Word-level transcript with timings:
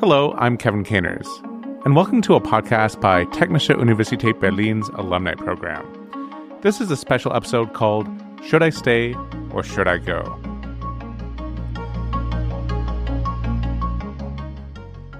Hello, 0.00 0.34
I'm 0.36 0.58
Kevin 0.58 0.84
Caners, 0.84 1.26
and 1.86 1.96
welcome 1.96 2.20
to 2.20 2.34
a 2.34 2.42
podcast 2.42 3.00
by 3.00 3.24
Technische 3.26 3.74
Universität 3.74 4.38
Berlin's 4.38 4.90
alumni 4.90 5.32
program. 5.32 5.86
This 6.60 6.78
is 6.78 6.90
a 6.90 6.96
special 6.96 7.34
episode 7.34 7.72
called 7.72 8.06
Should 8.44 8.62
I 8.62 8.68
Stay 8.68 9.14
or 9.50 9.62
Should 9.62 9.88
I 9.88 9.96
Go? 9.96 10.38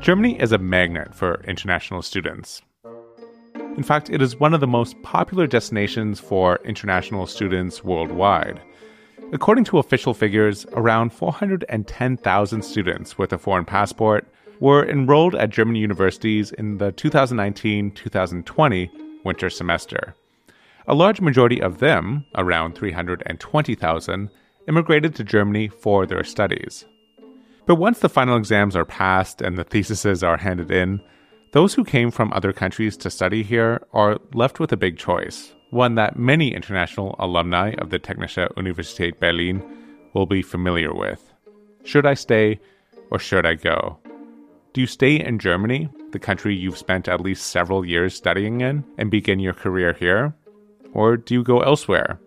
Germany 0.00 0.38
is 0.38 0.52
a 0.52 0.58
magnet 0.58 1.14
for 1.14 1.42
international 1.44 2.02
students. 2.02 2.60
In 3.78 3.82
fact, 3.82 4.10
it 4.10 4.20
is 4.20 4.36
one 4.36 4.52
of 4.52 4.60
the 4.60 4.66
most 4.66 5.00
popular 5.00 5.46
destinations 5.46 6.20
for 6.20 6.60
international 6.66 7.26
students 7.26 7.82
worldwide. 7.82 8.60
According 9.32 9.64
to 9.64 9.78
official 9.78 10.14
figures, 10.14 10.66
around 10.72 11.12
410,000 11.12 12.62
students 12.62 13.18
with 13.18 13.32
a 13.32 13.38
foreign 13.38 13.64
passport 13.64 14.26
were 14.60 14.88
enrolled 14.88 15.34
at 15.34 15.50
German 15.50 15.76
universities 15.76 16.52
in 16.52 16.78
the 16.78 16.92
2019 16.92 17.90
2020 17.90 18.90
winter 19.24 19.50
semester. 19.50 20.14
A 20.86 20.94
large 20.94 21.20
majority 21.20 21.60
of 21.60 21.78
them, 21.78 22.26
around 22.34 22.74
320,000, 22.74 24.30
immigrated 24.68 25.14
to 25.14 25.24
Germany 25.24 25.68
for 25.68 26.06
their 26.06 26.22
studies. 26.22 26.84
But 27.66 27.76
once 27.76 28.00
the 28.00 28.10
final 28.10 28.36
exams 28.36 28.76
are 28.76 28.84
passed 28.84 29.40
and 29.40 29.56
the 29.56 29.64
theses 29.64 30.22
are 30.22 30.36
handed 30.36 30.70
in, 30.70 31.00
those 31.52 31.74
who 31.74 31.84
came 31.84 32.10
from 32.10 32.32
other 32.32 32.52
countries 32.52 32.96
to 32.98 33.10
study 33.10 33.42
here 33.42 33.86
are 33.92 34.18
left 34.34 34.60
with 34.60 34.72
a 34.72 34.76
big 34.76 34.98
choice, 34.98 35.53
one 35.74 35.96
that 35.96 36.16
many 36.16 36.54
international 36.54 37.16
alumni 37.18 37.74
of 37.78 37.90
the 37.90 37.98
Technische 37.98 38.48
Universität 38.54 39.18
Berlin 39.18 39.60
will 40.12 40.24
be 40.24 40.40
familiar 40.40 40.94
with. 40.94 41.32
Should 41.82 42.06
I 42.06 42.14
stay 42.14 42.60
or 43.10 43.18
should 43.18 43.44
I 43.44 43.54
go? 43.54 43.98
Do 44.72 44.80
you 44.80 44.86
stay 44.86 45.18
in 45.18 45.40
Germany, 45.40 45.88
the 46.12 46.20
country 46.20 46.54
you've 46.54 46.78
spent 46.78 47.08
at 47.08 47.20
least 47.20 47.48
several 47.48 47.84
years 47.84 48.14
studying 48.14 48.60
in, 48.60 48.84
and 48.98 49.10
begin 49.10 49.40
your 49.40 49.52
career 49.52 49.92
here? 49.92 50.32
Or 50.92 51.16
do 51.16 51.34
you 51.34 51.42
go 51.42 51.60
elsewhere? 51.60 52.20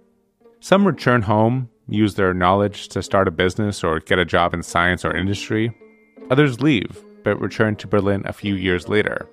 Some 0.59 0.85
return 0.85 1.21
home, 1.21 1.69
use 1.87 2.15
their 2.15 2.33
knowledge 2.33 2.89
to 2.89 3.01
start 3.01 3.29
a 3.29 3.31
business 3.31 3.81
or 3.81 4.01
get 4.01 4.19
a 4.19 4.25
job 4.25 4.53
in 4.53 4.61
science 4.61 5.05
or 5.05 5.15
industry. 5.15 5.71
Others 6.29 6.61
leave, 6.61 7.03
but 7.23 7.39
return 7.39 7.77
to 7.77 7.87
Berlin 7.87 8.23
a 8.25 8.33
few 8.33 8.55
years 8.55 8.89
later. 8.89 9.29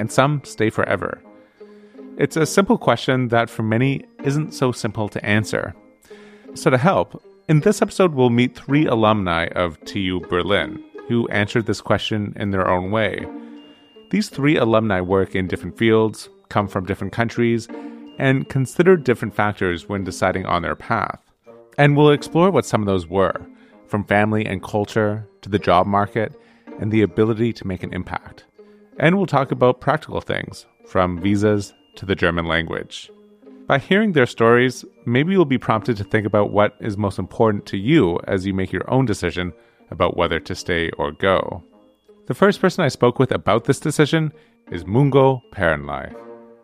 And 0.00 0.10
some 0.10 0.42
stay 0.44 0.68
forever. 0.68 1.22
It's 2.22 2.36
a 2.36 2.46
simple 2.46 2.78
question 2.78 3.26
that 3.30 3.50
for 3.50 3.64
many 3.64 4.04
isn't 4.22 4.54
so 4.54 4.70
simple 4.70 5.08
to 5.08 5.24
answer. 5.26 5.74
So, 6.54 6.70
to 6.70 6.78
help, 6.78 7.20
in 7.48 7.58
this 7.58 7.82
episode, 7.82 8.14
we'll 8.14 8.30
meet 8.30 8.54
three 8.54 8.86
alumni 8.86 9.48
of 9.56 9.84
TU 9.86 10.20
Berlin 10.30 10.80
who 11.08 11.26
answered 11.30 11.66
this 11.66 11.80
question 11.80 12.32
in 12.36 12.52
their 12.52 12.70
own 12.70 12.92
way. 12.92 13.26
These 14.10 14.28
three 14.28 14.56
alumni 14.56 15.00
work 15.00 15.34
in 15.34 15.48
different 15.48 15.76
fields, 15.76 16.28
come 16.48 16.68
from 16.68 16.86
different 16.86 17.12
countries, 17.12 17.66
and 18.20 18.48
consider 18.48 18.96
different 18.96 19.34
factors 19.34 19.88
when 19.88 20.04
deciding 20.04 20.46
on 20.46 20.62
their 20.62 20.76
path. 20.76 21.20
And 21.76 21.96
we'll 21.96 22.12
explore 22.12 22.52
what 22.52 22.64
some 22.64 22.82
of 22.82 22.86
those 22.86 23.08
were, 23.08 23.34
from 23.88 24.04
family 24.04 24.46
and 24.46 24.62
culture 24.62 25.26
to 25.40 25.48
the 25.48 25.58
job 25.58 25.88
market 25.88 26.40
and 26.78 26.92
the 26.92 27.02
ability 27.02 27.52
to 27.54 27.66
make 27.66 27.82
an 27.82 27.92
impact. 27.92 28.44
And 29.00 29.16
we'll 29.16 29.26
talk 29.26 29.50
about 29.50 29.80
practical 29.80 30.20
things, 30.20 30.66
from 30.86 31.20
visas 31.20 31.74
to 31.96 32.06
the 32.06 32.14
German 32.14 32.46
language. 32.46 33.10
By 33.66 33.78
hearing 33.78 34.12
their 34.12 34.26
stories, 34.26 34.84
maybe 35.06 35.32
you'll 35.32 35.44
be 35.44 35.58
prompted 35.58 35.96
to 35.96 36.04
think 36.04 36.26
about 36.26 36.50
what 36.50 36.76
is 36.80 36.96
most 36.96 37.18
important 37.18 37.64
to 37.66 37.76
you 37.76 38.18
as 38.26 38.44
you 38.44 38.52
make 38.52 38.72
your 38.72 38.88
own 38.90 39.06
decision 39.06 39.52
about 39.90 40.16
whether 40.16 40.40
to 40.40 40.54
stay 40.54 40.90
or 40.98 41.12
go. 41.12 41.62
The 42.26 42.34
first 42.34 42.60
person 42.60 42.84
I 42.84 42.88
spoke 42.88 43.18
with 43.18 43.32
about 43.32 43.64
this 43.64 43.80
decision 43.80 44.32
is 44.70 44.86
Mungo 44.86 45.42
Perenlai. 45.52 46.14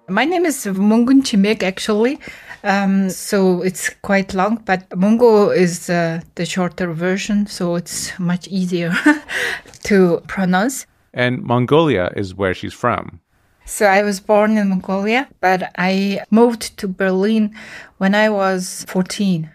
My 0.09 0.25
name 0.25 0.47
is 0.47 0.65
Mungun 0.65 1.22
Chimik, 1.22 1.62
actually. 1.62 2.19
Um, 2.65 3.10
so 3.10 3.62
it's 3.62 3.91
quite 4.03 4.34
long, 4.34 4.62
but 4.65 4.97
Mungo 4.97 5.50
is 5.50 5.91
uh, 5.91 6.22
the 6.34 6.47
shorter 6.47 6.93
version, 6.93 7.47
so 7.47 7.77
it's 7.77 8.19
much 8.19 8.49
easier 8.49 8.93
to 9.84 10.22
pronounce. 10.27 10.87
And 11.12 11.43
Mongolia 11.43 12.12
is 12.16 12.34
where 12.34 12.55
she's 12.55 12.72
from. 12.72 13.21
So 13.69 13.84
I 13.84 14.03
was 14.03 14.19
born 14.19 14.56
in 14.56 14.71
Mongolia, 14.71 15.29
but 15.41 15.71
I 15.77 16.25
moved 16.31 16.79
to 16.79 16.89
Berlin 16.89 17.55
when 17.99 18.15
I 18.15 18.31
was 18.31 18.87
14. 18.89 19.51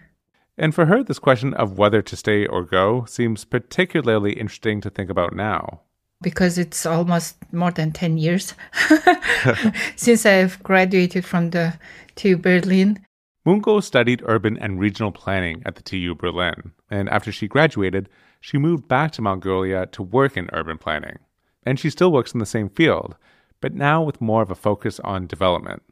And 0.56 0.72
for 0.72 0.86
her, 0.86 1.02
this 1.02 1.18
question 1.18 1.52
of 1.54 1.76
whether 1.76 2.00
to 2.00 2.16
stay 2.16 2.46
or 2.46 2.62
go 2.62 3.06
seems 3.06 3.44
particularly 3.44 4.34
interesting 4.34 4.80
to 4.82 4.88
think 4.88 5.10
about 5.10 5.34
now 5.34 5.80
because 6.22 6.56
it's 6.56 6.86
almost 6.86 7.36
more 7.52 7.72
than 7.72 7.92
10 7.92 8.16
years 8.16 8.54
since 9.96 10.24
I've 10.24 10.62
graduated 10.62 11.24
from 11.24 11.50
the 11.50 11.74
TU 12.14 12.38
Berlin. 12.38 13.04
Mungo 13.44 13.80
studied 13.80 14.22
urban 14.24 14.56
and 14.56 14.80
regional 14.80 15.12
planning 15.12 15.62
at 15.66 15.74
the 15.74 15.82
TU 15.82 16.14
Berlin, 16.14 16.72
and 16.88 17.10
after 17.10 17.30
she 17.30 17.46
graduated, 17.46 18.08
she 18.40 18.56
moved 18.56 18.88
back 18.88 19.10
to 19.12 19.22
Mongolia 19.22 19.86
to 19.86 20.02
work 20.02 20.36
in 20.36 20.48
urban 20.54 20.78
planning. 20.78 21.18
And 21.66 21.78
she 21.78 21.90
still 21.90 22.10
works 22.10 22.32
in 22.32 22.40
the 22.40 22.46
same 22.46 22.70
field, 22.70 23.16
but 23.64 23.72
now 23.72 24.02
with 24.02 24.20
more 24.20 24.42
of 24.42 24.50
a 24.50 24.54
focus 24.54 25.00
on 25.00 25.26
development. 25.26 25.82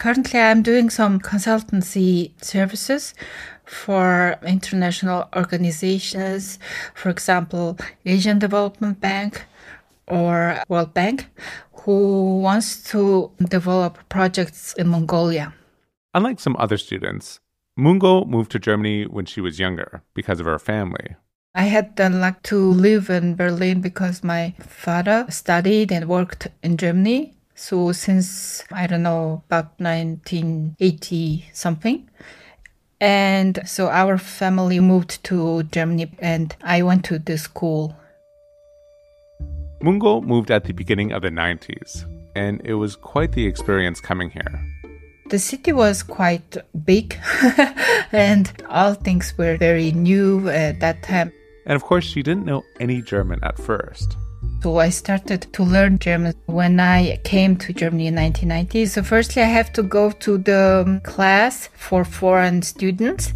Currently, 0.00 0.40
I'm 0.40 0.62
doing 0.62 0.90
some 0.90 1.20
consultancy 1.20 2.32
services 2.42 3.14
for 3.64 4.36
international 4.44 5.28
organizations, 5.36 6.58
for 6.92 7.08
example, 7.08 7.78
Asian 8.04 8.40
Development 8.40 9.00
Bank 9.00 9.44
or 10.08 10.60
World 10.68 10.92
Bank, 10.92 11.28
who 11.84 12.40
wants 12.40 12.82
to 12.90 13.30
develop 13.48 13.92
projects 14.08 14.72
in 14.72 14.88
Mongolia. 14.88 15.54
Unlike 16.12 16.40
some 16.40 16.56
other 16.58 16.78
students, 16.78 17.38
Mungo 17.76 18.24
moved 18.24 18.50
to 18.50 18.58
Germany 18.58 19.04
when 19.04 19.24
she 19.24 19.40
was 19.40 19.60
younger 19.60 20.02
because 20.14 20.40
of 20.40 20.46
her 20.46 20.58
family. 20.58 21.14
I 21.54 21.64
had 21.64 21.96
the 21.96 22.08
luck 22.08 22.42
to 22.44 22.56
live 22.56 23.10
in 23.10 23.34
Berlin 23.34 23.80
because 23.80 24.22
my 24.22 24.54
father 24.60 25.26
studied 25.30 25.90
and 25.90 26.08
worked 26.08 26.46
in 26.62 26.76
Germany 26.76 27.34
so 27.60 27.92
since, 27.92 28.64
I 28.72 28.86
don't 28.86 29.02
know, 29.02 29.42
about 29.46 29.78
1980 29.78 31.50
something. 31.52 32.08
And 33.00 33.60
so 33.66 33.88
our 33.88 34.16
family 34.16 34.80
moved 34.80 35.22
to 35.24 35.64
Germany 35.64 36.10
and 36.20 36.56
I 36.62 36.82
went 36.82 37.04
to 37.06 37.18
the 37.18 37.36
school. 37.36 37.94
Mungo 39.82 40.22
moved 40.22 40.50
at 40.50 40.64
the 40.64 40.72
beginning 40.72 41.12
of 41.12 41.22
the 41.22 41.30
90s, 41.30 42.04
and 42.36 42.60
it 42.64 42.74
was 42.74 42.96
quite 42.96 43.32
the 43.32 43.46
experience 43.46 44.00
coming 44.00 44.30
here. 44.30 44.66
The 45.30 45.38
city 45.38 45.72
was 45.72 46.02
quite 46.02 46.56
big, 46.84 47.18
and 48.12 48.50
all 48.68 48.94
things 48.94 49.32
were 49.38 49.56
very 49.56 49.92
new 49.92 50.48
at 50.48 50.80
that 50.80 51.02
time. 51.02 51.32
And 51.66 51.76
of 51.76 51.84
course, 51.84 52.04
she 52.04 52.22
didn't 52.22 52.46
know 52.46 52.64
any 52.78 53.02
German 53.02 53.40
at 53.42 53.58
first. 53.58 54.16
So 54.62 54.78
I 54.78 54.90
started 54.90 55.52
to 55.52 55.62
learn 55.62 55.98
German 55.98 56.34
when 56.46 56.80
I 56.80 57.16
came 57.24 57.56
to 57.56 57.72
Germany 57.72 58.08
in 58.08 58.14
1990. 58.14 58.86
So 58.86 59.02
firstly, 59.02 59.42
I 59.42 59.46
have 59.46 59.72
to 59.74 59.82
go 59.82 60.10
to 60.10 60.38
the 60.38 60.84
um, 60.86 61.00
class 61.00 61.68
for 61.74 62.04
foreign 62.04 62.62
students. 62.62 63.32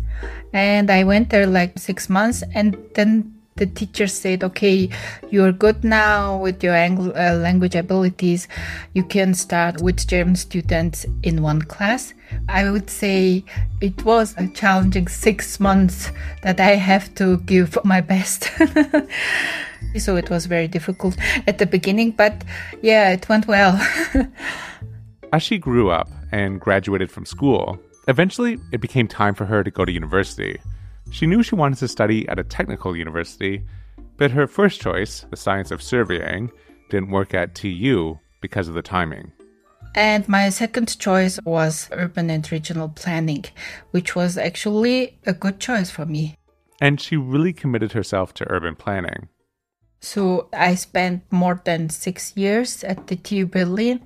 And 0.53 0.91
I 0.91 1.05
went 1.05 1.31
there 1.31 1.47
like 1.47 1.79
six 1.79 2.09
months 2.09 2.43
and 2.55 2.77
then 2.95 3.34
the 3.57 3.67
teacher 3.67 4.07
said, 4.07 4.43
okay, 4.43 4.89
you're 5.31 5.53
good 5.53 5.85
now 5.85 6.37
with 6.37 6.63
your 6.63 6.75
uh, 6.75 7.35
language 7.35 7.77
abilities. 7.77 8.49
You 8.95 9.05
can 9.05 9.35
start 9.35 9.81
with 9.81 10.07
German 10.07 10.37
students 10.37 11.07
in 11.23 11.43
one 11.43 11.63
class. 11.63 12.15
I 12.49 12.69
would 12.71 12.91
say 12.91 13.45
it 13.81 14.05
was 14.05 14.35
a 14.37 14.49
challenging 14.49 15.07
six 15.07 15.61
months 15.61 16.11
that 16.43 16.59
I 16.59 16.75
have 16.75 17.15
to 17.17 17.39
give 17.39 17.79
my 17.85 18.01
best. 18.01 18.51
So 19.99 20.17
it 20.17 20.29
was 20.29 20.47
very 20.47 20.67
difficult 20.67 21.17
at 21.47 21.59
the 21.59 21.67
beginning, 21.67 22.13
but 22.13 22.43
yeah, 22.83 23.13
it 23.13 23.29
went 23.29 23.47
well. 23.47 23.81
As 25.33 25.43
she 25.43 25.57
grew 25.59 25.91
up 25.91 26.11
and 26.33 26.61
graduated 26.61 27.13
from 27.13 27.27
school, 27.27 27.79
eventually 28.09 28.59
it 28.73 28.81
became 28.81 29.07
time 29.07 29.35
for 29.35 29.45
her 29.45 29.63
to 29.63 29.71
go 29.71 29.85
to 29.85 29.93
university. 29.93 30.59
She 31.15 31.29
knew 31.29 31.45
she 31.45 31.55
wanted 31.55 31.79
to 31.79 31.87
study 31.87 32.29
at 32.29 32.41
a 32.41 32.43
technical 32.43 32.97
university, 32.97 33.65
but 34.17 34.33
her 34.33 34.49
first 34.49 34.81
choice, 34.81 35.25
the 35.31 35.37
science 35.37 35.71
of 35.71 35.81
surveying, 35.81 36.51
didn't 36.91 37.13
work 37.13 37.35
at 37.35 37.55
TU 37.55 38.19
because 38.41 38.67
of 38.67 38.75
the 38.75 38.83
timing. 38.83 39.31
And 39.95 40.29
my 40.29 40.49
second 40.49 40.99
choice 40.99 41.39
was 41.45 41.89
urban 41.93 42.31
and 42.31 42.51
regional 42.51 42.89
planning, 42.89 43.45
which 43.93 44.17
was 44.17 44.37
actually 44.37 45.17
a 45.25 45.33
good 45.33 45.61
choice 45.61 45.89
for 45.89 46.05
me. 46.05 46.35
And 46.81 47.01
she 47.01 47.17
really 47.17 47.53
committed 47.53 47.93
herself 47.93 48.35
to 48.35 48.51
urban 48.51 48.75
planning. 48.75 49.29
So 50.01 50.49
I 50.53 50.75
spent 50.75 51.23
more 51.31 51.63
than 51.65 51.91
six 51.91 52.37
years 52.37 52.83
at 52.83 53.07
the 53.07 53.15
TU 53.15 53.47
Berlin, 53.47 54.01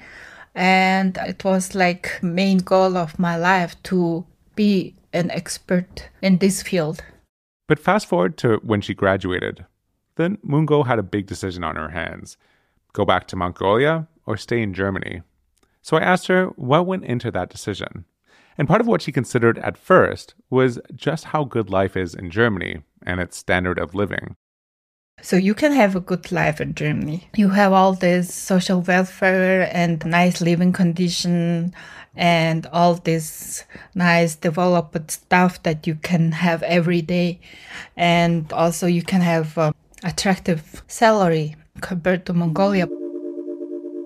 and 0.54 1.16
it 1.26 1.42
was 1.42 1.74
like 1.74 2.22
main 2.22 2.58
goal 2.58 2.98
of 2.98 3.18
my 3.18 3.38
life 3.38 3.82
to 3.84 4.26
be 4.54 4.94
an 5.12 5.30
expert 5.30 6.08
in 6.22 6.38
this 6.38 6.62
field. 6.62 7.02
But 7.66 7.78
fast 7.78 8.06
forward 8.06 8.36
to 8.38 8.60
when 8.62 8.80
she 8.80 8.94
graduated. 8.94 9.66
then 10.16 10.38
Mungo 10.42 10.82
had 10.82 10.98
a 10.98 11.02
big 11.02 11.26
decision 11.26 11.62
on 11.62 11.76
her 11.76 11.90
hands 11.90 12.36
go 12.92 13.04
back 13.04 13.28
to 13.28 13.36
Mongolia 13.36 14.08
or 14.26 14.36
stay 14.36 14.60
in 14.60 14.74
Germany. 14.74 15.22
So 15.82 15.96
I 15.96 16.00
asked 16.00 16.26
her 16.26 16.46
what 16.56 16.86
went 16.86 17.04
into 17.04 17.30
that 17.30 17.50
decision. 17.50 18.04
And 18.56 18.66
part 18.66 18.80
of 18.80 18.88
what 18.88 19.02
she 19.02 19.12
considered 19.12 19.58
at 19.58 19.78
first 19.78 20.34
was 20.50 20.80
just 20.94 21.26
how 21.26 21.44
good 21.44 21.70
life 21.70 21.96
is 21.96 22.14
in 22.14 22.30
Germany 22.30 22.82
and 23.02 23.20
its 23.20 23.36
standard 23.36 23.78
of 23.78 23.94
living. 23.94 24.34
So 25.20 25.36
you 25.36 25.54
can 25.54 25.72
have 25.72 25.96
a 25.96 26.00
good 26.00 26.30
life 26.30 26.60
in 26.60 26.74
Germany. 26.74 27.28
You 27.36 27.48
have 27.50 27.72
all 27.72 27.92
this 27.92 28.32
social 28.32 28.80
welfare 28.80 29.68
and 29.72 30.04
nice 30.06 30.40
living 30.40 30.72
condition 30.72 31.74
and 32.16 32.66
all 32.72 32.94
this 32.94 33.64
nice 33.94 34.36
developed 34.36 35.10
stuff 35.10 35.62
that 35.62 35.86
you 35.86 35.96
can 35.96 36.32
have 36.32 36.62
every 36.62 37.02
day. 37.02 37.40
And 37.96 38.52
also 38.52 38.86
you 38.86 39.02
can 39.02 39.20
have 39.20 39.58
a 39.58 39.74
attractive 40.04 40.82
salary 40.86 41.56
compared 41.80 42.26
to 42.26 42.32
Mongolia. 42.32 42.86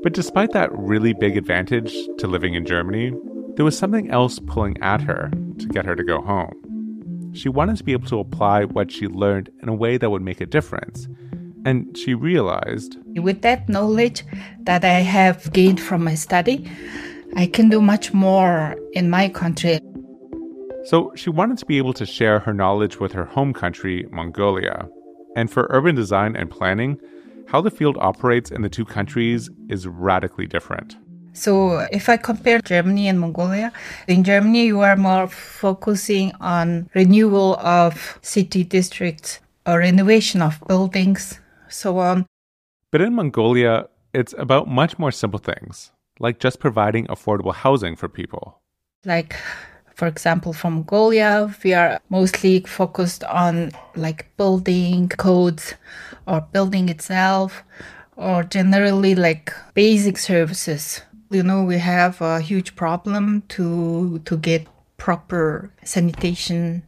But 0.03 0.15
despite 0.15 0.53
that 0.53 0.71
really 0.73 1.13
big 1.13 1.37
advantage 1.37 1.95
to 2.19 2.27
living 2.27 2.55
in 2.55 2.67
Germany, 2.67 3.13
there 3.57 3.65
was 3.65 3.79
something 3.79 4.11
else 4.11 4.39
pulling 4.41 4.81
at 4.83 5.03
her 5.03 5.31
to 5.59 5.67
get 5.69 5.85
her 5.85 5.95
to 5.95 6.03
go 6.03 6.21
home. 6.21 6.53
She 7.33 7.49
wanted 7.49 7.77
to 7.79 7.85
be 7.85 7.93
able 7.93 8.09
to 8.09 8.19
apply 8.19 8.65
what 8.65 8.91
she 8.91 9.07
learned 9.07 9.51
in 9.63 9.69
a 9.69 9.75
way 9.75 9.97
that 9.97 10.11
would 10.11 10.23
make 10.23 10.41
a 10.41 10.47
difference. 10.47 11.09
And 11.65 11.97
she 11.97 12.15
realized 12.15 12.99
with 13.07 13.43
that 13.43 13.69
knowledge 13.69 14.25
that 14.61 14.85
I 14.85 15.01
have 15.01 15.53
gained 15.53 15.81
from 15.81 16.05
my 16.05 16.15
study, 16.15 16.69
I 17.37 17.47
can 17.47 17.69
do 17.69 17.81
much 17.81 18.13
more 18.13 18.77
in 18.93 19.09
my 19.09 19.29
country. 19.29 19.79
So 20.85 21.13
she 21.15 21.31
wanted 21.31 21.59
to 21.59 21.67
be 21.67 21.79
able 21.79 21.93
to 21.95 22.05
share 22.05 22.41
her 22.41 22.53
knowledge 22.53 22.99
with 22.99 23.13
her 23.13 23.25
home 23.25 23.53
country, 23.53 24.07
Mongolia. 24.11 24.89
And 25.37 25.51
for 25.51 25.69
urban 25.71 25.95
design 25.95 26.35
and 26.35 26.51
planning, 26.51 26.99
how 27.49 27.61
the 27.61 27.71
field 27.71 27.97
operates 28.01 28.51
in 28.51 28.63
the 28.63 28.69
two 28.69 28.85
countries 28.85 29.49
is 29.69 29.87
radically 29.87 30.47
different. 30.47 30.97
So, 31.35 31.87
if 31.91 32.09
I 32.09 32.17
compare 32.19 32.61
Germany 32.61 33.09
and 33.09 33.19
Mongolia, 33.19 33.73
in 34.07 34.23
Germany 34.23 34.67
you 34.67 34.81
are 34.81 34.97
more 34.97 35.29
focusing 35.29 36.33
on 36.41 36.91
renewal 36.95 37.57
of 37.57 38.19
city 38.23 38.65
districts 38.65 39.41
or 39.67 39.79
renovation 39.79 40.43
of 40.43 40.61
buildings, 40.69 41.41
so 41.69 41.99
on. 41.99 42.27
But 42.91 43.01
in 43.01 43.15
Mongolia, 43.15 43.89
it's 44.13 44.35
about 44.37 44.69
much 44.69 44.99
more 44.99 45.11
simple 45.11 45.39
things, 45.39 45.91
like 46.21 46.39
just 46.39 46.61
providing 46.61 47.07
affordable 47.07 47.55
housing 47.55 47.97
for 47.97 48.09
people. 48.09 48.61
Like 49.05 49.37
for 49.95 50.09
example, 50.09 50.53
from 50.53 50.75
Mongolia, 50.75 51.55
we 51.63 51.75
are 51.75 52.01
mostly 52.09 52.61
focused 52.61 53.25
on 53.25 53.71
like 53.95 54.37
building 54.37 55.09
codes 55.09 55.75
or 56.27 56.41
building 56.41 56.89
itself 56.89 57.63
or 58.17 58.43
generally 58.43 59.15
like 59.15 59.53
basic 59.75 60.19
services. 60.19 61.03
You 61.33 61.43
know, 61.43 61.65
we 61.65 61.79
have 61.79 62.21
a 62.21 62.41
huge 62.41 62.77
problem 62.77 63.43
to 63.49 64.21
to 64.27 64.37
get 64.37 64.67
proper 64.99 65.73
sanitation 65.83 66.83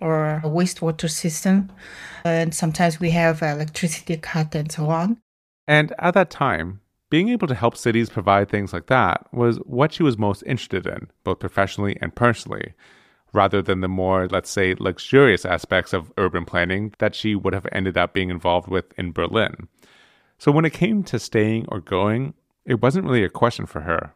or 0.00 0.42
a 0.44 0.48
wastewater 0.48 1.10
system. 1.10 1.70
And 2.24 2.54
sometimes 2.54 3.00
we 3.00 3.10
have 3.10 3.42
electricity 3.42 4.18
cut 4.18 4.54
and 4.54 4.70
so 4.70 4.90
on. 4.90 5.16
And 5.66 5.94
at 5.98 6.14
that 6.14 6.30
time, 6.30 6.80
being 7.08 7.30
able 7.30 7.48
to 7.48 7.54
help 7.54 7.76
cities 7.76 8.10
provide 8.10 8.48
things 8.48 8.72
like 8.72 8.86
that 8.86 9.26
was 9.32 9.56
what 9.58 9.92
she 9.92 10.02
was 10.02 10.18
most 10.18 10.42
interested 10.44 10.86
in, 10.86 11.08
both 11.24 11.38
professionally 11.38 11.96
and 12.02 12.14
personally, 12.14 12.74
rather 13.32 13.62
than 13.62 13.80
the 13.80 13.88
more, 13.88 14.28
let's 14.28 14.50
say, 14.50 14.74
luxurious 14.78 15.44
aspects 15.44 15.92
of 15.92 16.12
urban 16.18 16.44
planning 16.44 16.94
that 16.98 17.14
she 17.14 17.34
would 17.34 17.54
have 17.54 17.66
ended 17.72 17.96
up 17.96 18.12
being 18.12 18.30
involved 18.30 18.68
with 18.68 18.86
in 18.98 19.12
Berlin. 19.12 19.68
So 20.38 20.52
when 20.52 20.64
it 20.66 20.72
came 20.72 21.02
to 21.04 21.18
staying 21.18 21.64
or 21.68 21.80
going, 21.80 22.34
it 22.66 22.82
wasn't 22.82 23.04
really 23.04 23.24
a 23.24 23.28
question 23.28 23.66
for 23.66 23.80
her. 23.80 24.12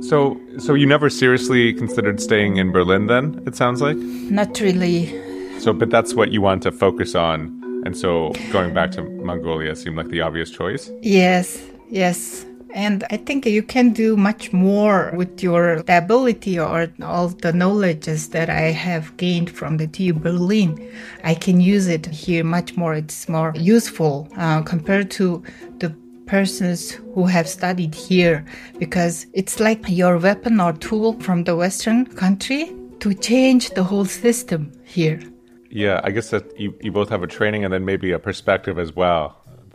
So, 0.00 0.40
so 0.58 0.74
you 0.74 0.86
never 0.86 1.10
seriously 1.10 1.72
considered 1.72 2.20
staying 2.20 2.56
in 2.56 2.72
Berlin 2.72 3.06
then, 3.06 3.42
it 3.46 3.56
sounds 3.56 3.80
like? 3.80 3.96
Not 3.96 4.60
really. 4.60 5.60
So, 5.60 5.72
but 5.72 5.90
that's 5.90 6.14
what 6.14 6.32
you 6.32 6.40
want 6.40 6.62
to 6.64 6.72
focus 6.72 7.14
on. 7.14 7.60
And 7.84 7.96
so 7.96 8.32
going 8.52 8.74
back 8.74 8.92
to 8.92 9.02
Mongolia 9.02 9.74
seemed 9.74 9.96
like 9.96 10.08
the 10.08 10.20
obvious 10.20 10.50
choice? 10.50 10.90
Yes, 11.02 11.62
Yes. 11.92 12.46
And 12.74 13.04
I 13.10 13.18
think 13.18 13.44
you 13.44 13.62
can 13.62 13.92
do 13.92 14.16
much 14.16 14.50
more 14.50 15.12
with 15.14 15.42
your 15.42 15.84
ability 15.88 16.58
or 16.58 16.88
all 17.02 17.28
the 17.28 17.52
knowledges 17.52 18.30
that 18.30 18.48
I 18.48 18.72
have 18.72 19.14
gained 19.18 19.50
from 19.50 19.76
the 19.76 19.86
TU 19.86 20.14
Berlin. 20.14 20.90
I 21.22 21.34
can 21.34 21.60
use 21.60 21.86
it 21.86 22.06
here 22.06 22.44
much 22.44 22.74
more. 22.74 22.94
It's 22.94 23.28
more 23.28 23.52
useful 23.54 24.26
uh, 24.38 24.62
compared 24.62 25.10
to 25.12 25.42
the 25.80 25.94
persons 26.32 26.92
who 27.14 27.26
have 27.26 27.46
studied 27.46 27.94
here 27.94 28.42
because 28.78 29.26
it's 29.34 29.60
like 29.60 29.82
your 29.86 30.16
weapon 30.16 30.60
or 30.60 30.72
tool 30.72 31.12
from 31.20 31.44
the 31.44 31.54
Western 31.54 32.06
country 32.06 32.74
to 33.00 33.12
change 33.12 33.64
the 33.76 33.84
whole 33.84 34.06
system 34.06 34.72
here. 34.82 35.20
Yeah, 35.68 36.00
I 36.04 36.10
guess 36.10 36.30
that 36.30 36.44
you, 36.58 36.74
you 36.80 36.90
both 36.90 37.10
have 37.10 37.22
a 37.22 37.26
training 37.26 37.64
and 37.64 37.72
then 37.74 37.84
maybe 37.84 38.12
a 38.12 38.18
perspective 38.18 38.78
as 38.78 38.96
well 38.96 39.24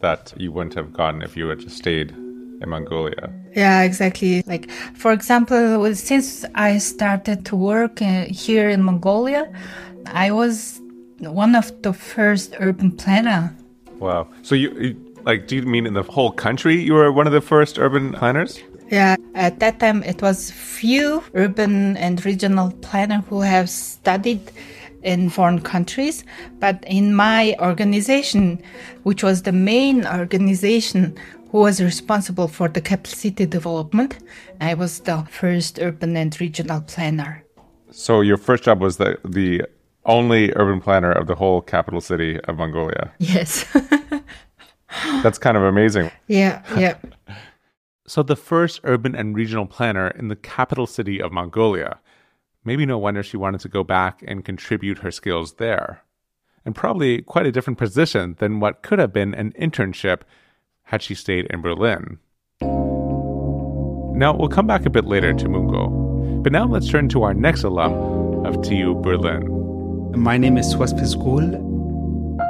that 0.01 0.33
you 0.35 0.51
wouldn't 0.51 0.73
have 0.73 0.91
gotten 0.93 1.21
if 1.21 1.37
you 1.37 1.47
had 1.47 1.59
just 1.59 1.77
stayed 1.77 2.09
in 2.61 2.67
Mongolia. 2.69 3.31
Yeah, 3.55 3.83
exactly. 3.83 4.41
Like, 4.47 4.71
for 4.95 5.11
example, 5.11 5.93
since 5.93 6.43
I 6.55 6.79
started 6.79 7.45
to 7.49 7.55
work 7.55 8.01
uh, 8.01 8.25
here 8.29 8.67
in 8.67 8.81
Mongolia, 8.81 9.43
I 10.07 10.31
was 10.31 10.81
one 11.19 11.53
of 11.55 11.67
the 11.83 11.93
first 11.93 12.55
urban 12.59 12.91
planner. 12.91 13.55
Wow. 13.99 14.27
So 14.41 14.55
you, 14.55 14.69
like, 15.27 15.45
do 15.47 15.57
you 15.57 15.61
mean 15.63 15.85
in 15.85 15.93
the 15.93 16.03
whole 16.03 16.31
country 16.31 16.81
you 16.81 16.93
were 16.93 17.11
one 17.11 17.27
of 17.27 17.33
the 17.33 17.41
first 17.41 17.77
urban 17.77 18.13
planners? 18.13 18.63
Yeah, 18.89 19.17
at 19.35 19.59
that 19.59 19.79
time 19.81 20.01
it 20.03 20.21
was 20.21 20.51
few 20.51 21.21
urban 21.33 21.97
and 21.97 22.25
regional 22.25 22.71
planners 22.81 23.23
who 23.27 23.41
have 23.41 23.69
studied 23.69 24.39
in 25.03 25.29
foreign 25.29 25.59
countries. 25.59 26.23
But 26.59 26.81
in 26.87 27.13
my 27.13 27.57
organization, 27.59 28.63
which 29.03 29.21
was 29.21 29.41
the 29.41 29.51
main 29.51 30.07
organization 30.07 31.17
who 31.51 31.59
was 31.59 31.81
responsible 31.81 32.47
for 32.47 32.69
the 32.69 32.79
capital 32.79 33.15
city 33.15 33.45
development, 33.45 34.19
I 34.61 34.75
was 34.75 35.01
the 35.01 35.27
first 35.29 35.77
urban 35.79 36.15
and 36.15 36.39
regional 36.39 36.81
planner. 36.81 37.43
So 37.91 38.21
your 38.21 38.37
first 38.37 38.63
job 38.63 38.79
was 38.79 38.95
the 38.95 39.17
the 39.25 39.63
only 40.05 40.53
urban 40.55 40.79
planner 40.79 41.11
of 41.11 41.27
the 41.27 41.35
whole 41.35 41.61
capital 41.61 41.99
city 41.99 42.39
of 42.47 42.57
Mongolia. 42.57 43.11
Yes. 43.19 43.65
That's 45.23 45.37
kind 45.37 45.57
of 45.57 45.63
amazing. 45.63 46.11
Yeah, 46.27 46.61
yeah. 46.77 46.97
so 48.05 48.21
the 48.23 48.35
first 48.35 48.81
urban 48.83 49.15
and 49.15 49.35
regional 49.35 49.65
planner 49.65 50.09
in 50.09 50.27
the 50.27 50.35
capital 50.35 50.87
city 50.87 51.21
of 51.21 51.31
Mongolia. 51.31 51.99
Maybe 52.65 52.85
no 52.85 52.97
wonder 52.97 53.23
she 53.23 53.37
wanted 53.37 53.61
to 53.61 53.69
go 53.69 53.83
back 53.83 54.23
and 54.27 54.43
contribute 54.43 54.99
her 54.99 55.11
skills 55.11 55.53
there. 55.53 56.03
And 56.65 56.75
probably 56.75 57.21
quite 57.21 57.45
a 57.45 57.51
different 57.51 57.79
position 57.79 58.35
than 58.39 58.59
what 58.59 58.83
could 58.83 58.99
have 58.99 59.13
been 59.13 59.33
an 59.33 59.53
internship 59.53 60.21
had 60.83 61.01
she 61.01 61.15
stayed 61.15 61.45
in 61.45 61.61
Berlin. 61.61 62.19
Now, 64.17 64.35
we'll 64.35 64.49
come 64.49 64.67
back 64.67 64.85
a 64.85 64.89
bit 64.89 65.05
later 65.05 65.33
to 65.33 65.47
Mungo, 65.47 65.89
but 66.41 66.51
now 66.51 66.65
let's 66.65 66.89
turn 66.89 67.07
to 67.09 67.23
our 67.23 67.33
next 67.33 67.63
alum 67.63 67.93
of 68.45 68.61
TU 68.63 68.95
Berlin. 68.95 69.67
My 70.15 70.37
name 70.37 70.57
is 70.57 70.75
Wasfi 70.75 71.05
Sukul. 71.05 71.66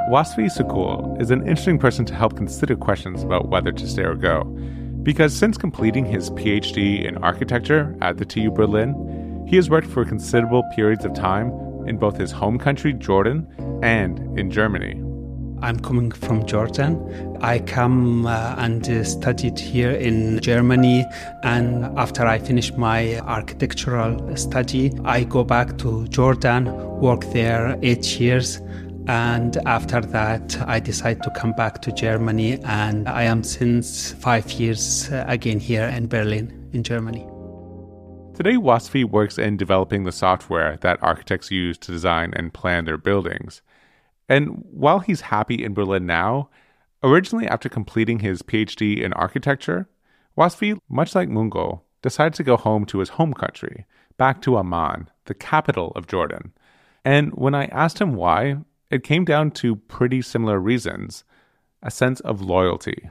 Wasfi 0.08 0.46
Sukul 0.46 1.20
is 1.20 1.30
an 1.30 1.42
interesting 1.42 1.78
person 1.78 2.06
to 2.06 2.14
help 2.14 2.34
consider 2.34 2.74
questions 2.76 3.22
about 3.22 3.50
whether 3.50 3.70
to 3.72 3.86
stay 3.86 4.04
or 4.04 4.14
go, 4.14 4.44
because 5.02 5.36
since 5.36 5.58
completing 5.58 6.06
his 6.06 6.30
PhD 6.30 7.04
in 7.04 7.18
architecture 7.18 7.94
at 8.00 8.16
the 8.16 8.24
TU 8.24 8.50
Berlin, 8.50 9.44
he 9.46 9.56
has 9.56 9.68
worked 9.68 9.86
for 9.86 10.06
considerable 10.06 10.62
periods 10.74 11.04
of 11.04 11.12
time 11.12 11.52
in 11.86 11.98
both 11.98 12.16
his 12.16 12.32
home 12.32 12.58
country, 12.58 12.94
Jordan, 12.94 13.46
and 13.82 14.18
in 14.38 14.50
Germany. 14.50 14.94
I'm 15.60 15.78
coming 15.80 16.10
from 16.10 16.46
Jordan. 16.46 17.36
I 17.42 17.58
come 17.58 18.26
uh, 18.26 18.54
and 18.58 18.88
uh, 18.88 19.04
studied 19.04 19.58
here 19.58 19.90
in 19.90 20.40
Germany. 20.40 21.04
And 21.42 21.84
after 21.98 22.24
I 22.24 22.38
finish 22.38 22.72
my 22.74 23.18
architectural 23.20 24.36
study, 24.36 24.92
I 25.04 25.24
go 25.24 25.44
back 25.44 25.76
to 25.78 26.06
Jordan, 26.08 26.72
work 27.00 27.24
there 27.32 27.78
eight 27.82 28.18
years. 28.20 28.60
And 29.08 29.56
after 29.66 30.02
that, 30.02 30.60
I 30.68 30.80
decided 30.80 31.22
to 31.22 31.30
come 31.30 31.52
back 31.52 31.80
to 31.80 31.90
Germany. 31.90 32.58
And 32.64 33.08
I 33.08 33.22
am 33.22 33.42
since 33.42 34.12
five 34.12 34.52
years 34.52 35.10
uh, 35.10 35.24
again 35.26 35.58
here 35.58 35.86
in 35.86 36.08
Berlin, 36.08 36.68
in 36.74 36.82
Germany. 36.82 37.26
Today, 38.34 38.56
Wasfi 38.56 39.06
works 39.06 39.38
in 39.38 39.56
developing 39.56 40.04
the 40.04 40.12
software 40.12 40.76
that 40.82 41.02
architects 41.02 41.50
use 41.50 41.78
to 41.78 41.90
design 41.90 42.34
and 42.36 42.52
plan 42.52 42.84
their 42.84 42.98
buildings. 42.98 43.62
And 44.28 44.62
while 44.70 44.98
he's 44.98 45.22
happy 45.22 45.64
in 45.64 45.72
Berlin 45.72 46.04
now, 46.04 46.50
originally 47.02 47.48
after 47.48 47.70
completing 47.70 48.18
his 48.18 48.42
PhD 48.42 49.00
in 49.00 49.14
architecture, 49.14 49.88
Wasfi, 50.36 50.78
much 50.90 51.14
like 51.14 51.30
Mungo, 51.30 51.82
decided 52.02 52.34
to 52.34 52.44
go 52.44 52.58
home 52.58 52.84
to 52.84 52.98
his 52.98 53.08
home 53.08 53.32
country, 53.32 53.86
back 54.18 54.42
to 54.42 54.58
Amman, 54.58 55.08
the 55.24 55.34
capital 55.34 55.92
of 55.96 56.06
Jordan. 56.06 56.52
And 57.06 57.32
when 57.32 57.54
I 57.54 57.64
asked 57.66 58.00
him 58.00 58.14
why, 58.14 58.58
it 58.90 59.02
came 59.02 59.24
down 59.24 59.50
to 59.52 59.76
pretty 59.76 60.22
similar 60.22 60.58
reasons. 60.58 61.24
a 61.82 61.90
sense 61.90 62.20
of 62.20 62.40
loyalty. 62.40 63.10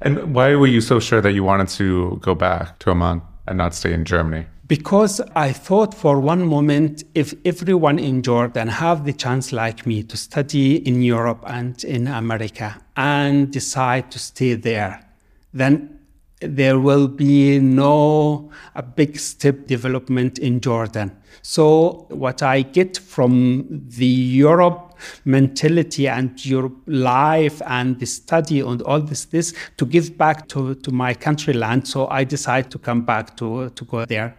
And 0.00 0.34
why 0.34 0.54
were 0.54 0.66
you 0.66 0.80
so 0.80 1.00
sure 1.00 1.20
that 1.20 1.32
you 1.32 1.42
wanted 1.44 1.68
to 1.68 2.18
go 2.20 2.34
back 2.34 2.78
to 2.80 2.90
Amman 2.90 3.22
and 3.48 3.58
not 3.58 3.74
stay 3.74 3.92
in 3.94 4.04
Germany? 4.04 4.46
Because 4.66 5.20
I 5.34 5.52
thought 5.52 5.94
for 5.94 6.20
one 6.20 6.44
moment 6.46 7.04
if 7.14 7.34
everyone 7.44 7.98
in 7.98 8.22
Jordan 8.22 8.68
have 8.68 9.04
the 9.04 9.12
chance 9.12 9.52
like 9.52 9.86
me 9.86 10.02
to 10.02 10.16
study 10.16 10.76
in 10.86 11.02
Europe 11.02 11.42
and 11.46 11.82
in 11.84 12.08
America 12.08 12.76
and 12.96 13.50
decide 13.50 14.10
to 14.10 14.18
stay 14.18 14.54
there, 14.54 15.02
then 15.54 15.95
there 16.40 16.78
will 16.78 17.08
be 17.08 17.58
no 17.58 18.50
a 18.74 18.82
big 18.82 19.18
step 19.18 19.66
development 19.66 20.38
in 20.38 20.60
Jordan. 20.60 21.16
So 21.42 22.06
what 22.10 22.42
I 22.42 22.62
get 22.62 22.98
from 22.98 23.66
the 23.70 24.06
Europe 24.06 24.94
mentality 25.24 26.08
and 26.08 26.44
your 26.44 26.72
life 26.86 27.62
and 27.66 27.98
the 27.98 28.06
study 28.06 28.60
and 28.60 28.82
all 28.82 29.00
this 29.00 29.26
this 29.26 29.54
to 29.76 29.86
give 29.86 30.16
back 30.18 30.48
to, 30.48 30.74
to 30.74 30.90
my 30.90 31.14
country 31.14 31.54
land. 31.54 31.86
So 31.86 32.08
I 32.08 32.24
decide 32.24 32.70
to 32.70 32.78
come 32.78 33.02
back 33.02 33.36
to 33.36 33.70
to 33.70 33.84
go 33.84 34.04
there. 34.04 34.36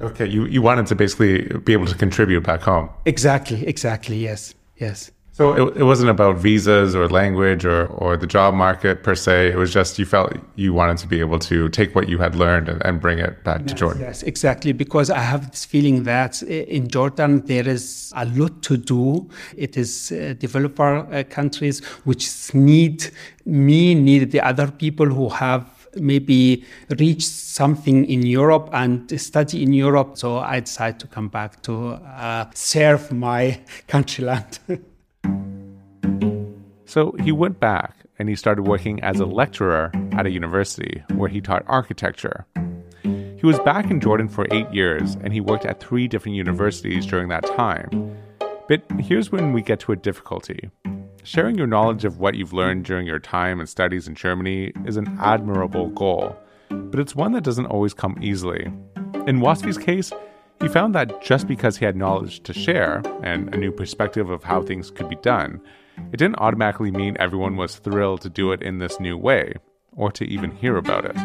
Okay, 0.00 0.26
you, 0.26 0.46
you 0.46 0.60
wanted 0.60 0.86
to 0.86 0.94
basically 0.94 1.42
be 1.64 1.72
able 1.72 1.86
to 1.86 1.94
contribute 1.94 2.42
back 2.42 2.62
home. 2.62 2.90
Exactly, 3.04 3.66
exactly, 3.66 4.16
yes. 4.16 4.54
Yes. 4.76 5.12
So 5.34 5.52
it, 5.52 5.78
it 5.78 5.82
wasn't 5.82 6.10
about 6.10 6.36
visas 6.36 6.94
or 6.94 7.08
language 7.08 7.64
or, 7.64 7.86
or 7.86 8.16
the 8.16 8.26
job 8.26 8.54
market 8.54 9.02
per 9.02 9.16
se. 9.16 9.48
It 9.48 9.56
was 9.56 9.72
just 9.72 9.98
you 9.98 10.06
felt 10.06 10.32
you 10.54 10.72
wanted 10.72 10.98
to 10.98 11.08
be 11.08 11.18
able 11.18 11.40
to 11.40 11.68
take 11.70 11.92
what 11.96 12.08
you 12.08 12.18
had 12.18 12.36
learned 12.36 12.68
and, 12.68 12.80
and 12.86 13.00
bring 13.00 13.18
it 13.18 13.42
back 13.42 13.62
yes, 13.62 13.70
to 13.70 13.74
Jordan. 13.74 14.02
Yes, 14.02 14.22
exactly. 14.22 14.70
Because 14.70 15.10
I 15.10 15.18
have 15.18 15.50
this 15.50 15.64
feeling 15.64 16.04
that 16.04 16.40
in 16.42 16.86
Jordan 16.86 17.44
there 17.46 17.66
is 17.66 18.12
a 18.14 18.26
lot 18.26 18.62
to 18.62 18.76
do. 18.76 19.28
It 19.56 19.76
is 19.76 20.12
uh, 20.12 20.34
developer 20.38 20.98
uh, 20.98 21.24
countries 21.28 21.84
which 22.04 22.54
need 22.54 23.10
me, 23.44 23.96
need 23.96 24.30
the 24.30 24.40
other 24.40 24.70
people 24.70 25.06
who 25.06 25.30
have 25.30 25.68
maybe 25.96 26.64
reached 27.00 27.26
something 27.26 28.04
in 28.04 28.22
Europe 28.22 28.70
and 28.72 29.20
study 29.20 29.64
in 29.64 29.72
Europe. 29.72 30.16
So 30.16 30.38
I 30.38 30.60
decided 30.60 31.00
to 31.00 31.08
come 31.08 31.26
back 31.26 31.60
to 31.62 31.94
uh, 31.94 32.46
serve 32.54 33.10
my 33.10 33.60
countryland. 33.88 34.60
So 36.86 37.12
he 37.22 37.32
went 37.32 37.60
back 37.60 37.96
and 38.18 38.28
he 38.28 38.36
started 38.36 38.62
working 38.62 39.02
as 39.02 39.20
a 39.20 39.26
lecturer 39.26 39.90
at 40.12 40.26
a 40.26 40.30
university 40.30 41.02
where 41.14 41.28
he 41.28 41.40
taught 41.40 41.64
architecture. 41.66 42.46
He 43.02 43.46
was 43.46 43.58
back 43.60 43.90
in 43.90 44.00
Jordan 44.00 44.28
for 44.28 44.46
eight 44.50 44.70
years 44.70 45.16
and 45.16 45.32
he 45.32 45.40
worked 45.40 45.66
at 45.66 45.80
three 45.80 46.08
different 46.08 46.36
universities 46.36 47.04
during 47.04 47.28
that 47.28 47.44
time. 47.56 48.16
But 48.68 48.82
here's 49.00 49.30
when 49.30 49.52
we 49.52 49.60
get 49.60 49.80
to 49.80 49.92
a 49.92 49.96
difficulty. 49.96 50.70
Sharing 51.24 51.56
your 51.56 51.66
knowledge 51.66 52.04
of 52.04 52.18
what 52.18 52.34
you've 52.34 52.52
learned 52.52 52.84
during 52.84 53.06
your 53.06 53.18
time 53.18 53.60
and 53.60 53.68
studies 53.68 54.06
in 54.06 54.14
Germany 54.14 54.72
is 54.86 54.96
an 54.96 55.18
admirable 55.20 55.88
goal, 55.88 56.36
but 56.68 57.00
it's 57.00 57.16
one 57.16 57.32
that 57.32 57.44
doesn't 57.44 57.66
always 57.66 57.94
come 57.94 58.16
easily. 58.20 58.72
In 59.26 59.40
Wasfi's 59.40 59.78
case, 59.78 60.12
he 60.60 60.68
found 60.68 60.94
that 60.94 61.22
just 61.22 61.46
because 61.46 61.76
he 61.76 61.84
had 61.84 61.96
knowledge 61.96 62.42
to 62.44 62.52
share 62.52 63.02
and 63.22 63.54
a 63.54 63.58
new 63.58 63.72
perspective 63.72 64.30
of 64.30 64.44
how 64.44 64.62
things 64.62 64.90
could 64.90 65.08
be 65.08 65.16
done, 65.16 65.60
it 66.12 66.16
didn't 66.16 66.38
automatically 66.38 66.90
mean 66.90 67.16
everyone 67.18 67.56
was 67.56 67.76
thrilled 67.76 68.20
to 68.22 68.28
do 68.28 68.52
it 68.52 68.62
in 68.62 68.78
this 68.78 69.00
new 69.00 69.16
way 69.16 69.54
or 69.96 70.10
to 70.12 70.24
even 70.24 70.50
hear 70.50 70.76
about 70.76 71.04
it. 71.04 71.16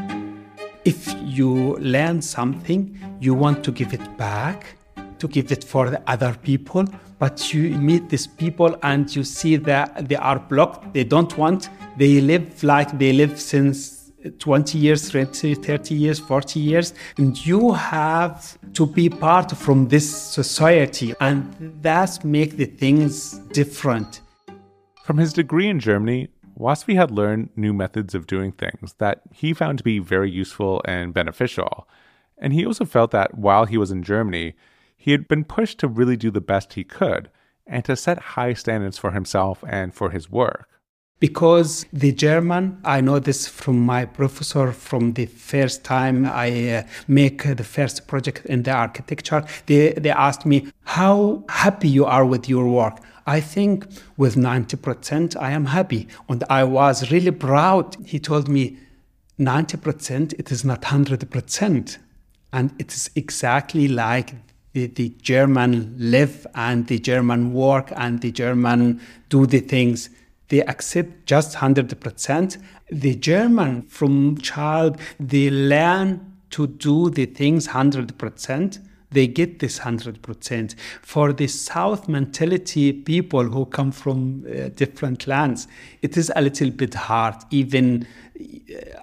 If 0.85 1.13
you 1.21 1.75
learn 1.77 2.21
something, 2.21 2.97
you 3.19 3.33
want 3.33 3.63
to 3.65 3.71
give 3.71 3.93
it 3.93 4.17
back, 4.17 4.75
to 5.19 5.27
give 5.27 5.51
it 5.51 5.63
for 5.63 5.89
the 5.89 6.01
other 6.07 6.33
people, 6.41 6.85
but 7.19 7.53
you 7.53 7.77
meet 7.77 8.09
these 8.09 8.27
people 8.27 8.77
and 8.81 9.13
you 9.13 9.23
see 9.23 9.57
that 9.57 10.07
they 10.07 10.15
are 10.15 10.39
blocked, 10.39 10.93
they 10.93 11.03
don't 11.03 11.37
want, 11.37 11.69
they 11.97 12.21
live 12.21 12.63
like 12.63 12.97
they 12.97 13.11
live 13.11 13.39
since 13.39 14.11
20 14.39 14.77
years, 14.77 15.09
30, 15.11 15.55
30 15.55 15.95
years, 15.95 16.19
40 16.19 16.59
years, 16.59 16.93
and 17.17 17.45
you 17.45 17.71
have 17.73 18.57
to 18.73 18.85
be 18.85 19.09
part 19.09 19.51
from 19.51 19.87
this 19.87 20.09
society, 20.09 21.13
and 21.21 21.55
that 21.81 22.23
make 22.25 22.57
the 22.57 22.65
things 22.65 23.39
different. 23.53 24.21
From 25.03 25.17
his 25.17 25.33
degree 25.33 25.67
in 25.67 25.79
Germany, 25.79 26.29
Wasfi 26.59 26.95
had 26.95 27.09
learned 27.09 27.49
new 27.55 27.73
methods 27.73 28.13
of 28.13 28.27
doing 28.27 28.51
things 28.51 28.93
that 28.97 29.21
he 29.33 29.53
found 29.53 29.77
to 29.77 29.83
be 29.83 29.99
very 29.99 30.29
useful 30.29 30.81
and 30.85 31.13
beneficial. 31.13 31.87
And 32.37 32.53
he 32.53 32.65
also 32.65 32.85
felt 32.85 33.11
that 33.11 33.37
while 33.37 33.65
he 33.65 33.77
was 33.77 33.91
in 33.91 34.03
Germany, 34.03 34.55
he 34.97 35.11
had 35.11 35.27
been 35.27 35.45
pushed 35.45 35.79
to 35.79 35.87
really 35.87 36.17
do 36.17 36.29
the 36.29 36.41
best 36.41 36.73
he 36.73 36.83
could 36.83 37.29
and 37.65 37.85
to 37.85 37.95
set 37.95 38.19
high 38.19 38.53
standards 38.53 38.97
for 38.97 39.11
himself 39.11 39.63
and 39.67 39.93
for 39.93 40.09
his 40.09 40.29
work. 40.29 40.67
Because 41.19 41.85
the 41.91 42.13
German, 42.13 42.79
I 42.85 43.01
know 43.01 43.19
this 43.19 43.45
from 43.47 43.79
my 43.79 44.05
professor 44.05 44.71
from 44.71 45.13
the 45.13 45.25
first 45.25 45.83
time 45.83 46.25
I 46.25 46.69
uh, 46.69 46.83
make 47.09 47.43
the 47.43 47.63
first 47.63 48.07
project 48.07 48.45
in 48.45 48.63
the 48.63 48.71
architecture. 48.71 49.43
They, 49.65 49.93
they 49.93 50.11
asked 50.11 50.45
me, 50.45 50.71
How 50.83 51.43
happy 51.49 51.89
you 51.89 52.05
are 52.05 52.25
with 52.25 52.47
your 52.47 52.67
work? 52.69 52.99
I 53.29 53.41
think 53.41 53.85
with 54.17 54.35
90% 54.35 55.39
I 55.39 55.51
am 55.51 55.67
happy. 55.67 56.07
And 56.27 56.43
I 56.49 56.63
was 56.63 57.11
really 57.11 57.29
proud. 57.29 57.95
He 58.03 58.17
told 58.19 58.49
me 58.49 58.79
90% 59.39 60.33
it 60.39 60.51
is 60.51 60.65
not 60.65 60.81
100%. 60.81 61.97
And 62.51 62.71
it 62.79 62.91
is 62.91 63.11
exactly 63.15 63.87
like 63.87 64.33
the, 64.73 64.87
the 64.87 65.09
German 65.21 65.93
live 65.99 66.47
and 66.55 66.87
the 66.87 66.97
German 66.97 67.53
work 67.53 67.93
and 67.95 68.19
the 68.19 68.31
German 68.31 68.99
do 69.29 69.45
the 69.45 69.59
things. 69.59 70.09
They 70.47 70.63
accept 70.63 71.27
just 71.27 71.55
100%. 71.55 72.57
The 72.89 73.13
German 73.13 73.83
from 73.83 74.39
child, 74.39 74.99
they 75.19 75.51
learn 75.51 76.33
to 76.49 76.65
do 76.65 77.11
the 77.11 77.27
things 77.27 77.67
100% 77.67 78.79
they 79.11 79.27
get 79.27 79.59
this 79.59 79.79
100%. 79.79 80.75
For 81.01 81.33
the 81.33 81.47
South 81.47 82.07
mentality 82.07 82.93
people 82.93 83.43
who 83.43 83.65
come 83.65 83.91
from 83.91 84.45
uh, 84.47 84.69
different 84.69 85.27
lands, 85.27 85.67
it 86.01 86.17
is 86.17 86.31
a 86.35 86.41
little 86.41 86.69
bit 86.69 86.93
hard, 86.93 87.35
even 87.51 88.07
uh, 88.39 88.43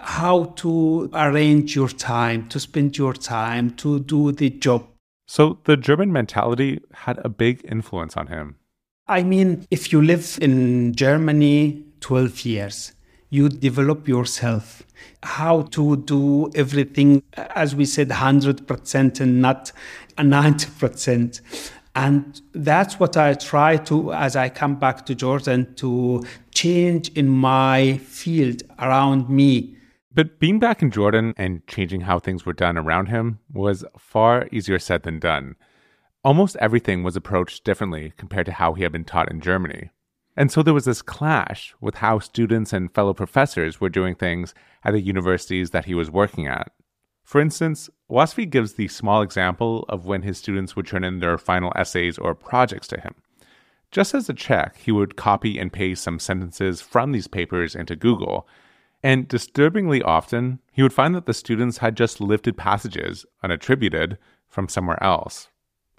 how 0.01 0.45
to 0.57 1.11
arrange 1.13 1.75
your 1.75 1.89
time, 1.89 2.49
to 2.49 2.61
spend 2.61 2.97
your 2.97 3.15
time, 3.15 3.71
to 3.77 4.01
do 4.01 4.33
the 4.33 4.51
job. 4.51 4.87
So 5.27 5.59
the 5.65 5.77
German 5.77 6.13
mentality 6.13 6.81
had 6.93 7.19
a 7.25 7.29
big 7.29 7.65
influence 7.69 8.17
on 8.17 8.29
him. 8.29 8.57
I 9.09 9.23
mean, 9.23 9.67
if 9.71 9.93
you 9.93 10.03
live 10.03 10.39
in 10.41 10.95
Germany 10.95 11.85
12 12.01 12.45
years, 12.45 12.93
you 13.31 13.49
develop 13.49 14.07
yourself 14.07 14.83
how 15.23 15.63
to 15.63 15.97
do 15.97 16.51
everything 16.55 17.23
as 17.35 17.75
we 17.75 17.85
said 17.85 18.09
100% 18.09 19.21
and 19.21 19.43
not 19.43 19.73
90% 20.19 21.71
and 21.95 22.43
that's 22.53 23.01
what 23.01 23.17
i 23.17 23.35
try 23.35 23.77
to 23.77 24.13
as 24.13 24.37
i 24.37 24.49
come 24.49 24.77
back 24.77 25.07
to 25.07 25.15
jordan 25.15 25.75
to 25.75 26.23
change 26.57 27.11
in 27.11 27.29
my 27.29 27.99
field 27.99 28.63
around 28.79 29.29
me. 29.29 29.77
But 30.13 30.39
being 30.41 30.59
back 30.59 30.81
in 30.81 30.91
jordan 30.91 31.35
and 31.37 31.67
changing 31.67 32.03
how 32.03 32.19
things 32.19 32.47
were 32.47 32.55
done 32.55 32.79
around 32.79 33.07
him 33.07 33.39
was 33.53 33.85
far 33.99 34.49
easier 34.51 34.79
said 34.79 35.03
than 35.03 35.19
done. 35.19 35.57
Almost 36.25 36.57
everything 36.57 37.03
was 37.03 37.15
approached 37.15 37.63
differently 37.63 38.13
compared 38.17 38.47
to 38.47 38.53
how 38.53 38.73
he 38.73 38.83
had 38.83 38.93
been 38.93 39.05
taught 39.05 39.31
in 39.31 39.41
germany 39.41 39.91
and 40.37 40.53
so 40.53 40.63
there 40.63 40.75
was 40.75 40.85
this 40.85 41.03
clash 41.03 41.75
with 41.81 41.97
how 41.97 42.19
students 42.19 42.73
and 42.73 42.93
fellow 42.93 43.15
professors 43.15 43.81
were 43.81 43.89
doing 43.89 44.15
things 44.15 44.55
at 44.85 44.93
the 44.93 45.01
universities 45.01 45.71
that 45.71 45.87
he 45.87 45.95
was 45.95 46.11
working 46.11 46.47
at. 46.47 46.73
For 47.25 47.41
instance, 47.41 47.91
Wasfi 48.11 48.49
gives 48.49 48.75
the 48.75 48.89
small 48.89 49.23
example 49.23 49.85
of 49.89 50.07
when 50.07 50.23
his 50.23 50.39
students 50.39 50.77
would 50.77 50.87
turn 50.87 51.03
in 51.03 51.19
their 51.19 51.39
final 51.39 51.73
essays 51.75 52.19
or 52.19 52.35
projects 52.35 52.87
to 52.89 53.01
him. 53.01 53.15
Just 53.91 54.15
as 54.15 54.29
a 54.29 54.35
check, 54.35 54.77
he 54.77 54.93
would 54.93 55.17
copy 55.17 55.59
and 55.59 55.73
paste 55.73 56.03
some 56.03 56.19
sentences 56.19 56.81
from 56.81 57.13
these 57.13 57.27
papers 57.27 57.75
into 57.75 57.97
Google, 57.97 58.47
and 59.03 59.29
disturbingly 59.29 60.03
often, 60.03 60.61
he 60.73 60.83
would 60.83 60.93
find 60.93 61.15
that 61.15 61.27
the 61.27 61.35
students 61.35 61.79
had 61.79 61.97
just 61.97 62.21
lifted 62.21 62.57
passages, 62.57 63.25
unattributed, 63.43 64.19
from 64.49 64.69
somewhere 64.69 65.03
else. 65.03 65.49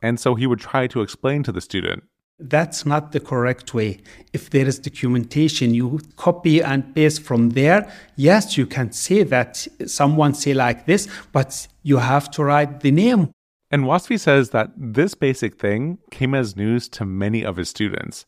And 0.01 0.19
so 0.19 0.35
he 0.35 0.47
would 0.47 0.59
try 0.59 0.87
to 0.87 1.01
explain 1.01 1.43
to 1.43 1.51
the 1.51 1.61
student 1.61 2.03
that's 2.39 2.85
not 2.85 3.11
the 3.11 3.19
correct 3.19 3.73
way. 3.73 3.99
If 4.33 4.49
there 4.49 4.67
is 4.67 4.79
documentation, 4.79 5.73
you 5.73 5.99
copy 6.15 6.61
and 6.61 6.93
paste 6.93 7.21
from 7.21 7.49
there. 7.51 7.91
Yes, 8.15 8.57
you 8.57 8.65
can 8.65 8.91
say 8.91 9.23
that 9.23 9.67
someone 9.85 10.33
say 10.33 10.53
like 10.53 10.85
this, 10.85 11.07
but 11.31 11.67
you 11.83 11.97
have 11.97 12.29
to 12.31 12.43
write 12.43 12.81
the 12.81 12.91
name. 12.91 13.31
And 13.71 13.83
Wasfi 13.83 14.19
says 14.19 14.51
that 14.51 14.71
this 14.77 15.13
basic 15.13 15.59
thing 15.59 15.97
came 16.11 16.33
as 16.33 16.55
news 16.55 16.87
to 16.89 17.05
many 17.05 17.43
of 17.43 17.57
his 17.57 17.69
students. 17.69 18.25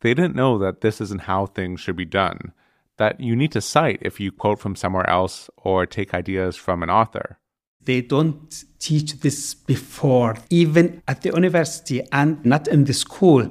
They 0.00 0.12
didn't 0.12 0.36
know 0.36 0.58
that 0.58 0.82
this 0.82 1.00
isn't 1.00 1.22
how 1.22 1.46
things 1.46 1.80
should 1.80 1.96
be 1.96 2.04
done, 2.04 2.52
that 2.98 3.20
you 3.20 3.34
need 3.34 3.52
to 3.52 3.62
cite 3.62 4.00
if 4.02 4.20
you 4.20 4.30
quote 4.30 4.58
from 4.58 4.76
somewhere 4.76 5.08
else 5.08 5.48
or 5.56 5.86
take 5.86 6.12
ideas 6.12 6.56
from 6.56 6.82
an 6.82 6.90
author. 6.90 7.38
They 7.84 8.00
don't 8.00 8.64
teach 8.78 9.20
this 9.20 9.54
before, 9.54 10.36
even 10.50 11.02
at 11.06 11.22
the 11.22 11.30
university 11.30 12.02
and 12.12 12.44
not 12.44 12.68
in 12.68 12.84
the 12.84 12.94
school. 12.94 13.50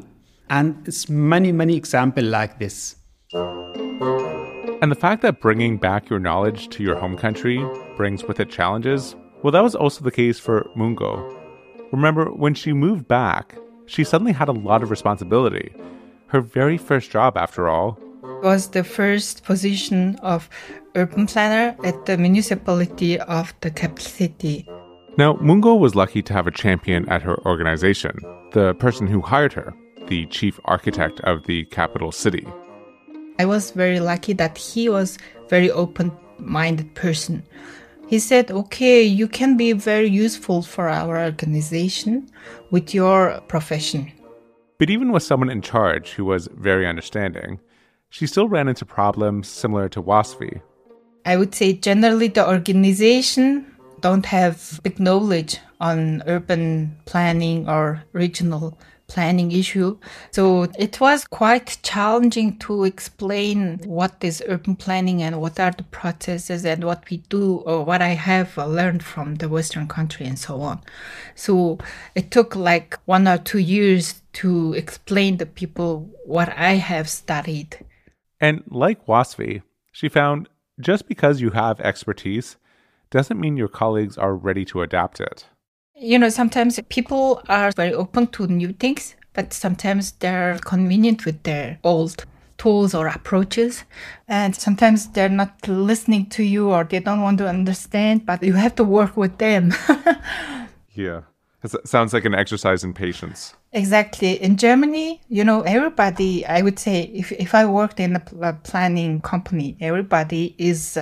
And 0.50 0.88
it's 0.88 1.10
many, 1.10 1.52
many 1.52 1.76
examples 1.76 2.26
like 2.26 2.60
this. 2.60 2.96
And 3.34 4.92
the 4.92 4.98
fact 5.00 5.22
that 5.22 5.40
bringing 5.40 5.78
back 5.78 6.10
your 6.10 6.20
knowledge 6.20 6.70
to 6.70 6.84
your 6.84 6.96
home 6.96 7.16
country 7.16 7.64
brings 7.96 8.24
with 8.24 8.40
it 8.40 8.50
challenges, 8.50 9.16
well, 9.42 9.52
that 9.52 9.64
was 9.64 9.76
also 9.76 10.04
the 10.04 10.12
case 10.12 10.40
for 10.40 10.70
Mungo. 10.76 11.40
Remember, 11.92 12.26
when 12.26 12.54
she 12.54 12.74
moved 12.74 13.08
back, 13.08 13.56
she 13.86 14.04
suddenly 14.04 14.34
had 14.34 14.50
a 14.50 14.54
lot 14.54 14.84
of 14.84 14.90
responsibility. 14.90 15.74
Her 16.28 16.42
very 16.42 16.78
first 16.78 17.12
job, 17.12 17.38
after 17.38 17.70
all, 17.70 18.00
was 18.24 18.70
the 18.70 18.84
first 18.84 19.44
position 19.44 20.16
of 20.22 20.50
urban 20.96 21.28
planner 21.28 21.76
at 21.84 22.06
the 22.06 22.18
municipality 22.18 23.20
of 23.20 23.54
the 23.62 23.70
capital 23.70 24.06
city. 24.06 24.68
Now, 25.18 25.34
Mungo 25.42 25.76
was 25.76 25.96
lucky 25.96 26.22
to 26.24 26.34
have 26.34 26.48
a 26.48 26.52
champion 26.52 27.08
at 27.10 27.22
her 27.22 27.38
organization, 27.46 28.18
the 28.52 28.74
person 28.76 29.08
who 29.08 29.22
hired 29.22 29.54
her, 29.54 29.74
the 30.08 30.26
chief 30.28 30.60
architect 30.66 31.20
of 31.22 31.46
the 31.46 31.66
capital 31.66 32.12
city. 32.12 32.48
I 33.40 33.46
was 33.46 33.72
very 33.72 34.00
lucky 34.00 34.34
that 34.34 34.58
he 34.58 34.90
was 34.90 35.18
very 35.50 35.70
open-minded 35.70 36.96
person. 36.96 37.44
He 38.08 38.20
said, 38.20 38.52
"Okay, 38.52 39.04
you 39.04 39.28
can 39.28 39.58
be 39.58 39.74
very 39.74 40.10
useful 40.10 40.62
for 40.62 40.88
our 40.88 41.18
organization 41.24 42.30
with 42.72 42.94
your 42.94 43.42
profession." 43.48 44.12
But 44.80 44.90
even 44.90 45.12
with 45.12 45.24
someone 45.24 45.50
in 45.50 45.62
charge 45.62 46.14
who 46.14 46.26
was 46.26 46.48
very 46.56 46.86
understanding, 46.88 47.60
she 48.14 48.28
still 48.28 48.48
ran 48.48 48.68
into 48.68 48.86
problems 48.86 49.48
similar 49.48 49.90
to 49.90 50.00
Wasfi. 50.00 50.62
I 51.26 51.36
would 51.36 51.56
say 51.56 51.74
generally 51.74 52.28
the 52.28 52.48
organization 52.48 53.76
don't 54.02 54.28
have 54.28 54.80
big 54.84 55.00
knowledge 55.00 55.58
on 55.82 56.22
urban 56.28 56.96
planning 57.06 57.68
or 57.68 58.04
regional 58.14 58.78
planning 59.08 59.52
issue. 59.52 59.98
So 60.30 60.68
it 60.78 61.00
was 61.02 61.26
quite 61.26 61.80
challenging 61.82 62.60
to 62.60 62.84
explain 62.84 63.80
what 63.84 64.14
is 64.22 64.44
urban 64.48 64.76
planning 64.76 65.24
and 65.24 65.42
what 65.42 65.60
are 65.60 65.72
the 65.72 65.84
processes 65.84 66.66
and 66.66 66.84
what 66.84 67.10
we 67.10 67.18
do 67.30 67.64
or 67.66 67.84
what 67.84 68.04
I 68.04 68.10
have 68.10 68.56
learned 68.58 69.02
from 69.02 69.36
the 69.36 69.50
Western 69.50 69.88
country 69.88 70.28
and 70.28 70.38
so 70.38 70.62
on. 70.62 70.82
So 71.34 71.80
it 72.14 72.30
took 72.30 72.56
like 72.56 73.00
one 73.06 73.28
or 73.28 73.40
two 73.40 73.58
years 73.58 74.22
to 74.34 74.74
explain 74.74 75.40
to 75.40 75.48
people 75.48 76.12
what 76.26 76.50
I 76.56 76.74
have 76.74 77.10
studied. 77.10 77.80
And 78.44 78.62
like 78.70 79.06
Wasfi, 79.06 79.62
she 79.94 80.10
found 80.10 80.50
just 80.78 81.08
because 81.08 81.40
you 81.40 81.52
have 81.52 81.80
expertise 81.80 82.58
doesn't 83.10 83.40
mean 83.40 83.56
your 83.56 83.70
colleagues 83.70 84.18
are 84.18 84.36
ready 84.36 84.66
to 84.66 84.82
adapt 84.82 85.22
it. 85.22 85.46
You 85.96 86.20
know, 86.20 86.28
sometimes 86.28 86.78
people 86.90 87.42
are 87.48 87.72
very 87.72 87.94
open 87.94 88.28
to 88.36 88.48
new 88.48 88.74
things, 88.74 89.16
but 89.32 89.54
sometimes 89.54 90.12
they're 90.20 90.60
convenient 90.60 91.24
with 91.24 91.42
their 91.44 91.80
old 91.86 92.26
tools 92.58 92.94
or 92.94 93.08
approaches. 93.08 93.86
And 94.28 94.54
sometimes 94.54 95.08
they're 95.08 95.30
not 95.30 95.66
listening 95.66 96.26
to 96.32 96.44
you 96.44 96.70
or 96.70 96.84
they 96.84 97.00
don't 97.00 97.22
want 97.22 97.38
to 97.38 97.48
understand, 97.48 98.26
but 98.26 98.44
you 98.44 98.56
have 98.56 98.76
to 98.76 98.84
work 98.84 99.16
with 99.16 99.38
them. 99.38 99.74
yeah. 100.94 101.22
It 101.64 101.88
sounds 101.88 102.14
like 102.14 102.26
an 102.26 102.36
exercise 102.36 102.84
in 102.84 102.94
patience. 102.94 103.54
Exactly. 103.72 104.34
In 104.42 104.58
Germany, 104.58 105.22
you 105.30 105.44
know, 105.44 105.62
everybody, 105.62 106.46
I 106.46 106.62
would 106.62 106.78
say, 106.78 107.04
if, 107.14 107.32
if 107.32 107.56
I 107.56 107.66
worked 107.66 108.00
in 108.00 108.18
a 108.18 108.54
planning 108.64 109.22
company, 109.22 109.78
everybody 109.80 110.56
is 110.58 111.00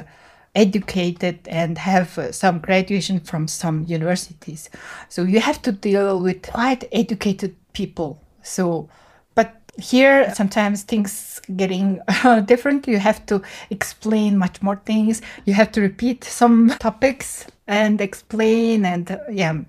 educated 0.54 1.40
and 1.48 1.78
have 1.78 2.30
some 2.32 2.60
graduation 2.60 3.20
from 3.20 3.48
some 3.48 3.86
universities. 3.88 4.70
So 5.10 5.24
you 5.24 5.40
have 5.40 5.62
to 5.64 5.72
deal 5.72 6.20
with 6.20 6.44
quite 6.44 6.88
educated 6.92 7.56
people. 7.74 8.22
So, 8.44 8.90
but 9.34 9.56
here 9.80 10.34
sometimes 10.36 10.84
things 10.84 11.42
getting 11.56 12.02
different. 12.46 12.88
You 12.88 13.00
have 13.00 13.26
to 13.28 13.42
explain 13.70 14.38
much 14.38 14.62
more 14.62 14.76
things. 14.86 15.22
You 15.46 15.54
have 15.54 15.72
to 15.74 15.82
repeat 15.82 16.24
some 16.24 16.70
topics 16.80 17.48
and 17.68 18.02
explain 18.02 18.86
and 18.86 19.12
uh, 19.12 19.18
yeah. 19.32 19.62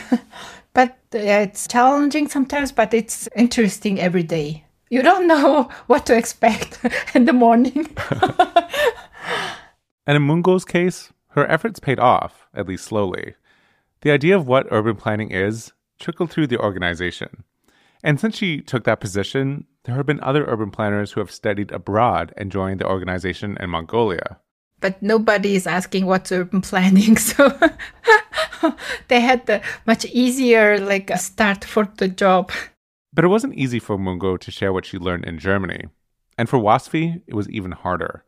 but 0.74 0.98
it's 1.12 1.68
challenging 1.68 2.28
sometimes, 2.28 2.72
but 2.72 2.94
it's 2.94 3.28
interesting 3.36 4.00
every 4.00 4.22
day. 4.22 4.64
You 4.90 5.02
don't 5.02 5.26
know 5.26 5.70
what 5.86 6.06
to 6.06 6.16
expect 6.16 6.78
in 7.14 7.24
the 7.24 7.32
morning. 7.32 7.88
and 10.06 10.16
in 10.16 10.22
Mungo's 10.22 10.64
case, 10.64 11.12
her 11.28 11.50
efforts 11.50 11.80
paid 11.80 11.98
off, 11.98 12.46
at 12.54 12.66
least 12.66 12.84
slowly. 12.84 13.34
The 14.02 14.10
idea 14.10 14.36
of 14.36 14.46
what 14.46 14.66
urban 14.70 14.96
planning 14.96 15.30
is 15.30 15.72
trickled 15.98 16.30
through 16.30 16.48
the 16.48 16.58
organization. 16.58 17.44
And 18.02 18.18
since 18.18 18.36
she 18.36 18.60
took 18.60 18.84
that 18.84 19.00
position, 19.00 19.66
there 19.84 19.94
have 19.94 20.06
been 20.06 20.20
other 20.20 20.44
urban 20.44 20.70
planners 20.70 21.12
who 21.12 21.20
have 21.20 21.30
studied 21.30 21.70
abroad 21.70 22.34
and 22.36 22.50
joined 22.50 22.80
the 22.80 22.88
organization 22.88 23.56
in 23.60 23.70
Mongolia. 23.70 24.40
But 24.82 25.00
nobody 25.00 25.54
is 25.54 25.66
asking 25.66 26.04
what's 26.04 26.30
urban 26.30 26.60
planning, 26.60 27.16
so 27.30 27.58
they 29.08 29.20
had 29.20 29.46
the 29.46 29.62
much 29.86 30.04
easier 30.04 30.78
like 30.78 31.10
start 31.16 31.64
for 31.64 31.88
the 31.96 32.08
job. 32.08 32.52
But 33.14 33.24
it 33.24 33.28
wasn't 33.28 33.54
easy 33.54 33.78
for 33.78 33.96
Mungo 33.96 34.36
to 34.36 34.50
share 34.50 34.72
what 34.72 34.84
she 34.84 34.98
learned 34.98 35.24
in 35.24 35.38
Germany. 35.38 35.84
And 36.36 36.48
for 36.48 36.58
Wasfi, 36.58 37.22
it 37.26 37.34
was 37.34 37.48
even 37.48 37.72
harder. 37.72 38.24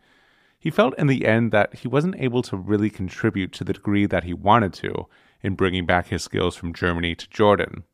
He 0.59 0.71
felt 0.71 0.99
in 0.99 1.09
the 1.09 1.27
end 1.27 1.53
that 1.53 1.75
he 1.75 1.89
wasn't 1.89 2.19
able 2.19 2.43
to 2.43 2.57
really 2.57 2.89
contribute 2.89 3.53
to 3.53 3.65
the 3.65 3.75
degree 3.75 4.07
that 4.07 4.25
he 4.25 4.33
wanted 4.33 4.73
to 4.75 5.07
in 5.43 5.57
bringing 5.57 5.85
back 5.85 6.09
his 6.09 6.23
skills 6.23 6.57
from 6.57 6.73
Germany 6.73 7.15
to 7.15 7.29
Jordan, 7.29 7.85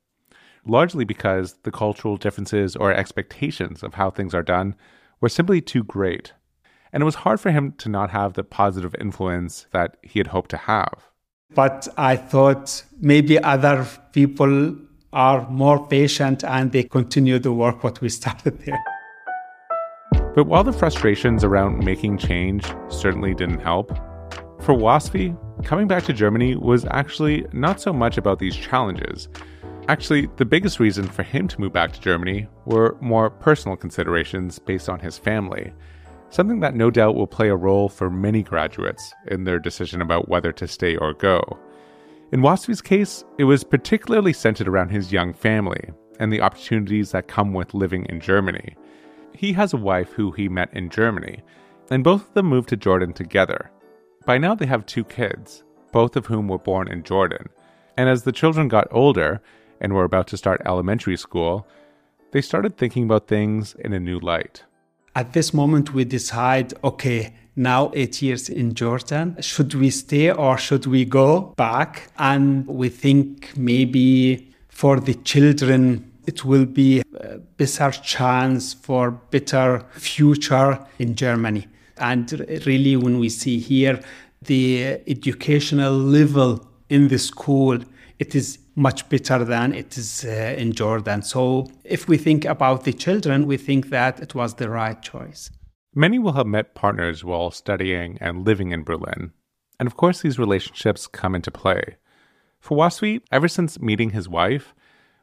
largely 0.64 1.04
because 1.04 1.54
the 1.64 1.72
cultural 1.72 2.16
differences 2.16 2.76
or 2.76 2.92
expectations 2.92 3.82
of 3.82 3.94
how 3.94 4.10
things 4.10 4.34
are 4.34 4.42
done 4.42 4.76
were 5.20 5.28
simply 5.28 5.60
too 5.60 5.82
great. 5.82 6.32
And 6.92 7.02
it 7.02 7.04
was 7.04 7.16
hard 7.16 7.40
for 7.40 7.50
him 7.50 7.72
to 7.78 7.88
not 7.88 8.10
have 8.10 8.34
the 8.34 8.44
positive 8.44 8.94
influence 9.00 9.66
that 9.70 9.96
he 10.02 10.18
had 10.18 10.28
hoped 10.28 10.50
to 10.50 10.56
have. 10.56 11.10
But 11.54 11.88
I 11.96 12.16
thought 12.16 12.84
maybe 13.00 13.38
other 13.38 13.86
people 14.12 14.76
are 15.12 15.48
more 15.50 15.86
patient 15.86 16.44
and 16.44 16.70
they 16.70 16.84
continue 16.84 17.38
the 17.38 17.52
work 17.52 17.82
what 17.82 18.00
we 18.00 18.08
started 18.20 18.58
there. 18.60 18.82
But 20.34 20.44
while 20.44 20.62
the 20.62 20.72
frustrations 20.72 21.42
around 21.42 21.84
making 21.84 22.18
change 22.18 22.64
certainly 22.88 23.34
didn't 23.34 23.60
help, 23.60 23.90
for 24.60 24.74
Wasfi, 24.74 25.36
coming 25.64 25.88
back 25.88 26.04
to 26.04 26.12
Germany 26.12 26.54
was 26.54 26.84
actually 26.90 27.46
not 27.52 27.80
so 27.80 27.92
much 27.92 28.16
about 28.16 28.38
these 28.38 28.54
challenges. 28.54 29.28
Actually, 29.88 30.28
the 30.36 30.44
biggest 30.44 30.78
reason 30.78 31.08
for 31.08 31.22
him 31.22 31.48
to 31.48 31.60
move 31.60 31.72
back 31.72 31.92
to 31.92 32.00
Germany 32.00 32.46
were 32.66 32.96
more 33.00 33.30
personal 33.30 33.76
considerations 33.76 34.58
based 34.58 34.88
on 34.88 35.00
his 35.00 35.18
family 35.18 35.72
something 36.30 36.60
that 36.60 36.74
no 36.74 36.90
doubt 36.90 37.14
will 37.14 37.26
play 37.26 37.48
a 37.48 37.56
role 37.56 37.88
for 37.88 38.08
many 38.08 38.42
graduates 38.42 39.12
in 39.26 39.44
their 39.44 39.58
decision 39.58 40.00
about 40.00 40.28
whether 40.28 40.52
to 40.52 40.66
stay 40.66 40.96
or 40.96 41.12
go. 41.12 41.58
In 42.32 42.42
Wasfi's 42.42 42.80
case, 42.80 43.24
it 43.38 43.44
was 43.44 43.64
particularly 43.64 44.32
centered 44.32 44.68
around 44.68 44.90
his 44.90 45.12
young 45.12 45.34
family 45.34 45.90
and 46.20 46.32
the 46.32 46.40
opportunities 46.40 47.10
that 47.10 47.28
come 47.28 47.52
with 47.52 47.74
living 47.74 48.06
in 48.06 48.20
Germany. 48.20 48.76
He 49.34 49.52
has 49.54 49.72
a 49.72 49.78
wife 49.78 50.12
who 50.12 50.30
he 50.30 50.48
met 50.48 50.72
in 50.72 50.90
Germany, 50.90 51.42
and 51.90 52.04
both 52.04 52.28
of 52.28 52.34
them 52.34 52.46
moved 52.46 52.68
to 52.68 52.76
Jordan 52.76 53.12
together. 53.12 53.70
By 54.26 54.38
now, 54.38 54.54
they 54.54 54.66
have 54.66 54.86
two 54.86 55.02
kids, 55.02 55.64
both 55.92 56.14
of 56.14 56.26
whom 56.26 56.46
were 56.46 56.58
born 56.58 56.88
in 56.88 57.02
Jordan. 57.02 57.48
And 57.96 58.08
as 58.08 58.22
the 58.22 58.32
children 58.32 58.68
got 58.68 58.86
older 58.92 59.40
and 59.80 59.92
were 59.92 60.04
about 60.04 60.28
to 60.28 60.36
start 60.36 60.62
elementary 60.64 61.16
school, 61.16 61.66
they 62.30 62.40
started 62.40 62.76
thinking 62.76 63.04
about 63.04 63.26
things 63.26 63.74
in 63.80 63.92
a 63.92 63.98
new 63.98 64.20
light. 64.20 64.64
At 65.14 65.32
this 65.32 65.52
moment, 65.52 65.92
we 65.92 66.04
decide 66.04 66.72
okay, 66.84 67.34
now 67.56 67.90
eight 67.94 68.22
years 68.22 68.48
in 68.48 68.74
Jordan. 68.74 69.36
Should 69.40 69.74
we 69.74 69.90
stay 69.90 70.30
or 70.30 70.56
should 70.56 70.86
we 70.86 71.04
go 71.04 71.52
back? 71.56 72.10
And 72.18 72.66
we 72.66 72.88
think 72.88 73.56
maybe 73.56 74.52
for 74.68 75.00
the 75.00 75.14
children, 75.14 76.10
it 76.26 76.44
will 76.44 76.64
be 76.64 77.02
a 77.18 77.38
better 77.38 77.90
chance 77.90 78.72
for 78.72 79.10
better 79.10 79.84
future 79.92 80.78
in 80.98 81.16
Germany. 81.16 81.66
And 81.98 82.32
really, 82.64 82.96
when 82.96 83.18
we 83.18 83.28
see 83.28 83.58
here 83.58 84.00
the 84.42 85.00
educational 85.06 85.92
level 85.92 86.66
in 86.88 87.08
the 87.08 87.18
school, 87.18 87.78
it 88.18 88.34
is 88.34 88.58
much 88.80 89.08
better 89.10 89.44
than 89.44 89.74
it 89.74 89.98
is 89.98 90.24
uh, 90.24 90.54
in 90.56 90.72
Jordan. 90.72 91.20
So 91.22 91.70
if 91.84 92.08
we 92.08 92.16
think 92.16 92.46
about 92.46 92.84
the 92.84 92.94
children, 92.94 93.46
we 93.46 93.58
think 93.58 93.90
that 93.90 94.20
it 94.20 94.34
was 94.34 94.54
the 94.54 94.70
right 94.70 95.00
choice. 95.02 95.50
Many 95.94 96.18
will 96.18 96.32
have 96.32 96.46
met 96.46 96.74
partners 96.74 97.22
while 97.22 97.50
studying 97.50 98.16
and 98.20 98.46
living 98.46 98.72
in 98.72 98.82
Berlin. 98.84 99.32
And 99.78 99.86
of 99.86 99.96
course, 99.96 100.22
these 100.22 100.38
relationships 100.38 101.06
come 101.06 101.34
into 101.34 101.50
play. 101.50 101.96
For 102.58 102.76
Wasfi, 102.78 103.20
ever 103.30 103.48
since 103.48 103.80
meeting 103.80 104.10
his 104.10 104.28
wife, 104.28 104.74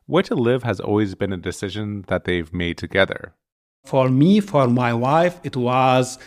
where 0.05 0.23
to 0.23 0.35
live 0.35 0.63
has 0.63 0.79
always 0.79 1.15
been 1.15 1.33
a 1.33 1.37
decision 1.37 2.05
that 2.07 2.25
they've 2.25 2.53
made 2.53 2.77
together. 2.77 3.33
For 3.85 4.09
me, 4.09 4.39
for 4.39 4.67
my 4.67 4.93
wife, 4.93 5.39
it 5.43 5.55
was 5.55 6.19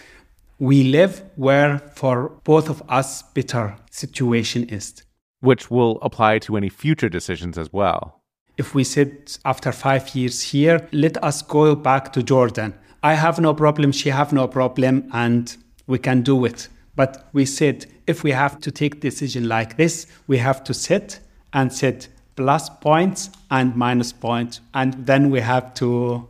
we 0.59 0.85
live 0.85 1.23
where 1.37 1.79
for 1.95 2.31
both 2.45 2.69
of 2.69 2.83
us 2.89 3.23
better 3.23 3.77
situation 3.91 4.65
is 4.65 5.03
which 5.41 5.71
will 5.71 5.99
apply 6.03 6.39
to 6.41 6.57
any 6.57 6.69
future 6.69 7.09
decisions 7.09 7.59
as 7.59 7.73
well. 7.73 8.21
If 8.57 8.75
we 8.75 8.85
said 8.85 9.37
after 9.45 9.73
five 9.73 10.15
years 10.15 10.43
here, 10.43 10.87
let 10.93 11.23
us 11.25 11.43
go 11.43 11.75
back 11.75 12.13
to 12.13 12.23
Jordan. 12.23 12.75
I 13.03 13.15
have 13.15 13.41
no 13.41 13.55
problem, 13.55 13.93
she 13.93 14.11
have 14.11 14.33
no 14.33 14.47
problem, 14.47 15.09
and 15.13 15.57
we 15.87 15.99
can 15.99 16.23
do 16.23 16.45
it. 16.45 16.69
But 16.95 17.29
we 17.33 17.47
said 17.47 17.87
if 18.07 18.23
we 18.23 18.33
have 18.33 18.61
to 18.61 18.71
take 18.71 19.01
decision 19.01 19.49
like 19.49 19.77
this, 19.77 20.07
we 20.27 20.39
have 20.39 20.63
to 20.65 20.75
sit 20.75 21.21
and 21.53 21.73
set 21.73 22.09
plus 22.37 22.69
points 22.69 23.31
and 23.51 23.75
minus 23.75 24.13
points, 24.13 24.61
and 24.75 25.07
then 25.07 25.31
we 25.31 25.41
have 25.41 25.73
to 25.75 26.29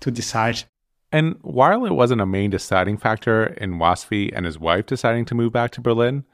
to 0.00 0.10
decide. 0.10 0.64
And 1.12 1.36
while 1.42 1.84
it 1.84 1.92
wasn't 1.92 2.20
a 2.20 2.26
main 2.26 2.50
deciding 2.50 2.98
factor 2.98 3.44
in 3.44 3.78
Wasfi 3.78 4.30
and 4.34 4.44
his 4.44 4.58
wife 4.58 4.86
deciding 4.86 5.24
to 5.26 5.34
move 5.34 5.52
back 5.52 5.70
to 5.72 5.80
Berlin, 5.80 6.24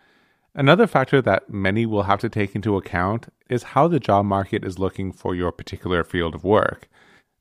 another 0.55 0.87
factor 0.87 1.21
that 1.23 1.51
many 1.51 1.87
will 1.87 2.05
have 2.05 2.21
to 2.21 2.29
take 2.29 2.55
into 2.55 2.77
account 2.77 3.33
is 3.49 3.63
how 3.63 3.89
the 3.89 4.01
job 4.01 4.25
market 4.27 4.65
is 4.65 4.79
looking 4.79 5.13
for 5.13 5.35
your 5.35 5.53
particular 5.53 6.05
field 6.05 6.35
of 6.35 6.45
work, 6.45 6.89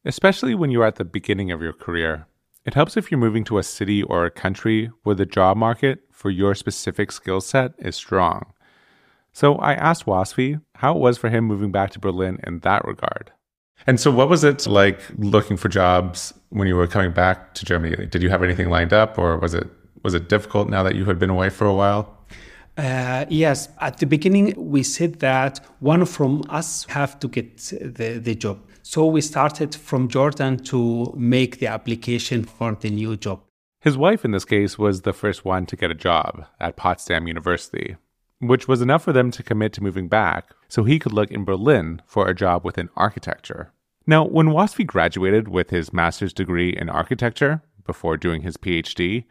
especially 0.05 0.55
when 0.55 0.71
you're 0.71 0.85
at 0.85 0.95
the 0.95 1.05
beginning 1.05 1.51
of 1.51 1.61
your 1.61 1.73
career. 1.73 2.27
It 2.65 2.73
helps 2.73 2.95
if 2.95 3.11
you're 3.11 3.19
moving 3.19 3.43
to 3.45 3.57
a 3.57 3.63
city 3.63 4.03
or 4.03 4.25
a 4.25 4.31
country 4.31 4.89
where 5.03 5.15
the 5.15 5.25
job 5.25 5.57
market 5.57 6.03
for 6.11 6.29
your 6.29 6.55
specific 6.55 7.11
skill 7.11 7.41
set 7.41 7.73
is 7.77 7.95
strong. 7.95 8.53
So 9.33 9.55
I 9.55 9.73
asked 9.73 10.05
Wasfi 10.05 10.61
how 10.75 10.95
it 10.95 10.99
was 10.99 11.17
for 11.17 11.29
him 11.29 11.45
moving 11.45 11.71
back 11.71 11.91
to 11.91 11.99
Berlin 11.99 12.39
in 12.45 12.59
that 12.59 12.85
regard. 12.85 13.31
And 13.85 13.99
so, 13.99 14.11
what 14.11 14.29
was 14.29 14.43
it 14.43 14.65
like 14.65 15.01
looking 15.17 15.57
for 15.57 15.67
jobs 15.67 16.33
when 16.49 16.67
you 16.67 16.75
were 16.75 16.87
coming 16.87 17.11
back 17.11 17.53
to 17.55 17.65
Germany? 17.65 18.05
Did 18.05 18.23
you 18.23 18.29
have 18.29 18.43
anything 18.43 18.69
lined 18.69 18.93
up, 18.93 19.17
or 19.17 19.37
was 19.37 19.53
it 19.53 19.67
was 20.03 20.13
it 20.13 20.29
difficult 20.29 20.69
now 20.69 20.83
that 20.83 20.95
you 20.95 21.05
had 21.05 21.19
been 21.19 21.29
away 21.29 21.49
for 21.49 21.65
a 21.65 21.73
while? 21.73 22.15
Uh, 22.77 23.25
yes, 23.29 23.69
at 23.79 23.97
the 23.97 24.05
beginning 24.05 24.53
we 24.57 24.81
said 24.81 25.19
that 25.19 25.59
one 25.79 26.05
from 26.05 26.43
us 26.49 26.85
have 26.85 27.19
to 27.19 27.27
get 27.27 27.57
the, 27.57 28.19
the 28.19 28.35
job. 28.35 28.59
So 28.81 29.05
we 29.05 29.21
started 29.21 29.75
from 29.75 30.07
Jordan 30.07 30.57
to 30.65 31.13
make 31.15 31.59
the 31.59 31.67
application 31.67 32.43
for 32.43 32.75
the 32.75 32.89
new 32.89 33.15
job. 33.15 33.41
His 33.79 33.97
wife, 33.97 34.25
in 34.25 34.31
this 34.31 34.45
case, 34.45 34.77
was 34.77 35.01
the 35.01 35.13
first 35.13 35.45
one 35.45 35.65
to 35.67 35.75
get 35.75 35.91
a 35.91 35.95
job 35.95 36.45
at 36.59 36.77
Potsdam 36.77 37.27
University, 37.27 37.97
which 38.39 38.67
was 38.67 38.81
enough 38.81 39.03
for 39.03 39.13
them 39.13 39.29
to 39.31 39.43
commit 39.43 39.73
to 39.73 39.83
moving 39.83 40.07
back 40.07 40.49
so 40.67 40.83
he 40.83 40.99
could 40.99 41.13
look 41.13 41.31
in 41.31 41.45
Berlin 41.45 42.01
for 42.05 42.27
a 42.27 42.35
job 42.35 42.65
within 42.65 42.89
architecture. 42.95 43.71
Now, 44.07 44.25
when 44.25 44.47
Wasfi 44.47 44.85
graduated 44.85 45.47
with 45.47 45.69
his 45.69 45.93
master's 45.93 46.33
degree 46.33 46.69
in 46.75 46.89
architecture 46.89 47.61
before 47.85 48.17
doing 48.17 48.41
his 48.41 48.57
PhD, 48.57 49.25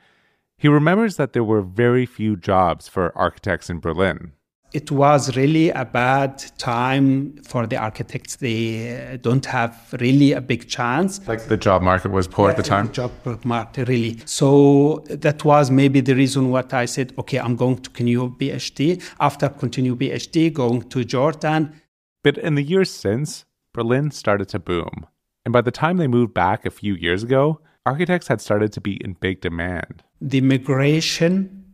he 0.62 0.68
remembers 0.68 1.16
that 1.16 1.32
there 1.32 1.44
were 1.44 1.62
very 1.62 2.06
few 2.06 2.36
jobs 2.36 2.88
for 2.88 3.16
architects 3.18 3.68
in 3.68 3.80
Berlin 3.80 4.32
it 4.72 4.90
was 4.90 5.36
really 5.36 5.68
a 5.70 5.84
bad 5.84 6.38
time 6.58 7.36
for 7.42 7.66
the 7.66 7.76
architects. 7.76 8.36
They 8.36 9.12
uh, 9.12 9.16
don't 9.18 9.44
have 9.46 9.94
really 10.00 10.32
a 10.32 10.40
big 10.40 10.68
chance. 10.68 11.20
Like 11.28 11.46
the 11.46 11.56
job 11.56 11.82
market 11.82 12.10
was 12.10 12.26
poor 12.26 12.46
yeah, 12.46 12.52
at 12.52 12.56
the 12.56 12.62
time? 12.62 12.86
The 12.86 12.92
job 12.92 13.44
market, 13.44 13.88
really. 13.88 14.20
So 14.24 15.04
that 15.10 15.44
was 15.44 15.70
maybe 15.70 16.00
the 16.00 16.14
reason 16.14 16.50
what 16.50 16.72
I 16.72 16.86
said, 16.86 17.12
okay, 17.18 17.38
I'm 17.38 17.56
going 17.56 17.78
to 17.78 17.90
continue 17.90 18.34
PhD. 18.36 19.02
After 19.20 19.48
continue 19.48 19.96
PhD, 19.96 20.52
going 20.52 20.88
to 20.88 21.04
Jordan. 21.04 21.80
But 22.24 22.38
in 22.38 22.54
the 22.54 22.62
years 22.62 22.90
since, 22.90 23.44
Berlin 23.74 24.10
started 24.10 24.48
to 24.50 24.58
boom. 24.58 25.06
And 25.44 25.52
by 25.52 25.60
the 25.60 25.72
time 25.72 25.96
they 25.96 26.06
moved 26.06 26.34
back 26.34 26.64
a 26.64 26.70
few 26.70 26.94
years 26.94 27.22
ago, 27.22 27.60
architects 27.84 28.28
had 28.28 28.40
started 28.40 28.72
to 28.72 28.80
be 28.80 28.94
in 29.04 29.14
big 29.14 29.40
demand. 29.40 30.02
The 30.24 30.40
migration 30.40 31.64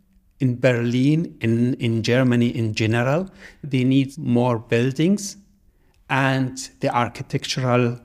in 0.40 0.58
Berlin, 0.58 1.36
in, 1.42 1.74
in 1.74 2.02
Germany 2.02 2.48
in 2.56 2.74
general, 2.74 3.28
they 3.62 3.84
need 3.84 4.16
more 4.16 4.58
buildings 4.58 5.36
and 6.08 6.56
the 6.80 6.88
architectural 6.88 8.00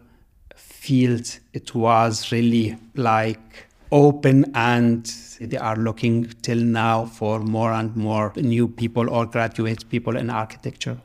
field, 0.56 1.40
it 1.54 1.74
was 1.74 2.30
really 2.34 2.78
like 2.96 3.68
open 3.92 4.52
and 4.54 5.06
they 5.40 5.58
are 5.58 5.78
looking 5.78 6.26
till 6.42 6.58
now 6.58 7.06
for 7.06 7.40
more 7.40 7.72
and 7.72 7.96
more 7.96 8.34
new 8.36 8.68
people 8.68 9.10
or 9.10 9.26
graduate 9.26 9.88
people 9.90 10.18
in 10.18 10.30
architecture. 10.30 10.98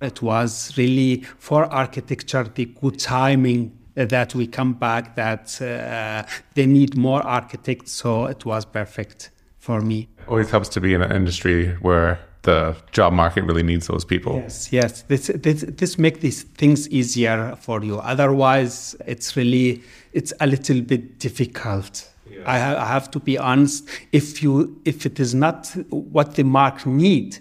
It 0.00 0.22
was 0.22 0.76
really 0.78 1.22
for 1.38 1.64
architecture 1.64 2.44
the 2.44 2.66
good 2.66 3.00
timing 3.00 3.76
that 4.04 4.34
we 4.34 4.46
come 4.46 4.74
back 4.74 5.16
that 5.16 5.60
uh, 5.60 6.22
they 6.54 6.66
need 6.66 6.96
more 6.96 7.22
architects 7.22 7.92
so 7.92 8.26
it 8.26 8.44
was 8.44 8.64
perfect 8.64 9.30
for 9.58 9.80
me. 9.80 10.08
Always 10.28 10.50
helps 10.50 10.68
to 10.70 10.80
be 10.80 10.94
in 10.94 11.02
an 11.02 11.12
industry 11.12 11.74
where 11.80 12.20
the 12.42 12.76
job 12.92 13.12
market 13.12 13.44
really 13.44 13.62
needs 13.62 13.88
those 13.88 14.04
people. 14.04 14.36
Yes, 14.36 14.72
yes. 14.72 15.02
This 15.02 15.26
this 15.34 15.64
this 15.66 15.98
make 15.98 16.20
these 16.20 16.44
things 16.44 16.88
easier 16.90 17.56
for 17.60 17.82
you. 17.82 17.98
Otherwise, 17.98 18.94
it's 19.06 19.36
really 19.36 19.82
it's 20.12 20.32
a 20.40 20.46
little 20.46 20.80
bit 20.80 21.18
difficult. 21.18 22.08
Yeah. 22.30 22.42
I, 22.46 22.58
ha- 22.58 22.78
I 22.78 22.86
have 22.86 23.10
to 23.10 23.20
be 23.20 23.36
honest. 23.38 23.88
If 24.12 24.42
you 24.42 24.80
if 24.84 25.06
it 25.06 25.18
is 25.18 25.34
not 25.34 25.68
what 25.90 26.36
the 26.36 26.44
market 26.44 26.86
need, 26.86 27.38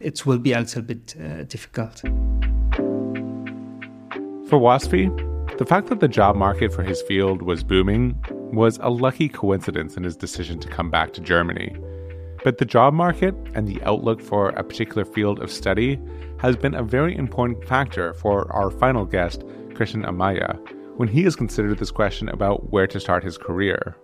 it 0.00 0.26
will 0.26 0.38
be 0.38 0.52
a 0.52 0.58
little 0.60 0.82
bit 0.82 1.14
uh, 1.16 1.44
difficult. 1.44 2.00
For 4.48 4.58
Wasfi, 4.58 5.27
the 5.58 5.66
fact 5.66 5.88
that 5.88 5.98
the 5.98 6.06
job 6.06 6.36
market 6.36 6.72
for 6.72 6.84
his 6.84 7.02
field 7.02 7.42
was 7.42 7.64
booming 7.64 8.16
was 8.52 8.78
a 8.80 8.88
lucky 8.88 9.28
coincidence 9.28 9.96
in 9.96 10.04
his 10.04 10.16
decision 10.16 10.60
to 10.60 10.68
come 10.68 10.88
back 10.88 11.12
to 11.12 11.20
Germany. 11.20 11.76
But 12.44 12.58
the 12.58 12.64
job 12.64 12.94
market 12.94 13.34
and 13.54 13.66
the 13.66 13.82
outlook 13.82 14.20
for 14.20 14.50
a 14.50 14.62
particular 14.62 15.04
field 15.04 15.40
of 15.42 15.50
study 15.50 15.98
has 16.38 16.56
been 16.56 16.74
a 16.74 16.84
very 16.84 17.16
important 17.16 17.64
factor 17.66 18.14
for 18.14 18.50
our 18.52 18.70
final 18.70 19.04
guest, 19.04 19.42
Christian 19.74 20.04
Amaya, 20.04 20.56
when 20.96 21.08
he 21.08 21.24
has 21.24 21.34
considered 21.34 21.78
this 21.78 21.90
question 21.90 22.28
about 22.28 22.70
where 22.70 22.86
to 22.86 23.00
start 23.00 23.24
his 23.24 23.36
career. 23.36 23.96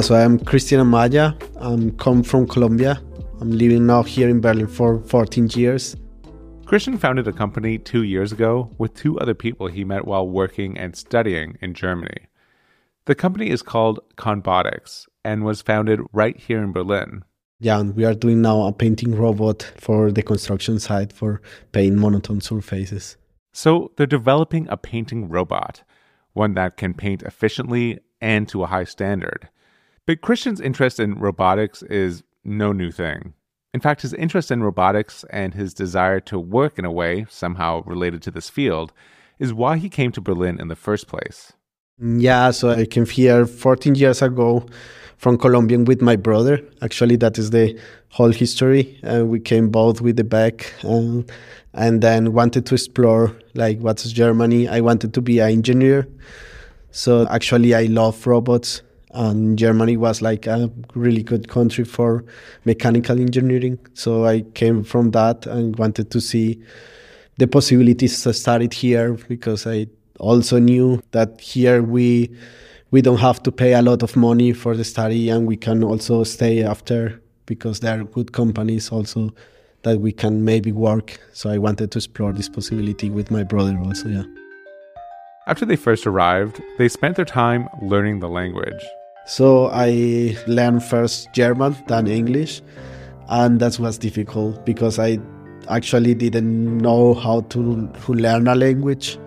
So 0.00 0.14
I'm 0.14 0.38
Christian 0.38 0.80
Amaya. 0.80 1.36
I'm 1.56 1.94
come 1.98 2.22
from 2.22 2.46
Colombia. 2.46 3.02
I'm 3.42 3.50
living 3.50 3.86
now 3.86 4.02
here 4.02 4.30
in 4.30 4.40
Berlin 4.40 4.66
for 4.66 5.00
14 5.00 5.50
years. 5.50 5.94
Christian 6.64 6.98
founded 6.98 7.26
a 7.26 7.32
company 7.32 7.78
two 7.78 8.04
years 8.04 8.30
ago 8.32 8.70
with 8.78 8.94
two 8.94 9.18
other 9.18 9.34
people 9.34 9.66
he 9.66 9.84
met 9.84 10.06
while 10.06 10.28
working 10.28 10.78
and 10.78 10.94
studying 10.94 11.58
in 11.60 11.74
Germany. 11.74 12.28
The 13.06 13.14
company 13.14 13.50
is 13.50 13.62
called 13.62 14.00
Conbotics 14.16 15.08
and 15.24 15.44
was 15.44 15.62
founded 15.62 16.00
right 16.12 16.36
here 16.36 16.62
in 16.62 16.72
Berlin. 16.72 17.24
Yeah, 17.58 17.80
and 17.80 17.96
we 17.96 18.04
are 18.04 18.14
doing 18.14 18.40
now 18.40 18.62
a 18.62 18.72
painting 18.72 19.16
robot 19.16 19.72
for 19.76 20.12
the 20.12 20.22
construction 20.22 20.78
site 20.78 21.12
for 21.12 21.42
paint 21.72 21.96
monotone 21.96 22.40
surfaces. 22.40 23.16
So 23.52 23.90
they're 23.96 24.06
developing 24.06 24.68
a 24.68 24.76
painting 24.76 25.28
robot, 25.28 25.82
one 26.32 26.54
that 26.54 26.76
can 26.76 26.94
paint 26.94 27.22
efficiently 27.22 27.98
and 28.20 28.48
to 28.48 28.62
a 28.62 28.66
high 28.66 28.84
standard. 28.84 29.48
But 30.06 30.20
Christian's 30.20 30.60
interest 30.60 31.00
in 31.00 31.18
robotics 31.18 31.82
is 31.82 32.22
no 32.44 32.72
new 32.72 32.90
thing. 32.90 33.34
In 33.72 33.80
fact, 33.80 34.02
his 34.02 34.12
interest 34.14 34.50
in 34.50 34.62
robotics 34.62 35.24
and 35.30 35.54
his 35.54 35.72
desire 35.72 36.20
to 36.20 36.38
work 36.38 36.78
in 36.78 36.84
a 36.84 36.90
way 36.90 37.26
somehow 37.28 37.82
related 37.84 38.20
to 38.22 38.30
this 38.30 38.50
field 38.50 38.92
is 39.38 39.54
why 39.54 39.78
he 39.78 39.88
came 39.88 40.10
to 40.12 40.20
Berlin 40.20 40.60
in 40.60 40.68
the 40.68 40.76
first 40.76 41.06
place. 41.06 41.52
Yeah, 42.02 42.50
so 42.50 42.70
I 42.70 42.86
came 42.86 43.06
here 43.06 43.46
14 43.46 43.94
years 43.94 44.22
ago 44.22 44.66
from 45.18 45.36
Colombia 45.36 45.78
with 45.78 46.00
my 46.00 46.16
brother. 46.16 46.60
Actually, 46.82 47.16
that 47.16 47.38
is 47.38 47.50
the 47.50 47.78
whole 48.08 48.32
history. 48.32 48.98
Uh, 49.04 49.24
we 49.24 49.38
came 49.38 49.68
both 49.68 50.00
with 50.00 50.16
the 50.16 50.24
back 50.24 50.72
um, 50.82 51.26
and 51.74 52.00
then 52.00 52.32
wanted 52.32 52.66
to 52.66 52.74
explore 52.74 53.36
like 53.54 53.78
what's 53.80 54.10
Germany. 54.10 54.66
I 54.66 54.80
wanted 54.80 55.14
to 55.14 55.20
be 55.20 55.38
an 55.38 55.50
engineer. 55.50 56.08
So 56.90 57.28
actually, 57.28 57.74
I 57.74 57.84
love 57.84 58.26
robots. 58.26 58.82
And 59.12 59.58
Germany 59.58 59.96
was 59.96 60.22
like 60.22 60.46
a 60.46 60.70
really 60.94 61.22
good 61.22 61.48
country 61.48 61.84
for 61.84 62.24
mechanical 62.64 63.20
engineering. 63.20 63.78
So 63.94 64.24
I 64.24 64.42
came 64.54 64.84
from 64.84 65.10
that 65.10 65.46
and 65.46 65.76
wanted 65.76 66.10
to 66.12 66.20
see 66.20 66.62
the 67.38 67.46
possibilities 67.46 68.26
I 68.26 68.32
started 68.32 68.72
here 68.74 69.14
because 69.28 69.66
I 69.66 69.86
also 70.18 70.58
knew 70.58 71.02
that 71.12 71.40
here 71.40 71.82
we 71.82 72.30
we 72.90 73.00
don't 73.00 73.18
have 73.18 73.42
to 73.44 73.52
pay 73.52 73.72
a 73.74 73.82
lot 73.82 74.02
of 74.02 74.16
money 74.16 74.52
for 74.52 74.76
the 74.76 74.84
study 74.84 75.30
and 75.30 75.46
we 75.46 75.56
can 75.56 75.82
also 75.82 76.24
stay 76.24 76.62
after 76.62 77.20
because 77.46 77.80
there 77.80 78.00
are 78.00 78.04
good 78.04 78.32
companies 78.32 78.90
also 78.90 79.30
that 79.82 80.00
we 80.00 80.12
can 80.12 80.44
maybe 80.44 80.72
work. 80.72 81.18
So 81.32 81.50
i 81.50 81.58
wanted 81.58 81.90
to 81.92 81.98
explore 81.98 82.32
this 82.32 82.48
possibility 82.48 83.08
with 83.10 83.30
my 83.30 83.42
brother 83.42 83.78
also 83.78 84.08
yeah. 84.08 84.24
After 85.46 85.64
they 85.64 85.76
first 85.76 86.06
arrived 86.06 86.60
they 86.78 86.88
spent 86.88 87.16
their 87.16 87.24
time 87.24 87.68
learning 87.80 88.20
the 88.20 88.28
language 88.28 88.84
so 89.26 89.66
i 89.72 90.36
learned 90.46 90.82
first 90.82 91.32
german 91.32 91.76
then 91.86 92.06
english 92.06 92.62
and 93.28 93.60
that 93.60 93.78
was 93.78 93.98
difficult 93.98 94.64
because 94.64 94.98
i 94.98 95.18
actually 95.68 96.14
didn't 96.14 96.78
know 96.78 97.14
how 97.14 97.42
to, 97.42 97.88
to 98.04 98.12
learn 98.12 98.48
a 98.48 98.54
language 98.54 99.18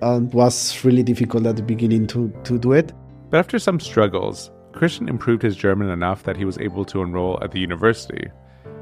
and 0.00 0.32
was 0.32 0.84
really 0.84 1.02
difficult 1.02 1.46
at 1.46 1.56
the 1.56 1.62
beginning 1.62 2.06
to, 2.08 2.32
to 2.44 2.58
do 2.58 2.72
it. 2.72 2.92
But 3.30 3.38
after 3.38 3.58
some 3.58 3.80
struggles, 3.80 4.50
Christian 4.72 5.08
improved 5.08 5.42
his 5.42 5.56
German 5.56 5.90
enough 5.90 6.22
that 6.22 6.36
he 6.36 6.44
was 6.44 6.58
able 6.58 6.84
to 6.86 7.02
enroll 7.02 7.42
at 7.42 7.52
the 7.52 7.60
university. 7.60 8.30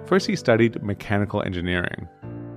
First, 0.05 0.27
he 0.27 0.37
studied 0.37 0.83
mechanical 0.83 1.42
engineering. 1.42 2.09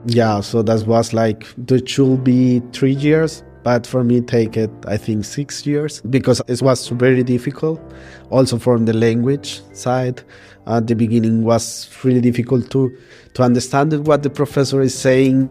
Yeah, 0.05 0.41
so 0.41 0.61
that 0.61 0.85
was 0.85 1.13
like, 1.13 1.47
it 1.69 1.89
should 1.89 2.23
be 2.23 2.61
three 2.71 2.93
years, 2.93 3.43
but 3.63 3.85
for 3.85 4.03
me 4.03 4.21
take 4.21 4.55
it 4.57 4.71
i 4.87 4.97
think 4.97 5.25
six 5.25 5.65
years 5.65 6.01
because 6.09 6.41
it 6.47 6.61
was 6.61 6.87
very 6.89 7.23
difficult. 7.23 7.79
Also 8.29 8.57
from 8.57 8.85
the 8.85 8.93
language 8.93 9.61
side 9.73 10.21
at 10.67 10.87
the 10.87 10.95
beginning 10.95 11.43
was 11.43 11.89
really 12.03 12.21
difficult 12.21 12.69
to 12.71 12.95
to 13.33 13.43
understand 13.43 14.07
what 14.07 14.23
the 14.23 14.29
professor 14.29 14.81
is 14.81 14.97
saying. 14.97 15.49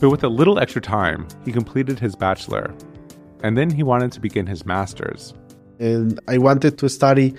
But 0.00 0.10
with 0.10 0.24
a 0.24 0.28
little 0.28 0.58
extra 0.58 0.82
time 0.82 1.26
he 1.44 1.52
completed 1.52 1.98
his 1.98 2.14
bachelor 2.16 2.74
and 3.42 3.56
then 3.56 3.70
he 3.70 3.82
wanted 3.82 4.12
to 4.12 4.20
begin 4.20 4.46
his 4.46 4.66
master's. 4.66 5.34
And 5.78 6.20
i 6.28 6.38
wanted 6.38 6.78
to 6.78 6.88
study 6.88 7.34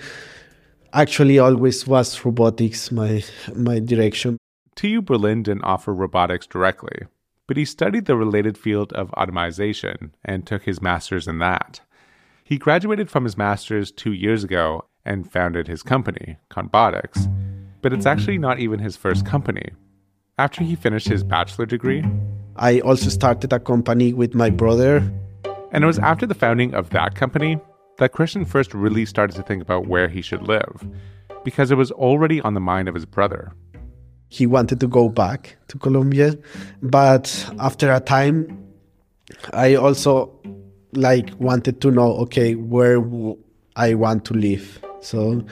actually 0.93 1.39
always 1.39 1.85
was 1.85 2.25
robotics 2.25 2.91
my 2.91 3.23
my 3.55 3.79
direction. 3.79 4.37
TU 4.75 5.01
Berlin 5.01 5.43
didn't 5.43 5.63
offer 5.63 5.93
robotics 5.93 6.47
directly, 6.47 7.07
but 7.47 7.57
he 7.57 7.65
studied 7.65 8.05
the 8.05 8.15
related 8.15 8.57
field 8.57 8.91
of 8.93 9.11
automation 9.13 10.15
and 10.23 10.45
took 10.45 10.63
his 10.63 10.81
master's 10.81 11.27
in 11.27 11.39
that. 11.39 11.81
He 12.43 12.57
graduated 12.57 13.09
from 13.09 13.23
his 13.23 13.37
master's 13.37 13.91
two 13.91 14.13
years 14.13 14.43
ago 14.43 14.85
and 15.05 15.31
founded 15.31 15.67
his 15.67 15.83
company, 15.83 16.37
Conbotics, 16.49 17.27
but 17.81 17.93
it's 17.93 18.05
actually 18.05 18.37
not 18.37 18.59
even 18.59 18.79
his 18.79 18.97
first 18.97 19.25
company. 19.25 19.69
After 20.37 20.63
he 20.63 20.75
finished 20.75 21.07
his 21.07 21.23
bachelor 21.23 21.65
degree, 21.65 22.03
I 22.55 22.79
also 22.81 23.09
started 23.09 23.53
a 23.53 23.59
company 23.59 24.13
with 24.13 24.33
my 24.33 24.49
brother. 24.49 24.97
And 25.71 25.83
it 25.83 25.87
was 25.87 25.99
after 25.99 26.25
the 26.25 26.33
founding 26.33 26.73
of 26.73 26.89
that 26.91 27.15
company 27.15 27.59
that 27.97 28.11
Christian 28.11 28.45
first 28.45 28.73
really 28.73 29.05
started 29.05 29.35
to 29.35 29.43
think 29.43 29.61
about 29.61 29.87
where 29.87 30.07
he 30.07 30.21
should 30.21 30.43
live, 30.43 30.87
because 31.43 31.71
it 31.71 31.75
was 31.75 31.91
already 31.91 32.41
on 32.41 32.53
the 32.53 32.59
mind 32.59 32.87
of 32.87 32.95
his 32.95 33.05
brother 33.05 33.53
he 34.29 34.45
wanted 34.45 34.79
to 34.79 34.87
go 34.87 35.09
back 35.09 35.57
to 35.67 35.77
Colombia. 35.77 36.37
But 36.81 37.53
after 37.59 37.91
a 37.91 37.99
time, 37.99 38.65
I 39.53 39.75
also 39.75 40.31
like 40.93 41.31
wanted 41.39 41.81
to 41.81 41.91
know, 41.91 42.17
okay, 42.17 42.55
where 42.55 43.03
I 43.75 43.93
want 43.93 44.25
to 44.25 44.33
live. 44.33 44.79
So, 45.01 45.45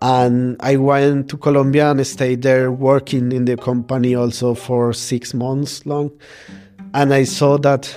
and 0.00 0.56
I 0.60 0.76
went 0.76 1.28
to 1.30 1.36
Colombia 1.36 1.90
and 1.90 2.06
stayed 2.06 2.42
there 2.42 2.72
working 2.72 3.32
in 3.32 3.44
the 3.44 3.56
company 3.56 4.14
also 4.14 4.54
for 4.54 4.92
six 4.92 5.32
months 5.32 5.86
long. 5.86 6.10
And 6.94 7.14
I 7.14 7.24
saw 7.24 7.56
that 7.58 7.94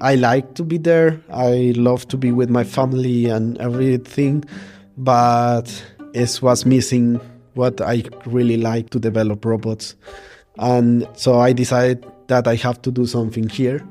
I 0.00 0.14
like 0.14 0.54
to 0.54 0.64
be 0.64 0.78
there. 0.78 1.20
I 1.30 1.74
love 1.76 2.08
to 2.08 2.16
be 2.16 2.32
with 2.32 2.48
my 2.48 2.64
family 2.64 3.26
and 3.26 3.58
everything, 3.58 4.44
but 4.96 5.84
it 6.14 6.40
was 6.42 6.64
missing 6.64 7.20
what 7.54 7.80
I 7.80 8.04
really 8.26 8.56
like 8.56 8.90
to 8.90 8.98
develop 8.98 9.44
robots. 9.44 9.94
And 10.58 11.08
so 11.14 11.38
I 11.38 11.52
decided 11.52 12.06
that 12.28 12.46
I 12.46 12.56
have 12.56 12.80
to 12.82 12.90
do 12.90 13.06
something 13.06 13.48
here. 13.48 13.86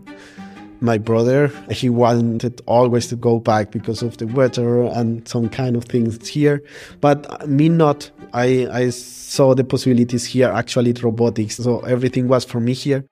My 0.79 0.97
brother, 0.97 1.51
he 1.69 1.89
wanted 1.89 2.59
always 2.65 3.07
to 3.07 3.15
go 3.15 3.39
back 3.39 3.69
because 3.71 4.01
of 4.01 4.17
the 4.17 4.25
weather 4.25 4.83
and 4.83 5.27
some 5.27 5.47
kind 5.47 5.75
of 5.75 5.85
things 5.85 6.27
here. 6.27 6.63
But 7.01 7.47
me 7.47 7.69
not. 7.69 8.09
I, 8.33 8.67
I 8.71 8.89
saw 8.89 9.53
the 9.53 9.63
possibilities 9.63 10.25
here, 10.25 10.49
actually 10.49 10.93
robotics. 10.93 11.57
So 11.57 11.81
everything 11.81 12.27
was 12.27 12.45
for 12.45 12.59
me 12.59 12.73
here. 12.73 13.05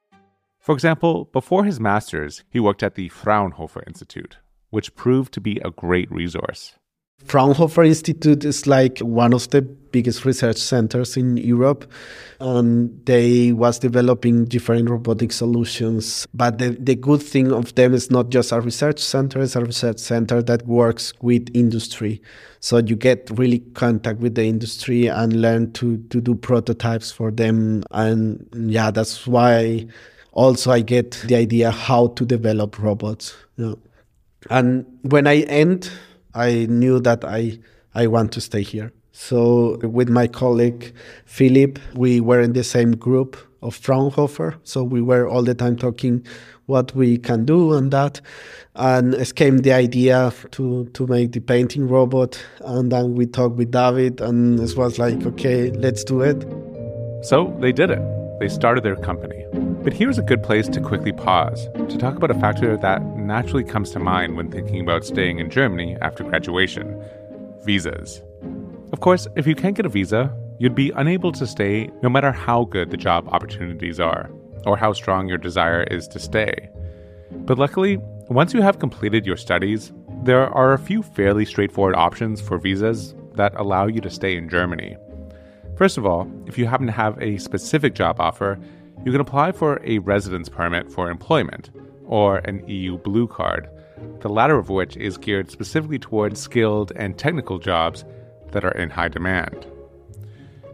For 0.59 0.73
example, 0.73 1.25
before 1.25 1.63
his 1.63 1.79
master's, 1.79 2.43
he 2.49 2.59
worked 2.59 2.83
at 2.83 2.95
the 2.95 3.09
Fraunhofer 3.09 3.83
Institute, 3.85 4.38
which 4.69 4.95
proved 4.95 5.33
to 5.33 5.41
be 5.41 5.59
a 5.63 5.69
great 5.71 6.12
resource. 6.12 6.75
Fraunhofer 7.25 7.84
Institute 7.84 8.43
is 8.43 8.65
like 8.65 8.99
one 8.99 9.34
of 9.34 9.49
the 9.49 9.62
biggest 9.62 10.25
research 10.25 10.58
centers 10.58 11.17
in 11.17 11.38
Europe. 11.38 11.91
And 12.39 13.05
they 13.05 13.51
was 13.51 13.79
developing 13.79 14.45
different 14.45 14.89
robotic 14.89 15.32
solutions. 15.32 16.25
But 16.34 16.58
the, 16.58 16.69
the 16.69 16.95
good 16.95 17.21
thing 17.21 17.51
of 17.51 17.75
them 17.75 17.93
is 17.93 18.10
not 18.10 18.29
just 18.29 18.51
a 18.51 18.62
research 18.62 18.99
center, 18.99 19.41
it's 19.41 19.55
a 19.55 19.63
research 19.63 19.99
center 19.99 20.41
that 20.43 20.65
works 20.65 21.13
with 21.21 21.49
industry. 21.53 22.21
So 22.62 22.77
you 22.77 22.95
get 22.95 23.29
really 23.34 23.60
contact 23.73 24.19
with 24.19 24.36
the 24.36 24.45
industry 24.45 25.08
and 25.08 25.41
learn 25.41 25.71
to, 25.73 25.97
to 25.97 26.21
do 26.21 26.36
prototypes 26.36 27.12
for 27.12 27.32
them. 27.32 27.84
And 27.91 28.47
yeah, 28.53 28.91
that's 28.91 29.27
why 29.27 29.88
also 30.32 30.71
I 30.71 30.82
get 30.82 31.12
the 31.25 31.36
idea 31.36 31.71
how 31.71 32.08
to 32.08 32.25
develop 32.25 32.79
robots. 32.79 33.36
Yeah. 33.58 33.73
And 34.49 34.86
when 35.01 35.27
I 35.27 35.41
end 35.41 35.91
I 36.33 36.65
knew 36.69 36.99
that 37.01 37.23
I 37.23 37.59
I 37.95 38.07
want 38.07 38.31
to 38.33 38.41
stay 38.41 38.61
here. 38.61 38.91
So 39.11 39.77
with 39.83 40.09
my 40.09 40.27
colleague 40.27 40.93
Philip, 41.25 41.79
we 41.95 42.21
were 42.21 42.39
in 42.39 42.53
the 42.53 42.63
same 42.63 42.95
group 42.95 43.35
of 43.61 43.75
Fraunhofer. 43.75 44.55
So 44.63 44.83
we 44.83 45.01
were 45.01 45.27
all 45.27 45.43
the 45.43 45.55
time 45.55 45.75
talking 45.75 46.25
what 46.67 46.95
we 46.95 47.17
can 47.17 47.45
do 47.45 47.73
and 47.73 47.91
that. 47.91 48.21
And 48.75 49.13
it 49.15 49.35
came 49.35 49.59
the 49.59 49.73
idea 49.73 50.31
to 50.51 50.85
to 50.93 51.07
make 51.07 51.31
the 51.31 51.41
painting 51.41 51.87
robot. 51.87 52.39
And 52.61 52.91
then 52.91 53.15
we 53.15 53.25
talked 53.25 53.57
with 53.57 53.71
David 53.71 54.21
and 54.21 54.59
it 54.59 54.77
was 54.77 54.99
like, 54.99 55.25
okay, 55.25 55.71
let's 55.71 56.03
do 56.03 56.21
it. 56.21 56.45
So 57.23 57.55
they 57.59 57.73
did 57.73 57.89
it. 57.89 58.01
They 58.39 58.47
started 58.47 58.83
their 58.83 58.95
company. 58.95 59.45
But 59.81 59.93
here's 59.93 60.17
a 60.17 60.23
good 60.23 60.43
place 60.43 60.67
to 60.67 60.81
quickly 60.81 61.13
pause 61.13 61.69
to 61.73 61.97
talk 61.97 62.17
about 62.17 62.31
a 62.31 62.39
factor 62.39 62.75
that 62.75 63.01
naturally 63.15 63.63
comes 63.63 63.91
to 63.91 63.99
mind 63.99 64.35
when 64.35 64.51
thinking 64.51 64.81
about 64.81 65.05
staying 65.05 65.39
in 65.39 65.49
Germany 65.49 65.95
after 66.01 66.25
graduation 66.25 67.01
visas. 67.63 68.21
Of 68.91 68.99
course, 68.99 69.25
if 69.37 69.47
you 69.47 69.55
can't 69.55 69.77
get 69.77 69.85
a 69.85 69.89
visa, 69.89 70.35
you'd 70.59 70.75
be 70.75 70.91
unable 70.97 71.31
to 71.31 71.47
stay 71.47 71.89
no 72.03 72.09
matter 72.09 72.33
how 72.33 72.65
good 72.65 72.91
the 72.91 72.97
job 72.97 73.29
opportunities 73.29 74.01
are 74.01 74.29
or 74.65 74.75
how 74.75 74.91
strong 74.91 75.29
your 75.29 75.37
desire 75.37 75.83
is 75.83 76.09
to 76.09 76.19
stay. 76.19 76.69
But 77.31 77.57
luckily, 77.57 77.99
once 78.27 78.53
you 78.53 78.61
have 78.61 78.79
completed 78.79 79.25
your 79.25 79.37
studies, 79.37 79.93
there 80.23 80.49
are 80.49 80.73
a 80.73 80.77
few 80.77 81.01
fairly 81.01 81.45
straightforward 81.45 81.95
options 81.95 82.41
for 82.41 82.57
visas 82.57 83.15
that 83.35 83.55
allow 83.55 83.87
you 83.87 84.01
to 84.01 84.09
stay 84.09 84.35
in 84.35 84.49
Germany. 84.49 84.97
First 85.77 85.97
of 85.97 86.05
all, 86.05 86.29
if 86.47 86.57
you 86.57 86.65
happen 86.65 86.87
to 86.87 86.91
have 86.91 87.17
a 87.21 87.37
specific 87.37 87.93
job 87.93 88.19
offer, 88.19 88.59
you 89.05 89.12
can 89.12 89.21
apply 89.21 89.51
for 89.51 89.81
a 89.83 89.99
residence 89.99 90.49
permit 90.49 90.91
for 90.91 91.09
employment, 91.09 91.69
or 92.05 92.38
an 92.39 92.67
EU 92.67 92.97
Blue 92.97 93.27
Card, 93.27 93.69
the 94.19 94.29
latter 94.29 94.57
of 94.57 94.69
which 94.69 94.97
is 94.97 95.17
geared 95.17 95.49
specifically 95.51 95.99
towards 95.99 96.39
skilled 96.39 96.91
and 96.95 97.17
technical 97.17 97.59
jobs 97.59 98.03
that 98.51 98.65
are 98.65 98.71
in 98.71 98.89
high 98.89 99.07
demand. 99.07 99.67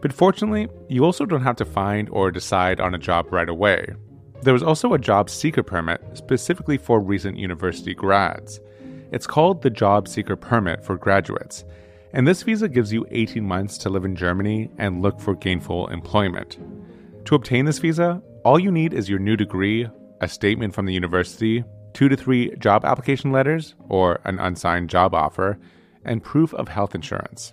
But 0.02 0.12
fortunately, 0.12 0.68
you 0.88 1.04
also 1.04 1.26
don't 1.26 1.42
have 1.42 1.56
to 1.56 1.64
find 1.64 2.08
or 2.10 2.30
decide 2.30 2.80
on 2.80 2.94
a 2.94 2.98
job 2.98 3.32
right 3.32 3.48
away. 3.48 3.94
There 4.42 4.54
is 4.54 4.62
also 4.62 4.92
a 4.92 4.98
job 4.98 5.30
seeker 5.30 5.62
permit 5.62 6.00
specifically 6.14 6.78
for 6.78 7.00
recent 7.00 7.38
university 7.38 7.94
grads. 7.94 8.60
It's 9.12 9.26
called 9.26 9.62
the 9.62 9.70
Job 9.70 10.08
Seeker 10.08 10.36
Permit 10.36 10.84
for 10.84 10.96
graduates, 10.96 11.64
and 12.12 12.26
this 12.26 12.42
visa 12.42 12.68
gives 12.68 12.92
you 12.92 13.06
18 13.10 13.44
months 13.44 13.78
to 13.78 13.88
live 13.88 14.04
in 14.04 14.16
Germany 14.16 14.70
and 14.78 15.00
look 15.00 15.20
for 15.20 15.34
gainful 15.34 15.88
employment. 15.88 16.58
To 17.26 17.34
obtain 17.34 17.64
this 17.64 17.80
visa, 17.80 18.22
all 18.44 18.56
you 18.56 18.70
need 18.70 18.94
is 18.94 19.08
your 19.08 19.18
new 19.18 19.36
degree, 19.36 19.88
a 20.20 20.28
statement 20.28 20.72
from 20.72 20.86
the 20.86 20.94
university, 20.94 21.64
two 21.92 22.08
to 22.08 22.16
three 22.16 22.54
job 22.58 22.84
application 22.84 23.32
letters 23.32 23.74
or 23.88 24.20
an 24.24 24.38
unsigned 24.38 24.90
job 24.90 25.12
offer, 25.12 25.58
and 26.04 26.22
proof 26.22 26.54
of 26.54 26.68
health 26.68 26.94
insurance. 26.94 27.52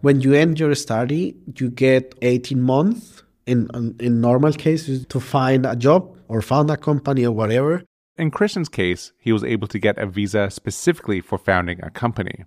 When 0.00 0.22
you 0.22 0.32
end 0.32 0.58
your 0.58 0.74
study, 0.74 1.36
you 1.58 1.68
get 1.68 2.14
18 2.22 2.58
months 2.58 3.22
in, 3.44 3.68
in 4.00 4.22
normal 4.22 4.54
cases 4.54 5.04
to 5.10 5.20
find 5.20 5.66
a 5.66 5.76
job 5.76 6.16
or 6.28 6.40
found 6.40 6.70
a 6.70 6.78
company 6.78 7.26
or 7.26 7.32
whatever. 7.32 7.84
In 8.16 8.30
Christian's 8.30 8.70
case, 8.70 9.12
he 9.18 9.30
was 9.30 9.44
able 9.44 9.68
to 9.68 9.78
get 9.78 9.98
a 9.98 10.06
visa 10.06 10.48
specifically 10.50 11.20
for 11.20 11.36
founding 11.36 11.84
a 11.84 11.90
company 11.90 12.46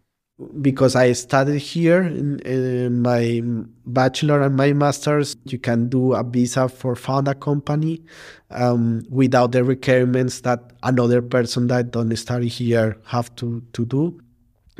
because 0.62 0.96
I 0.96 1.12
studied 1.14 1.60
here 1.60 2.02
in, 2.02 2.40
in, 2.40 3.02
my 3.02 3.42
bachelor 3.86 4.42
and 4.42 4.56
my 4.56 4.74
master's, 4.74 5.36
you 5.46 5.60
can 5.60 5.90
do 5.90 6.14
a 6.14 6.24
visa 6.24 6.70
for 6.70 6.96
found 6.96 7.28
a 7.28 7.36
company 7.36 8.02
um, 8.50 9.04
without 9.10 9.52
the 9.52 9.64
requirements 9.64 10.42
that 10.42 10.72
another 10.84 11.22
person 11.22 11.68
that 11.68 11.92
don't 11.92 12.16
study 12.16 12.48
here 12.48 12.98
have 13.06 13.36
to, 13.36 13.62
to 13.74 13.86
do. 13.86 14.20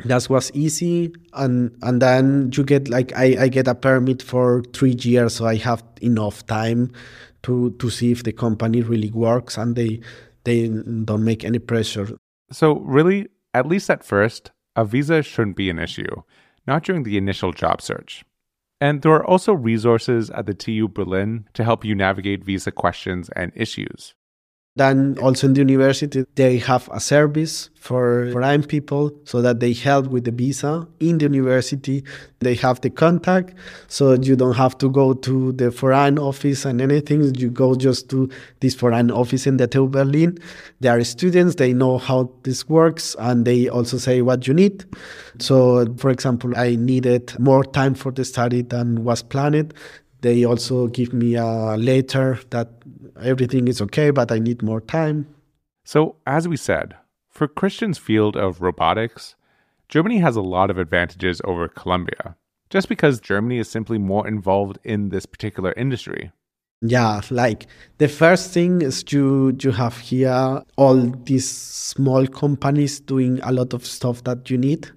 That 0.06 0.30
was 0.30 0.50
easy, 0.54 1.12
and 1.34 1.76
and 1.82 2.00
then 2.00 2.50
you 2.54 2.64
get 2.64 2.88
like 2.88 3.14
I, 3.14 3.36
I 3.38 3.48
get 3.48 3.68
a 3.68 3.74
permit 3.74 4.22
for 4.22 4.62
three 4.72 4.96
years, 4.98 5.34
so 5.34 5.44
I 5.44 5.56
have 5.56 5.84
enough 6.00 6.46
time 6.46 6.92
to 7.42 7.72
to 7.72 7.90
see 7.90 8.10
if 8.10 8.22
the 8.22 8.32
company 8.32 8.80
really 8.80 9.10
works 9.10 9.58
and 9.58 9.76
they 9.76 10.00
they 10.44 10.68
don't 10.68 11.22
make 11.22 11.44
any 11.44 11.58
pressure. 11.58 12.16
So 12.50 12.78
really, 12.78 13.28
at 13.52 13.66
least 13.66 13.90
at 13.90 14.02
first, 14.02 14.52
a 14.76 14.84
visa 14.84 15.22
shouldn't 15.22 15.56
be 15.56 15.70
an 15.70 15.78
issue, 15.78 16.22
not 16.66 16.84
during 16.84 17.02
the 17.02 17.16
initial 17.16 17.52
job 17.52 17.80
search. 17.82 18.24
And 18.80 19.02
there 19.02 19.12
are 19.12 19.26
also 19.26 19.52
resources 19.52 20.30
at 20.30 20.46
the 20.46 20.54
TU 20.54 20.88
Berlin 20.88 21.46
to 21.54 21.64
help 21.64 21.84
you 21.84 21.94
navigate 21.94 22.44
visa 22.44 22.70
questions 22.70 23.28
and 23.36 23.52
issues. 23.54 24.14
Then 24.76 25.18
also 25.20 25.48
in 25.48 25.54
the 25.54 25.60
university, 25.60 26.24
they 26.36 26.58
have 26.58 26.88
a 26.92 27.00
service 27.00 27.70
for 27.74 28.30
foreign 28.30 28.62
people 28.62 29.10
so 29.24 29.42
that 29.42 29.58
they 29.58 29.72
help 29.72 30.06
with 30.06 30.24
the 30.24 30.30
visa 30.30 30.86
in 31.00 31.18
the 31.18 31.24
university. 31.24 32.04
They 32.38 32.54
have 32.54 32.80
the 32.80 32.88
contact, 32.88 33.54
so 33.88 34.12
you 34.12 34.36
don't 34.36 34.54
have 34.54 34.78
to 34.78 34.88
go 34.88 35.12
to 35.12 35.52
the 35.52 35.72
foreign 35.72 36.20
office 36.20 36.64
and 36.64 36.80
anything. 36.80 37.34
You 37.34 37.50
go 37.50 37.74
just 37.74 38.08
to 38.10 38.30
this 38.60 38.76
foreign 38.76 39.10
office 39.10 39.44
in 39.44 39.56
the 39.56 39.66
TU 39.66 39.88
Berlin. 39.88 40.38
They 40.78 40.88
are 40.88 41.02
students, 41.02 41.56
they 41.56 41.72
know 41.72 41.98
how 41.98 42.30
this 42.44 42.68
works, 42.68 43.16
and 43.18 43.44
they 43.44 43.68
also 43.68 43.98
say 43.98 44.22
what 44.22 44.46
you 44.46 44.54
need. 44.54 44.84
So, 45.40 45.92
for 45.96 46.10
example, 46.10 46.56
I 46.56 46.76
needed 46.76 47.36
more 47.40 47.64
time 47.64 47.94
for 47.94 48.12
the 48.12 48.24
study 48.24 48.62
than 48.62 49.02
was 49.02 49.22
planned. 49.22 49.74
They 50.20 50.44
also 50.44 50.86
give 50.88 51.12
me 51.12 51.34
a 51.34 51.76
letter 51.76 52.38
that 52.50 52.68
everything 53.22 53.68
is 53.68 53.80
okay, 53.82 54.10
but 54.10 54.30
I 54.30 54.38
need 54.38 54.62
more 54.62 54.80
time. 54.80 55.26
So, 55.84 56.16
as 56.26 56.46
we 56.46 56.56
said, 56.56 56.94
for 57.28 57.48
Christian's 57.48 57.98
field 57.98 58.36
of 58.36 58.60
robotics, 58.60 59.34
Germany 59.88 60.18
has 60.18 60.36
a 60.36 60.42
lot 60.42 60.70
of 60.70 60.78
advantages 60.78 61.40
over 61.44 61.68
Colombia, 61.68 62.36
just 62.68 62.88
because 62.88 63.20
Germany 63.20 63.58
is 63.58 63.68
simply 63.68 63.98
more 63.98 64.28
involved 64.28 64.78
in 64.84 65.08
this 65.08 65.26
particular 65.26 65.72
industry. 65.76 66.30
Yeah, 66.82 67.20
like 67.30 67.66
the 67.98 68.08
first 68.08 68.52
thing 68.52 68.80
is 68.80 69.04
you 69.10 69.54
you 69.60 69.70
have 69.72 69.98
here 69.98 70.62
all 70.76 70.96
these 71.24 71.50
small 71.50 72.26
companies 72.26 73.00
doing 73.00 73.38
a 73.42 73.52
lot 73.52 73.74
of 73.74 73.84
stuff 73.84 74.24
that 74.24 74.48
you 74.48 74.56
need 74.56 74.90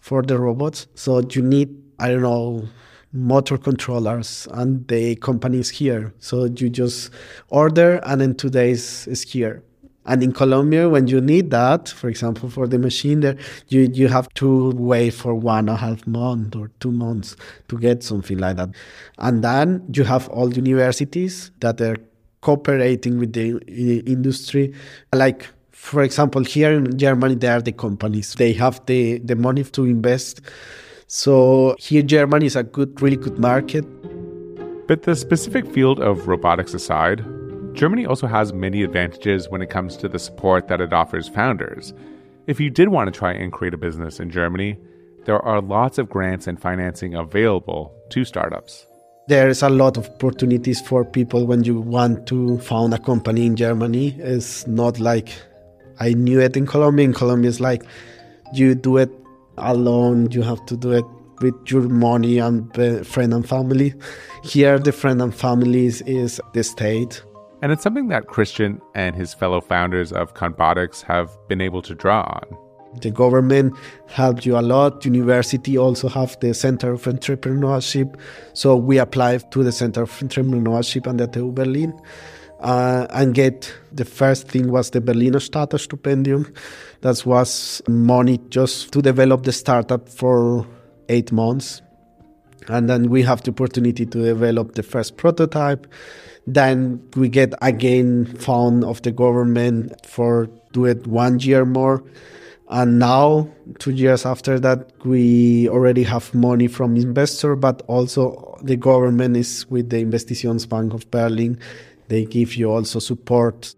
for 0.00 0.22
the 0.22 0.36
robots. 0.36 0.88
So 0.94 1.20
you 1.30 1.42
need 1.42 1.68
I 2.00 2.10
don't 2.10 2.22
know 2.22 2.68
motor 3.12 3.56
controllers 3.56 4.46
and 4.52 4.86
the 4.88 5.16
company 5.16 5.58
is 5.58 5.70
here. 5.70 6.12
So 6.18 6.44
you 6.44 6.68
just 6.68 7.10
order 7.48 8.00
and 8.04 8.20
in 8.20 8.34
two 8.34 8.50
days 8.50 9.06
it's 9.06 9.22
here. 9.22 9.62
And 10.08 10.22
in 10.22 10.32
Colombia, 10.32 10.88
when 10.88 11.06
you 11.06 11.20
need 11.20 11.50
that, 11.50 11.90
for 11.90 12.08
example, 12.08 12.48
for 12.48 12.66
the 12.66 12.78
machine 12.78 13.20
there, 13.20 13.36
you, 13.68 13.90
you 13.92 14.08
have 14.08 14.26
to 14.34 14.70
wait 14.70 15.10
for 15.10 15.34
one 15.34 15.68
and 15.68 15.70
a 15.70 15.76
half 15.76 16.06
month 16.06 16.56
or 16.56 16.70
two 16.80 16.90
months 16.90 17.36
to 17.68 17.78
get 17.78 18.02
something 18.02 18.38
like 18.38 18.56
that. 18.56 18.70
And 19.18 19.44
then 19.44 19.84
you 19.92 20.04
have 20.04 20.26
all 20.30 20.50
universities 20.54 21.50
that 21.60 21.82
are 21.82 21.96
cooperating 22.40 23.18
with 23.18 23.34
the 23.34 23.58
industry. 24.06 24.72
Like, 25.12 25.46
for 25.72 26.02
example, 26.02 26.42
here 26.42 26.72
in 26.72 26.96
Germany, 26.96 27.34
there 27.34 27.58
are 27.58 27.62
the 27.62 27.72
companies. 27.72 28.32
They 28.32 28.54
have 28.54 28.84
the, 28.86 29.18
the 29.18 29.36
money 29.36 29.64
to 29.64 29.84
invest 29.84 30.40
so 31.08 31.74
here, 31.78 32.02
Germany 32.02 32.44
is 32.44 32.54
a 32.54 32.62
good, 32.62 33.00
really 33.00 33.16
good 33.16 33.38
market. 33.38 33.84
But 34.86 35.02
the 35.02 35.16
specific 35.16 35.66
field 35.66 36.00
of 36.00 36.28
robotics 36.28 36.74
aside, 36.74 37.24
Germany 37.72 38.04
also 38.04 38.26
has 38.26 38.52
many 38.52 38.82
advantages 38.82 39.48
when 39.48 39.62
it 39.62 39.70
comes 39.70 39.96
to 39.98 40.08
the 40.08 40.18
support 40.18 40.68
that 40.68 40.82
it 40.82 40.92
offers 40.92 41.26
founders. 41.28 41.94
If 42.46 42.60
you 42.60 42.68
did 42.68 42.88
want 42.88 43.12
to 43.12 43.18
try 43.18 43.32
and 43.32 43.52
create 43.52 43.72
a 43.72 43.78
business 43.78 44.20
in 44.20 44.30
Germany, 44.30 44.78
there 45.24 45.38
are 45.40 45.62
lots 45.62 45.96
of 45.96 46.10
grants 46.10 46.46
and 46.46 46.60
financing 46.60 47.14
available 47.14 47.94
to 48.10 48.24
startups. 48.24 48.86
There's 49.28 49.62
a 49.62 49.68
lot 49.68 49.96
of 49.96 50.08
opportunities 50.08 50.80
for 50.80 51.04
people 51.04 51.46
when 51.46 51.64
you 51.64 51.80
want 51.80 52.26
to 52.28 52.58
found 52.60 52.92
a 52.92 52.98
company 52.98 53.46
in 53.46 53.56
Germany. 53.56 54.14
It's 54.18 54.66
not 54.66 54.98
like 54.98 55.30
I 56.00 56.14
knew 56.14 56.40
it 56.40 56.56
in 56.56 56.66
Colombia. 56.66 57.04
In 57.04 57.14
Colombia, 57.14 57.50
it's 57.50 57.60
like 57.60 57.82
you 58.54 58.74
do 58.74 58.96
it 58.96 59.10
alone. 59.60 60.30
You 60.30 60.42
have 60.42 60.64
to 60.66 60.76
do 60.76 60.92
it 60.92 61.04
with 61.40 61.54
your 61.70 61.82
money 61.82 62.38
and 62.38 62.74
friend 63.06 63.32
and 63.32 63.48
family. 63.48 63.94
Here, 64.42 64.78
the 64.78 64.92
friend 64.92 65.22
and 65.22 65.34
families 65.34 66.02
is 66.02 66.40
the 66.52 66.64
state. 66.64 67.22
And 67.62 67.72
it's 67.72 67.82
something 67.82 68.08
that 68.08 68.26
Christian 68.26 68.80
and 68.94 69.16
his 69.16 69.34
fellow 69.34 69.60
founders 69.60 70.12
of 70.12 70.34
Conbotics 70.34 71.02
have 71.02 71.30
been 71.48 71.60
able 71.60 71.82
to 71.82 71.94
draw 71.94 72.22
on. 72.22 73.00
The 73.00 73.10
government 73.10 73.76
helped 74.06 74.46
you 74.46 74.56
a 74.58 74.62
lot. 74.62 75.04
University 75.04 75.76
also 75.76 76.08
have 76.08 76.38
the 76.40 76.54
Center 76.54 76.92
of 76.92 77.02
Entrepreneurship. 77.02 78.18
So 78.54 78.76
we 78.76 78.98
applied 78.98 79.52
to 79.52 79.62
the 79.62 79.72
Center 79.72 80.02
of 80.02 80.10
Entrepreneurship 80.10 81.06
and 81.06 81.20
the 81.20 81.26
TU 81.26 81.52
Berlin 81.52 81.92
uh, 82.60 83.06
and 83.10 83.34
get 83.34 83.72
the 83.92 84.04
first 84.04 84.48
thing 84.48 84.70
was 84.70 84.90
the 84.90 85.00
Berliner 85.00 85.38
Starterstipendium. 85.38 86.54
That 87.02 87.24
was 87.24 87.82
money 87.88 88.38
just 88.48 88.92
to 88.92 89.02
develop 89.02 89.44
the 89.44 89.52
startup 89.52 90.08
for 90.08 90.66
eight 91.08 91.32
months. 91.32 91.82
And 92.68 92.88
then 92.88 93.08
we 93.08 93.22
have 93.22 93.42
the 93.42 93.50
opportunity 93.50 94.04
to 94.04 94.22
develop 94.22 94.74
the 94.74 94.82
first 94.82 95.16
prototype. 95.16 95.86
Then 96.46 97.02
we 97.16 97.28
get 97.28 97.54
again 97.62 98.26
fund 98.26 98.84
of 98.84 99.02
the 99.02 99.12
government 99.12 100.04
for 100.04 100.48
do 100.72 100.84
it 100.84 101.06
one 101.06 101.38
year 101.40 101.64
more. 101.64 102.02
And 102.70 102.98
now, 102.98 103.48
two 103.78 103.92
years 103.92 104.26
after 104.26 104.60
that, 104.60 104.92
we 105.02 105.70
already 105.70 106.02
have 106.02 106.34
money 106.34 106.66
from 106.66 106.96
investor, 106.96 107.56
but 107.56 107.80
also 107.86 108.58
the 108.62 108.76
government 108.76 109.38
is 109.38 109.66
with 109.70 109.88
the 109.88 110.04
Investitionsbank 110.04 110.92
of 110.92 111.10
Berlin 111.10 111.58
they 112.08 112.24
give 112.24 112.56
you 112.56 112.70
also 112.70 112.98
support. 112.98 113.74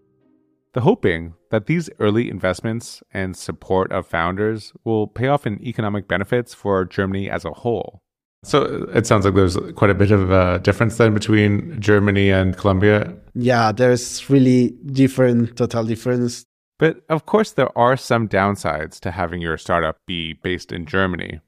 The 0.73 0.81
hoping 0.81 1.33
that 1.49 1.65
these 1.65 1.89
early 1.99 2.29
investments 2.29 3.03
and 3.13 3.35
support 3.35 3.91
of 3.91 4.07
founders 4.07 4.73
will 4.85 5.07
pay 5.07 5.27
off 5.27 5.45
in 5.45 5.61
economic 5.61 6.07
benefits 6.07 6.53
for 6.53 6.85
Germany 6.85 7.29
as 7.29 7.43
a 7.45 7.51
whole. 7.51 7.99
So 8.43 8.87
it 8.93 9.05
sounds 9.05 9.25
like 9.25 9.35
there's 9.35 9.57
quite 9.75 9.91
a 9.91 9.95
bit 9.95 10.11
of 10.11 10.31
a 10.31 10.59
difference 10.59 10.97
then 10.97 11.13
between 11.13 11.79
Germany 11.79 12.31
and 12.31 12.57
Colombia. 12.57 13.13
Yeah, 13.35 13.71
there's 13.71 14.29
really 14.29 14.69
different, 14.85 15.57
total 15.57 15.83
difference. 15.83 16.45
But 16.79 17.03
of 17.09 17.27
course, 17.27 17.51
there 17.51 17.77
are 17.77 17.95
some 17.95 18.27
downsides 18.27 18.99
to 19.01 19.11
having 19.11 19.41
your 19.41 19.57
startup 19.57 19.97
be 20.07 20.33
based 20.33 20.71
in 20.71 20.87
Germany. 20.87 21.39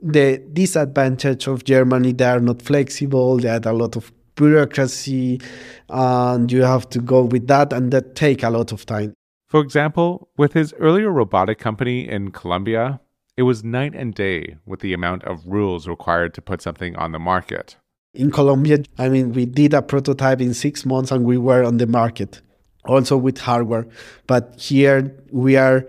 The 0.00 0.38
disadvantage 0.52 1.48
of 1.48 1.64
Germany, 1.64 2.12
they 2.12 2.26
are 2.26 2.40
not 2.40 2.62
flexible. 2.62 3.38
They 3.38 3.48
had 3.48 3.66
a 3.66 3.72
lot 3.72 3.96
of 3.96 4.12
bureaucracy 4.40 5.40
and 5.88 6.50
you 6.54 6.62
have 6.62 6.84
to 6.94 6.98
go 7.12 7.20
with 7.32 7.46
that 7.52 7.72
and 7.72 7.92
that 7.94 8.06
take 8.14 8.42
a 8.42 8.50
lot 8.50 8.72
of 8.72 8.80
time. 8.86 9.10
For 9.46 9.60
example 9.60 10.28
with 10.36 10.52
his 10.60 10.72
earlier 10.86 11.10
robotic 11.22 11.58
company 11.58 12.08
in 12.16 12.22
colombia 12.40 13.00
it 13.36 13.44
was 13.50 13.58
night 13.78 13.94
and 13.94 14.14
day 14.14 14.56
with 14.66 14.80
the 14.80 14.92
amount 14.92 15.24
of 15.24 15.46
rules 15.46 15.88
required 15.94 16.34
to 16.34 16.42
put 16.42 16.60
something 16.60 16.92
on 16.96 17.12
the 17.12 17.22
market. 17.32 17.76
In 18.14 18.30
colombia 18.30 18.76
i 18.98 19.08
mean 19.14 19.26
we 19.38 19.44
did 19.60 19.74
a 19.74 19.82
prototype 19.82 20.40
in 20.40 20.54
six 20.54 20.74
months 20.92 21.10
and 21.12 21.24
we 21.24 21.38
were 21.48 21.62
on 21.70 21.76
the 21.82 21.86
market 21.86 22.42
also 22.86 23.16
with 23.16 23.38
hardware. 23.38 23.86
But 24.26 24.54
here 24.58 25.14
we 25.30 25.56
are 25.56 25.86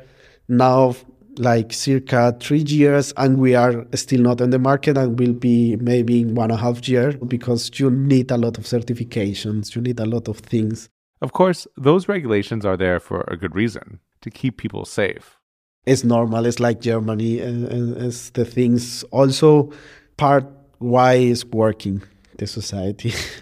now 0.48 0.96
like 1.42 1.74
circa 1.74 2.38
three 2.40 2.60
years 2.62 3.12
and 3.18 3.40
we 3.40 3.56
are 3.56 3.86
still 3.96 4.22
not 4.22 4.40
on 4.42 4.52
the 4.52 4.60
market 4.60 4.98
and 4.98 5.20
will 5.20 5.34
be 5.34 5.76
maybe 5.78 6.22
in 6.22 6.36
one 6.36 6.52
and 6.52 6.60
a 6.60 6.62
half 6.62 6.88
year 6.88 7.14
because 7.14 7.72
you 7.80 7.90
need 7.90 8.30
a 8.32 8.38
lot 8.38 8.58
of 8.58 8.66
certifications 8.66 9.76
you 9.76 9.82
need 9.82 10.00
a 10.00 10.06
lot 10.06 10.28
of 10.28 10.38
things. 10.38 10.90
Of 11.22 11.34
course 11.34 11.68
those 11.76 12.08
regulations 12.08 12.66
are 12.66 12.78
there 12.78 13.00
for 13.00 13.26
a 13.28 13.38
good 13.38 13.56
reason 13.56 14.00
to 14.22 14.30
keep 14.30 14.58
people 14.58 14.86
safe. 14.86 15.40
It's 15.86 16.04
normal 16.04 16.46
it's 16.46 16.60
like 16.60 16.80
germany 16.80 17.40
and, 17.40 17.68
and 17.68 17.98
it's 17.98 18.30
the 18.30 18.46
things. 18.46 19.04
Also 19.06 19.72
part 20.18 20.46
why 20.78 21.14
is 21.16 21.44
working 21.46 22.04
the 22.38 22.46
society 22.48 23.14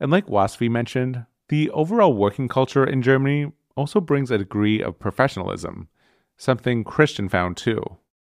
and 0.00 0.10
like 0.10 0.26
wasfi 0.26 0.70
mentioned 0.70 1.24
the 1.48 1.70
overall 1.70 2.12
working 2.12 2.48
culture 2.48 2.84
in 2.84 3.00
germany 3.02 3.50
also 3.76 4.00
brings 4.00 4.30
a 4.30 4.36
degree 4.36 4.82
of 4.82 4.98
professionalism 4.98 5.88
something 6.40 6.82
Christian 6.82 7.28
found 7.28 7.56
too. 7.56 7.82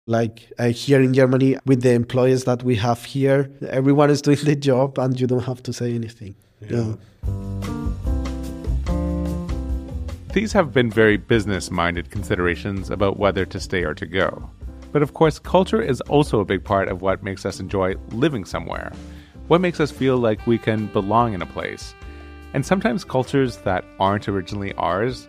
Like 0.06 0.52
uh, 0.60 0.70
here 0.70 1.02
in 1.02 1.14
Germany, 1.14 1.58
with 1.66 1.82
the 1.82 1.94
employees 1.94 2.44
that 2.44 2.64
we 2.64 2.76
have 2.76 3.06
here, 3.06 3.50
everyone 3.70 4.10
is 4.10 4.22
doing 4.22 4.40
the 4.44 4.56
job 4.56 5.00
and 5.00 5.20
you 5.20 5.28
don't 5.28 5.44
have 5.44 5.64
to 5.64 5.74
say 5.74 5.96
anything. 5.96 6.36
Yeah. 6.60 6.70
yeah. 6.70 6.96
These 10.34 10.54
have 10.54 10.74
been 10.74 10.90
very 10.90 11.18
business 11.18 11.72
minded 11.72 12.10
considerations 12.10 12.90
about 12.90 13.18
whether 13.18 13.46
to 13.46 13.60
stay 13.60 13.84
or 13.84 13.94
to 13.94 14.06
go. 14.06 14.50
But 14.92 15.02
of 15.02 15.14
course, 15.14 15.40
culture 15.40 15.82
is 15.82 16.02
also 16.02 16.42
a 16.42 16.46
big 16.46 16.64
part 16.64 16.90
of 16.90 17.02
what 17.02 17.24
makes 17.24 17.46
us 17.46 17.60
enjoy 17.60 17.96
living 18.12 18.44
somewhere, 18.44 18.92
what 19.48 19.62
makes 19.62 19.80
us 19.80 19.92
feel 19.92 20.18
like 20.18 20.46
we 20.46 20.58
can 20.58 20.88
belong 20.88 21.34
in 21.34 21.42
a 21.42 21.46
place. 21.46 21.96
And 22.54 22.66
sometimes 22.66 23.06
cultures 23.06 23.58
that 23.58 23.86
aren't 24.00 24.28
originally 24.28 24.74
ours 24.74 25.28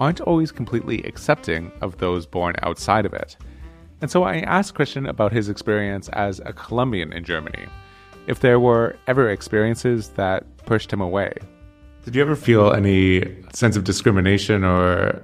aren't 0.00 0.20
always 0.22 0.50
completely 0.50 1.02
accepting 1.02 1.70
of 1.82 1.98
those 1.98 2.26
born 2.26 2.54
outside 2.62 3.06
of 3.06 3.12
it. 3.12 3.36
And 4.00 4.10
so 4.10 4.24
I 4.24 4.38
asked 4.38 4.74
Christian 4.74 5.06
about 5.06 5.30
his 5.30 5.48
experience 5.48 6.08
as 6.08 6.40
a 6.40 6.54
Colombian 6.54 7.12
in 7.12 7.22
Germany, 7.22 7.66
if 8.26 8.40
there 8.40 8.58
were 8.58 8.96
ever 9.06 9.28
experiences 9.28 10.08
that 10.10 10.44
pushed 10.64 10.90
him 10.90 11.02
away. 11.02 11.34
Did 12.04 12.16
you 12.16 12.22
ever 12.22 12.34
feel 12.34 12.72
any 12.72 13.22
sense 13.52 13.76
of 13.76 13.84
discrimination 13.84 14.64
or 14.64 15.22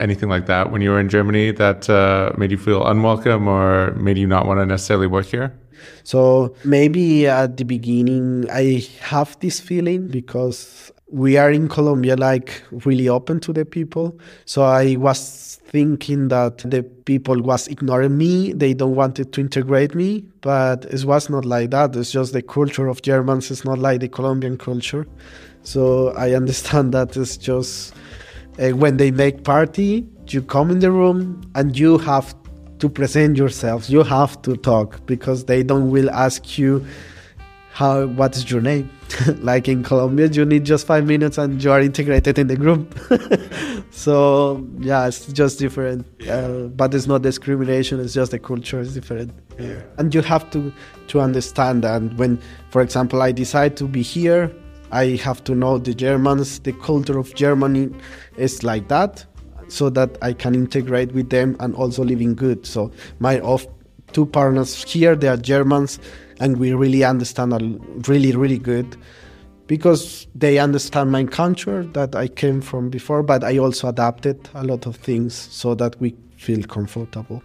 anything 0.00 0.28
like 0.28 0.46
that 0.46 0.72
when 0.72 0.82
you 0.82 0.90
were 0.90 0.98
in 0.98 1.08
Germany 1.08 1.52
that 1.52 1.88
uh, 1.88 2.32
made 2.36 2.50
you 2.50 2.58
feel 2.58 2.84
unwelcome 2.84 3.46
or 3.46 3.92
made 3.92 4.18
you 4.18 4.26
not 4.26 4.46
want 4.46 4.58
to 4.58 4.66
necessarily 4.66 5.06
work 5.06 5.26
here? 5.26 5.56
So 6.02 6.54
maybe 6.64 7.28
at 7.28 7.56
the 7.58 7.64
beginning 7.64 8.50
I 8.50 8.86
have 9.02 9.38
this 9.38 9.60
feeling 9.60 10.08
because 10.08 10.92
we 11.12 11.36
are 11.36 11.50
in 11.50 11.68
Colombia 11.68 12.16
like 12.16 12.62
really 12.84 13.08
open 13.08 13.40
to 13.40 13.52
the 13.52 13.64
people. 13.64 14.18
So 14.44 14.62
I 14.62 14.96
was 14.96 15.60
thinking 15.64 16.28
that 16.28 16.58
the 16.58 16.82
people 16.82 17.40
was 17.40 17.68
ignoring 17.68 18.16
me. 18.16 18.52
They 18.52 18.74
don't 18.74 18.94
wanted 18.94 19.32
to 19.32 19.40
integrate 19.40 19.94
me, 19.94 20.24
but 20.40 20.84
it 20.86 21.04
was 21.04 21.28
not 21.28 21.44
like 21.44 21.70
that. 21.70 21.96
It's 21.96 22.12
just 22.12 22.32
the 22.32 22.42
culture 22.42 22.88
of 22.88 23.02
Germans. 23.02 23.50
It's 23.50 23.64
not 23.64 23.78
like 23.78 24.00
the 24.00 24.08
Colombian 24.08 24.56
culture. 24.56 25.06
So 25.62 26.08
I 26.10 26.32
understand 26.40 26.92
that 26.94 27.16
it's 27.16 27.36
just 27.36 27.94
uh, 28.60 28.70
when 28.70 28.96
they 28.96 29.10
make 29.10 29.44
party, 29.44 30.06
you 30.28 30.42
come 30.42 30.70
in 30.70 30.78
the 30.78 30.92
room 30.92 31.42
and 31.54 31.76
you 31.76 31.98
have 31.98 32.34
to 32.78 32.88
present 32.88 33.36
yourself. 33.36 33.90
You 33.90 34.02
have 34.04 34.40
to 34.42 34.56
talk 34.56 35.04
because 35.06 35.44
they 35.44 35.62
don't 35.62 35.90
will 35.90 36.10
ask 36.10 36.58
you 36.58 36.84
how 37.72 38.06
what 38.06 38.36
is 38.36 38.50
your 38.50 38.60
name? 38.60 38.90
Like 39.40 39.68
in 39.68 39.82
colombia 39.82 40.26
you 40.26 40.44
need 40.44 40.64
just 40.64 40.86
five 40.86 41.04
minutes 41.06 41.38
and 41.38 41.62
you 41.62 41.72
are 41.72 41.80
integrated 41.80 42.38
in 42.38 42.46
the 42.46 42.56
group. 42.56 42.94
So 43.90 44.66
yeah 44.78 45.06
it's 45.08 45.26
just 45.32 45.58
different. 45.58 46.06
Yeah. 46.20 46.34
uh, 46.36 46.66
but 46.68 46.94
it's 46.94 47.06
not 47.06 47.22
discrimination 47.22 48.00
it's 48.00 48.14
just 48.14 48.30
the 48.30 48.38
culture 48.38 48.80
is 48.80 48.94
different. 48.94 49.32
Yeah. 49.58 49.82
and 49.98 50.14
you 50.14 50.22
have 50.22 50.50
to 50.52 50.72
to 51.08 51.20
understand 51.20 51.84
that 51.84 52.00
when 52.14 52.40
for 52.70 52.80
example 52.80 53.20
i 53.20 53.30
decide 53.30 53.76
to 53.76 53.84
be 53.84 54.00
here 54.00 54.50
i 54.90 55.04
have 55.22 55.44
to 55.44 55.54
know 55.54 55.76
the 55.76 55.92
germans 55.92 56.60
the 56.60 56.72
culture 56.72 57.18
of 57.18 57.34
germany 57.34 57.90
is 58.38 58.62
like 58.64 58.88
that 58.88 59.26
so 59.68 59.90
that 59.90 60.16
i 60.22 60.32
can 60.32 60.54
integrate 60.54 61.12
with 61.12 61.28
them 61.30 61.56
and 61.60 61.74
also 61.74 62.02
living 62.04 62.34
good. 62.34 62.64
So 62.66 62.90
my 63.18 63.38
of 63.40 63.66
two 64.12 64.26
partners 64.26 64.82
here 64.82 65.14
they 65.14 65.28
are 65.28 65.36
germans 65.36 65.98
and 66.40 66.56
we 66.56 66.72
really 66.72 67.04
understand 67.04 67.52
really 68.08 68.34
really 68.34 68.58
good 68.58 68.96
because 69.70 70.26
they 70.34 70.58
understand 70.58 71.12
my 71.12 71.22
culture 71.22 71.84
that 71.92 72.16
I 72.16 72.26
came 72.26 72.60
from 72.60 72.90
before, 72.90 73.22
but 73.22 73.44
I 73.44 73.58
also 73.58 73.86
adapted 73.86 74.48
a 74.52 74.64
lot 74.64 74.84
of 74.84 74.96
things 74.96 75.32
so 75.32 75.76
that 75.76 75.94
we 76.00 76.16
feel 76.36 76.64
comfortable. 76.64 77.40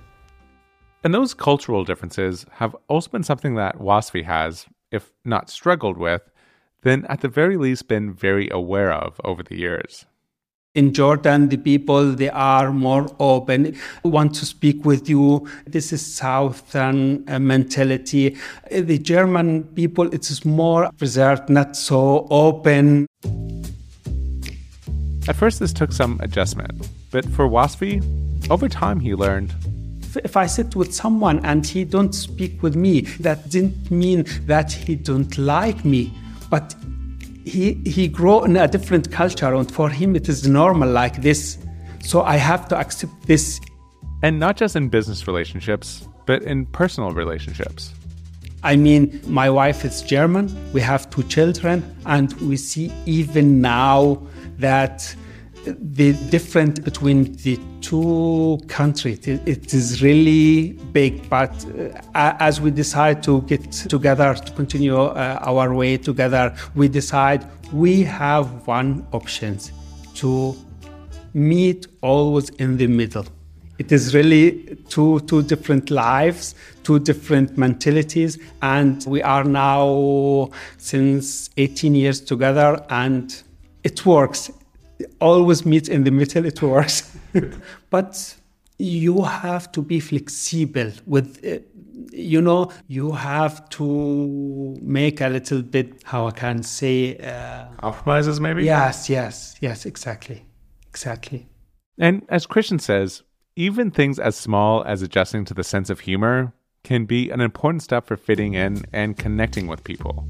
And 1.03 1.13
those 1.13 1.35
cultural 1.35 1.83
differences 1.83 2.43
have 2.53 2.75
also 2.87 3.11
been 3.11 3.21
something 3.21 3.53
that 3.55 3.77
WASFI 3.77 4.23
has, 4.23 4.65
if 4.89 5.13
not 5.23 5.51
struggled 5.51 5.97
with, 5.97 6.23
then 6.81 7.05
at 7.09 7.21
the 7.21 7.27
very 7.27 7.57
least 7.57 7.87
been 7.87 8.11
very 8.11 8.49
aware 8.49 8.91
of 8.91 9.21
over 9.23 9.43
the 9.43 9.59
years 9.59 10.07
in 10.75 10.93
Jordan, 10.93 11.49
the 11.49 11.57
people 11.57 12.11
they 12.11 12.29
are 12.29 12.71
more 12.71 13.07
open, 13.19 13.75
want 14.03 14.35
to 14.35 14.45
speak 14.45 14.85
with 14.85 15.09
you. 15.09 15.47
This 15.65 15.91
is 15.91 16.05
southern 16.05 17.27
uh, 17.27 17.39
mentality. 17.39 18.37
The 18.69 18.97
German 18.99 19.63
people, 19.75 20.13
it's 20.13 20.45
more 20.45 20.89
reserved, 20.99 21.49
not 21.49 21.75
so 21.75 22.27
open. 22.29 23.07
At 25.27 25.35
first, 25.35 25.59
this 25.59 25.73
took 25.73 25.91
some 25.91 26.19
adjustment, 26.21 26.89
but 27.09 27.25
for 27.29 27.49
Wasfi, 27.49 28.03
over 28.51 28.69
time 28.69 28.99
he 28.99 29.15
learned 29.15 29.53
if 30.23 30.37
I 30.37 30.45
sit 30.45 30.77
with 30.77 30.95
someone 30.95 31.45
and 31.45 31.65
he 31.65 31.83
don't 31.83 32.13
speak 32.13 32.63
with 32.63 32.75
me, 32.75 33.01
that 33.19 33.49
didn't 33.49 33.91
mean 33.91 34.25
that 34.45 34.71
he 34.71 34.95
don't 34.95 35.37
like 35.37 35.83
me, 35.83 36.13
but 36.49 36.73
he 37.45 37.73
he 37.85 38.07
grew 38.07 38.43
in 38.43 38.57
a 38.57 38.67
different 38.67 39.11
culture 39.11 39.53
and 39.53 39.71
for 39.71 39.89
him 39.89 40.15
it 40.15 40.27
is 40.27 40.47
normal 40.47 40.89
like 40.89 41.21
this. 41.21 41.57
So 42.03 42.21
i 42.23 42.37
have 42.37 42.67
to 42.69 42.77
accept 42.77 43.13
this. 43.27 43.59
And 44.23 44.39
not 44.39 44.57
just 44.57 44.75
in 44.75 44.89
business 44.89 45.27
relationships 45.27 46.07
but 46.25 46.41
in 46.41 46.65
personal 46.65 47.11
relationships. 47.11 47.93
I 48.63 48.75
mean 48.75 49.21
my 49.27 49.49
wife 49.49 49.85
is 49.85 50.01
german 50.01 50.45
we 50.73 50.81
have 50.81 51.09
two 51.11 51.23
children 51.23 51.83
and 52.05 52.33
we 52.49 52.57
see 52.57 52.91
even 53.05 53.61
now 53.61 54.19
that 54.57 55.15
the 55.65 56.13
difference 56.29 56.79
between 56.79 57.33
the 57.37 57.59
two 57.81 58.59
countries. 58.67 59.27
It 59.27 59.73
is 59.73 60.01
really 60.01 60.73
big 60.91 61.29
but 61.29 61.53
uh, 62.13 62.35
as 62.39 62.61
we 62.61 62.71
decide 62.71 63.23
to 63.23 63.41
get 63.43 63.71
together 63.71 64.33
to 64.33 64.51
continue 64.53 64.97
uh, 64.97 65.39
our 65.41 65.73
way 65.73 65.97
together 65.97 66.55
we 66.75 66.87
decide 66.87 67.45
we 67.73 68.03
have 68.03 68.67
one 68.67 69.05
option 69.11 69.59
to 70.15 70.55
meet 71.33 71.87
always 72.01 72.49
in 72.51 72.77
the 72.77 72.87
middle. 72.87 73.25
It 73.77 73.91
is 73.91 74.15
really 74.15 74.77
two 74.89 75.19
two 75.21 75.41
different 75.43 75.91
lives 75.91 76.55
two 76.85 76.99
different 76.99 77.57
mentalities 77.57 78.37
and 78.61 79.03
we 79.07 79.21
are 79.23 79.43
now 79.43 80.49
since 80.77 81.49
18 81.57 81.95
years 81.95 82.21
together 82.21 82.85
and 82.89 83.43
it 83.83 84.05
works 84.05 84.51
always 85.19 85.65
meet 85.65 85.89
in 85.89 86.03
the 86.03 86.11
middle, 86.11 86.45
it 86.45 86.61
works. 86.61 87.15
but 87.89 88.35
you 88.77 89.21
have 89.23 89.71
to 89.71 89.81
be 89.81 89.99
flexible 89.99 90.91
with 91.05 91.43
uh, 91.45 91.59
you 92.11 92.41
know 92.41 92.71
you 92.87 93.11
have 93.11 93.67
to 93.69 94.77
make 94.81 95.21
a 95.21 95.29
little 95.29 95.61
bit 95.61 96.03
how 96.03 96.27
i 96.27 96.31
can 96.31 96.61
say 96.61 97.17
uh, 97.17 97.65
compromises 97.77 98.39
maybe? 98.39 98.65
Yes 98.65 99.09
yes 99.09 99.55
yes 99.61 99.85
exactly 99.85 100.45
exactly. 100.89 101.47
And 101.97 102.25
as 102.27 102.45
christian 102.45 102.79
says 102.79 103.23
even 103.55 103.91
things 103.91 104.19
as 104.19 104.35
small 104.35 104.83
as 104.83 105.01
adjusting 105.01 105.45
to 105.45 105.53
the 105.53 105.63
sense 105.63 105.89
of 105.89 106.01
humor 106.01 106.53
can 106.83 107.05
be 107.05 107.29
an 107.29 107.39
important 107.39 107.81
step 107.81 108.05
for 108.05 108.17
fitting 108.17 108.53
in 108.53 108.83
and 108.91 109.17
connecting 109.17 109.67
with 109.67 109.83
people 109.85 110.27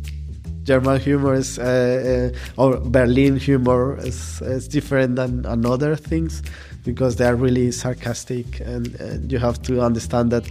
German 0.66 1.00
humor 1.00 1.36
is, 1.36 1.60
uh, 1.60 2.32
uh, 2.34 2.62
or 2.62 2.78
Berlin 2.80 3.38
humor 3.38 3.98
is, 4.00 4.42
is 4.42 4.68
different 4.68 5.16
than, 5.16 5.46
other 5.66 5.96
things 5.96 6.42
because 6.84 7.16
they 7.16 7.26
are 7.26 7.36
really 7.36 7.72
sarcastic, 7.72 8.60
and, 8.60 8.94
and, 8.96 9.32
you 9.32 9.40
have 9.40 9.62
to 9.64 9.82
understand 9.82 10.32
that 10.32 10.44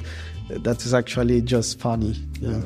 that 0.49 0.85
is 0.87 0.95
actually 0.95 1.43
just 1.43 1.81
funny. 1.81 2.15
Yeah. 2.41 2.63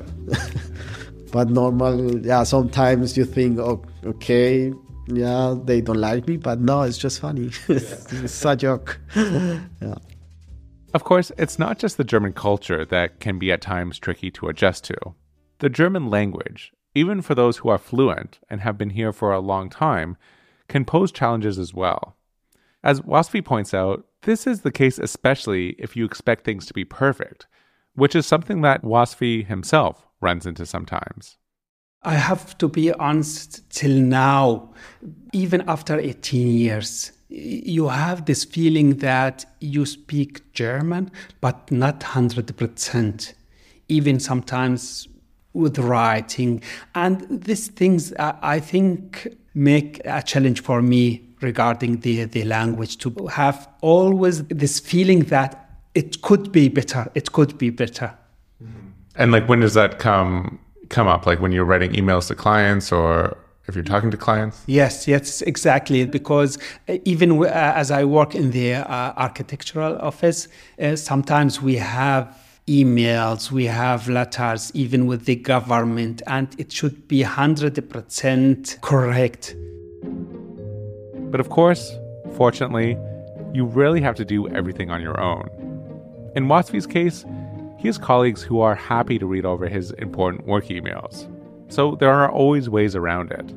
but 1.32 1.48
normal, 1.48 2.24
yeah. 2.24 2.42
Sometimes 2.42 3.16
you 3.16 3.24
think, 3.24 3.58
oh, 3.58 3.82
okay, 4.04 4.72
yeah, 5.06 5.54
they 5.64 5.80
don't 5.80 6.00
like 6.00 6.28
me, 6.28 6.36
but 6.36 6.60
no, 6.60 6.82
it's 6.82 6.98
just 6.98 7.20
funny. 7.20 7.50
it's 7.68 8.44
a 8.44 8.56
joke. 8.56 9.00
yeah. 9.16 9.94
Of 10.94 11.04
course, 11.04 11.32
it's 11.38 11.58
not 11.58 11.78
just 11.78 11.96
the 11.96 12.04
German 12.04 12.34
culture 12.34 12.84
that 12.84 13.20
can 13.20 13.38
be 13.38 13.52
at 13.52 13.60
times 13.62 13.98
tricky 13.98 14.30
to 14.32 14.48
adjust 14.48 14.84
to. 14.84 14.96
The 15.60 15.68
German 15.68 16.08
language, 16.08 16.72
even 16.94 17.22
for 17.22 17.34
those 17.34 17.58
who 17.58 17.68
are 17.68 17.78
fluent 17.78 18.38
and 18.48 18.60
have 18.60 18.78
been 18.78 18.90
here 18.90 19.12
for 19.12 19.32
a 19.32 19.40
long 19.40 19.70
time, 19.70 20.16
can 20.68 20.84
pose 20.84 21.12
challenges 21.12 21.58
as 21.58 21.72
well. 21.74 22.16
As 22.82 23.00
Wasfi 23.00 23.44
points 23.44 23.74
out, 23.74 24.06
this 24.22 24.46
is 24.46 24.60
the 24.60 24.72
case 24.72 24.98
especially 24.98 25.70
if 25.78 25.96
you 25.96 26.04
expect 26.04 26.44
things 26.44 26.66
to 26.66 26.74
be 26.74 26.84
perfect, 26.84 27.46
which 27.94 28.14
is 28.14 28.26
something 28.26 28.60
that 28.62 28.82
Wasfi 28.82 29.46
himself 29.46 30.06
runs 30.20 30.46
into 30.46 30.66
sometimes. 30.66 31.36
I 32.02 32.14
have 32.14 32.56
to 32.58 32.68
be 32.68 32.92
honest, 32.92 33.68
till 33.70 33.96
now, 33.98 34.72
even 35.32 35.62
after 35.68 35.98
18 35.98 36.46
years, 36.48 37.12
you 37.28 37.88
have 37.88 38.24
this 38.24 38.44
feeling 38.44 38.98
that 38.98 39.44
you 39.60 39.84
speak 39.84 40.52
German, 40.52 41.10
but 41.40 41.70
not 41.70 42.00
100%. 42.00 43.34
Even 43.88 44.20
sometimes 44.20 45.08
with 45.58 45.78
writing. 45.78 46.62
And 46.94 47.26
these 47.28 47.68
things, 47.68 48.12
uh, 48.12 48.36
I 48.40 48.60
think, 48.60 49.28
make 49.54 50.00
a 50.04 50.22
challenge 50.22 50.62
for 50.62 50.80
me 50.80 51.28
regarding 51.40 52.00
the, 52.00 52.24
the 52.24 52.44
language 52.44 52.98
to 52.98 53.26
have 53.26 53.68
always 53.80 54.44
this 54.44 54.80
feeling 54.80 55.20
that 55.24 55.68
it 55.94 56.22
could 56.22 56.52
be 56.52 56.68
better. 56.68 57.10
It 57.14 57.32
could 57.32 57.58
be 57.58 57.70
better. 57.70 58.14
Mm-hmm. 58.62 58.88
And 59.16 59.32
like, 59.32 59.48
when 59.48 59.60
does 59.60 59.74
that 59.74 59.98
come 59.98 60.58
come 60.88 61.06
up? 61.06 61.26
Like 61.26 61.40
when 61.40 61.52
you're 61.52 61.64
writing 61.64 61.92
emails 61.92 62.28
to 62.28 62.34
clients 62.34 62.92
or 62.92 63.36
if 63.66 63.74
you're 63.74 63.84
talking 63.84 64.10
to 64.10 64.16
clients? 64.16 64.62
Yes, 64.66 65.06
yes, 65.06 65.42
exactly. 65.42 66.06
Because 66.06 66.58
even 67.04 67.44
uh, 67.44 67.46
as 67.82 67.90
I 67.90 68.04
work 68.04 68.34
in 68.34 68.50
the 68.50 68.74
uh, 68.74 69.12
architectural 69.16 69.98
office, 69.98 70.48
uh, 70.80 70.96
sometimes 70.96 71.60
we 71.60 71.76
have 71.76 72.34
emails, 72.68 73.50
we 73.50 73.64
have 73.64 74.08
letters, 74.08 74.70
even 74.74 75.06
with 75.06 75.24
the 75.24 75.36
government, 75.36 76.20
and 76.26 76.48
it 76.58 76.70
should 76.70 77.08
be 77.08 77.22
100% 77.22 78.80
correct. 78.82 79.56
But 81.30 81.40
of 81.40 81.48
course, 81.48 81.96
fortunately, 82.36 82.98
you 83.54 83.64
rarely 83.64 84.02
have 84.02 84.16
to 84.16 84.24
do 84.24 84.48
everything 84.48 84.90
on 84.90 85.00
your 85.00 85.18
own. 85.18 85.48
In 86.36 86.46
Wasfi's 86.46 86.86
case, 86.86 87.24
he 87.78 87.88
has 87.88 87.96
colleagues 87.96 88.42
who 88.42 88.60
are 88.60 88.74
happy 88.74 89.18
to 89.18 89.26
read 89.26 89.46
over 89.46 89.66
his 89.66 89.92
important 89.92 90.46
work 90.46 90.66
emails. 90.66 91.26
So 91.72 91.96
there 91.96 92.12
are 92.12 92.30
always 92.30 92.68
ways 92.68 92.94
around 92.94 93.32
it. 93.32 93.54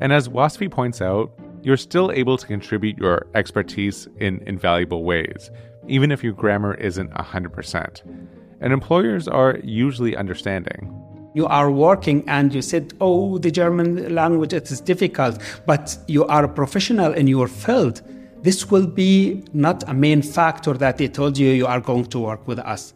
And 0.00 0.12
as 0.12 0.28
Wasfi 0.28 0.70
points 0.70 1.02
out, 1.02 1.30
you're 1.62 1.76
still 1.76 2.10
able 2.12 2.38
to 2.38 2.46
contribute 2.46 2.96
your 2.98 3.26
expertise 3.34 4.08
in 4.18 4.42
invaluable 4.46 5.04
ways, 5.04 5.50
even 5.86 6.10
if 6.10 6.24
your 6.24 6.32
grammar 6.32 6.74
isn't 6.74 7.12
100% 7.12 8.37
and 8.60 8.72
employers 8.72 9.28
are 9.28 9.58
usually 9.62 10.16
understanding. 10.16 10.94
You 11.34 11.46
are 11.46 11.70
working 11.70 12.24
and 12.28 12.52
you 12.52 12.62
said, 12.62 12.94
oh, 13.00 13.38
the 13.38 13.50
German 13.50 14.14
language, 14.14 14.52
it 14.52 14.70
is 14.70 14.80
difficult, 14.80 15.40
but 15.66 15.96
you 16.08 16.24
are 16.26 16.44
a 16.44 16.48
professional 16.48 17.12
in 17.12 17.26
your 17.26 17.48
field. 17.48 18.02
This 18.42 18.70
will 18.70 18.86
be 18.86 19.44
not 19.52 19.88
a 19.88 19.94
main 19.94 20.22
factor 20.22 20.72
that 20.74 20.96
they 20.96 21.08
told 21.08 21.36
you 21.38 21.50
you 21.50 21.66
are 21.66 21.80
going 21.80 22.06
to 22.06 22.18
work 22.18 22.46
with 22.48 22.58
us. 22.60 22.94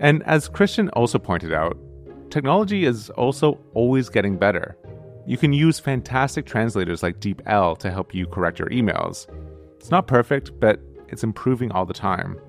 And 0.00 0.22
as 0.24 0.48
Christian 0.48 0.88
also 0.90 1.18
pointed 1.18 1.52
out, 1.52 1.76
technology 2.30 2.84
is 2.84 3.10
also 3.10 3.60
always 3.74 4.08
getting 4.08 4.36
better. 4.36 4.76
You 5.26 5.36
can 5.36 5.52
use 5.52 5.78
fantastic 5.78 6.46
translators 6.46 7.02
like 7.02 7.20
DeepL 7.20 7.78
to 7.78 7.90
help 7.90 8.12
you 8.14 8.26
correct 8.26 8.58
your 8.58 8.68
emails. 8.70 9.26
It's 9.78 9.90
not 9.90 10.08
perfect, 10.08 10.58
but 10.58 10.80
it's 11.08 11.22
improving 11.22 11.70
all 11.70 11.84
the 11.84 11.94
time. 11.94 12.40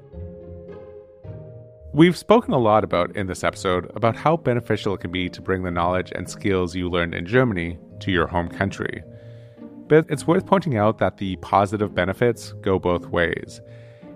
We've 1.95 2.17
spoken 2.17 2.55
a 2.55 2.57
lot 2.57 2.83
about 2.83 3.15
in 3.15 3.27
this 3.27 3.43
episode 3.43 3.91
about 3.95 4.15
how 4.15 4.35
beneficial 4.35 4.95
it 4.95 5.01
can 5.01 5.11
be 5.11 5.29
to 5.29 5.41
bring 5.43 5.61
the 5.61 5.69
knowledge 5.69 6.11
and 6.15 6.27
skills 6.27 6.75
you 6.75 6.89
learned 6.89 7.13
in 7.13 7.27
Germany 7.27 7.77
to 7.99 8.11
your 8.11 8.25
home 8.25 8.49
country. 8.49 9.03
But 9.87 10.07
it's 10.09 10.25
worth 10.25 10.47
pointing 10.47 10.75
out 10.75 10.97
that 10.97 11.17
the 11.17 11.35
positive 11.35 11.93
benefits 11.93 12.53
go 12.61 12.79
both 12.79 13.05
ways. 13.09 13.61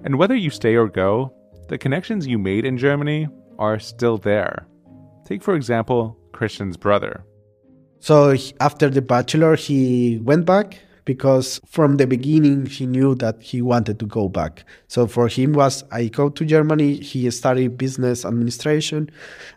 And 0.03 0.17
whether 0.17 0.33
you 0.33 0.49
stay 0.49 0.73
or 0.73 0.87
go, 0.87 1.31
the 1.67 1.77
connections 1.77 2.25
you 2.25 2.39
made 2.39 2.65
in 2.65 2.79
Germany 2.79 3.27
are 3.59 3.77
still 3.77 4.17
there. 4.17 4.65
Take, 5.23 5.43
for 5.43 5.53
example, 5.53 6.17
Christian's 6.31 6.77
brother. 6.77 7.23
So 7.99 8.35
after 8.59 8.89
the 8.89 9.03
bachelor, 9.03 9.55
he 9.55 10.17
went 10.23 10.45
back 10.45 10.79
because 11.07 11.61
from 11.65 11.95
the 11.95 12.05
beginning 12.05 12.65
he 12.65 12.85
knew 12.85 13.15
that 13.15 13.41
he 13.41 13.61
wanted 13.61 13.97
to 13.97 14.05
go 14.05 14.27
back. 14.27 14.65
So 14.89 15.07
for 15.07 15.29
him 15.29 15.53
was 15.53 15.85
I 15.89 16.09
go 16.09 16.27
to 16.27 16.45
Germany, 16.45 16.97
he 16.97 17.31
studied 17.31 17.77
business 17.77 18.25
administration 18.25 19.09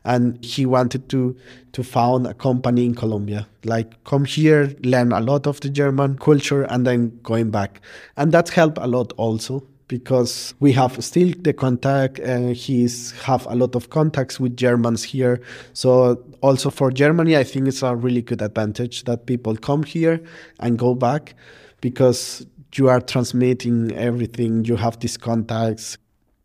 and 0.04 0.42
he 0.44 0.64
wanted 0.64 1.08
to 1.08 1.36
to 1.72 1.82
found 1.82 2.28
a 2.28 2.34
company 2.34 2.84
in 2.86 2.94
Colombia. 2.94 3.48
Like 3.64 4.02
come 4.04 4.24
here, 4.24 4.76
learn 4.84 5.10
a 5.10 5.20
lot 5.20 5.48
of 5.48 5.60
the 5.60 5.70
German 5.70 6.18
culture 6.18 6.62
and 6.62 6.86
then 6.86 7.18
going 7.24 7.50
back. 7.50 7.80
And 8.16 8.30
that 8.30 8.50
helped 8.50 8.78
a 8.78 8.86
lot 8.86 9.12
also 9.16 9.64
because 9.90 10.54
we 10.60 10.72
have 10.72 11.02
still 11.04 11.32
the 11.40 11.52
contact 11.52 12.20
and 12.20 12.54
he's 12.54 13.10
have 13.22 13.44
a 13.46 13.56
lot 13.56 13.74
of 13.74 13.90
contacts 13.90 14.38
with 14.38 14.56
Germans 14.56 15.02
here. 15.02 15.40
So 15.72 16.22
also 16.42 16.70
for 16.70 16.92
Germany, 16.92 17.36
I 17.36 17.42
think 17.42 17.66
it's 17.66 17.82
a 17.82 17.96
really 17.96 18.22
good 18.22 18.40
advantage 18.40 19.02
that 19.04 19.26
people 19.26 19.56
come 19.56 19.82
here 19.82 20.22
and 20.60 20.78
go 20.78 20.94
back 20.94 21.34
because 21.80 22.46
you 22.76 22.88
are 22.88 23.00
transmitting 23.00 23.90
everything. 23.96 24.64
You 24.64 24.76
have 24.76 25.00
these 25.00 25.16
contacts. 25.16 25.98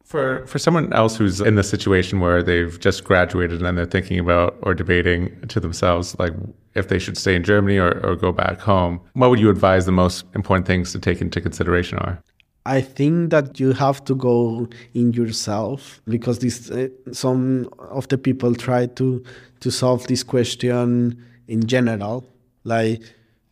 For 0.04 0.46
for 0.48 0.58
someone 0.58 0.92
else 0.94 1.16
who's 1.16 1.40
in 1.40 1.54
the 1.56 1.64
situation 1.64 2.20
where 2.20 2.42
they've 2.42 2.80
just 2.80 3.04
graduated 3.04 3.62
and 3.62 3.78
they're 3.78 3.86
thinking 3.86 4.18
about 4.18 4.58
or 4.64 4.74
debating 4.74 5.40
to 5.50 5.60
themselves 5.60 6.16
like 6.18 6.34
if 6.74 6.88
they 6.88 7.00
should 7.00 7.18
stay 7.18 7.36
in 7.36 7.44
Germany 7.44 7.78
or, 7.78 8.00
or 8.06 8.16
go 8.16 8.32
back 8.32 8.60
home, 8.60 9.00
what 9.14 9.30
would 9.30 9.40
you 9.40 9.50
advise 9.50 9.86
the 9.86 9.92
most 9.92 10.26
important 10.34 10.66
things 10.68 10.92
to 10.94 11.00
take 11.00 11.22
into 11.22 11.40
consideration 11.40 12.00
are? 12.00 12.22
I 12.66 12.82
think 12.82 13.30
that 13.30 13.60
you 13.60 13.74
have 13.74 14.04
to 14.06 14.16
go 14.16 14.68
in 14.94 15.14
yourself 15.14 16.02
because 16.08 16.40
this 16.40 16.72
uh, 16.72 16.90
some 17.12 17.70
of 17.78 18.08
the 18.08 18.18
people 18.18 18.56
try 18.56 18.88
to 18.88 19.24
to 19.60 19.72
solve 19.72 20.08
this 20.08 20.24
question 20.24 21.24
in 21.48 21.68
general. 21.68 22.28
Like 22.64 23.04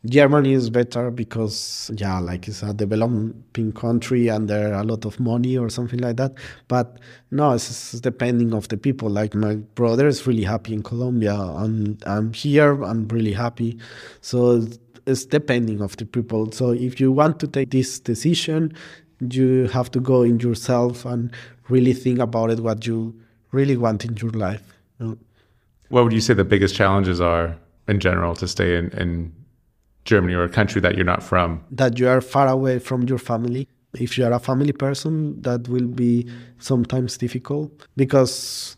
Germany 0.05 0.53
is 0.53 0.69
better 0.69 1.11
because 1.11 1.91
yeah, 1.95 2.19
like 2.19 2.47
it's 2.47 2.63
a 2.63 2.73
developing 2.73 3.71
country 3.73 4.27
and 4.27 4.49
there 4.49 4.73
are 4.73 4.81
a 4.81 4.83
lot 4.83 5.05
of 5.05 5.19
money 5.19 5.57
or 5.57 5.69
something 5.69 5.99
like 5.99 6.17
that. 6.17 6.33
But 6.67 6.97
no, 7.31 7.53
it's, 7.53 7.69
it's 7.69 8.01
depending 8.01 8.53
of 8.53 8.67
the 8.67 8.77
people. 8.77 9.09
Like 9.09 9.33
my 9.35 9.55
brother 9.55 10.07
is 10.07 10.27
really 10.27 10.43
happy 10.43 10.73
in 10.73 10.83
Colombia 10.83 11.35
and 11.35 12.03
I'm 12.05 12.33
here. 12.33 12.83
I'm 12.83 13.07
really 13.07 13.31
happy. 13.31 13.77
So 14.21 14.67
it's 15.05 15.25
depending 15.25 15.81
of 15.81 15.95
the 15.97 16.05
people. 16.05 16.51
So 16.51 16.71
if 16.71 16.99
you 16.99 17.11
want 17.11 17.39
to 17.39 17.47
take 17.47 17.71
this 17.71 17.99
decision, 17.99 18.73
you 19.31 19.67
have 19.67 19.89
to 19.91 19.99
go 19.99 20.23
in 20.23 20.39
yourself 20.39 21.05
and 21.05 21.31
really 21.69 21.93
think 21.93 22.19
about 22.19 22.49
it 22.49 22.59
what 22.59 22.85
you 22.85 23.13
really 23.51 23.77
want 23.77 24.03
in 24.05 24.15
your 24.17 24.31
life 24.31 24.73
you 24.99 25.07
know? 25.07 25.17
what 25.89 26.03
would 26.03 26.13
you 26.13 26.21
say 26.21 26.33
the 26.33 26.43
biggest 26.43 26.75
challenges 26.75 27.21
are 27.21 27.55
in 27.87 27.99
general 27.99 28.35
to 28.35 28.47
stay 28.47 28.77
in, 28.77 28.89
in 28.91 29.31
germany 30.05 30.33
or 30.33 30.43
a 30.43 30.49
country 30.49 30.81
that 30.81 30.95
you're 30.95 31.05
not 31.05 31.23
from 31.23 31.63
that 31.71 31.99
you 31.99 32.07
are 32.07 32.21
far 32.21 32.47
away 32.47 32.79
from 32.79 33.03
your 33.03 33.17
family 33.17 33.67
if 33.95 34.17
you 34.17 34.25
are 34.25 34.33
a 34.33 34.39
family 34.39 34.73
person 34.73 35.39
that 35.41 35.67
will 35.69 35.87
be 35.87 36.27
sometimes 36.59 37.17
difficult 37.17 37.87
because 37.95 38.75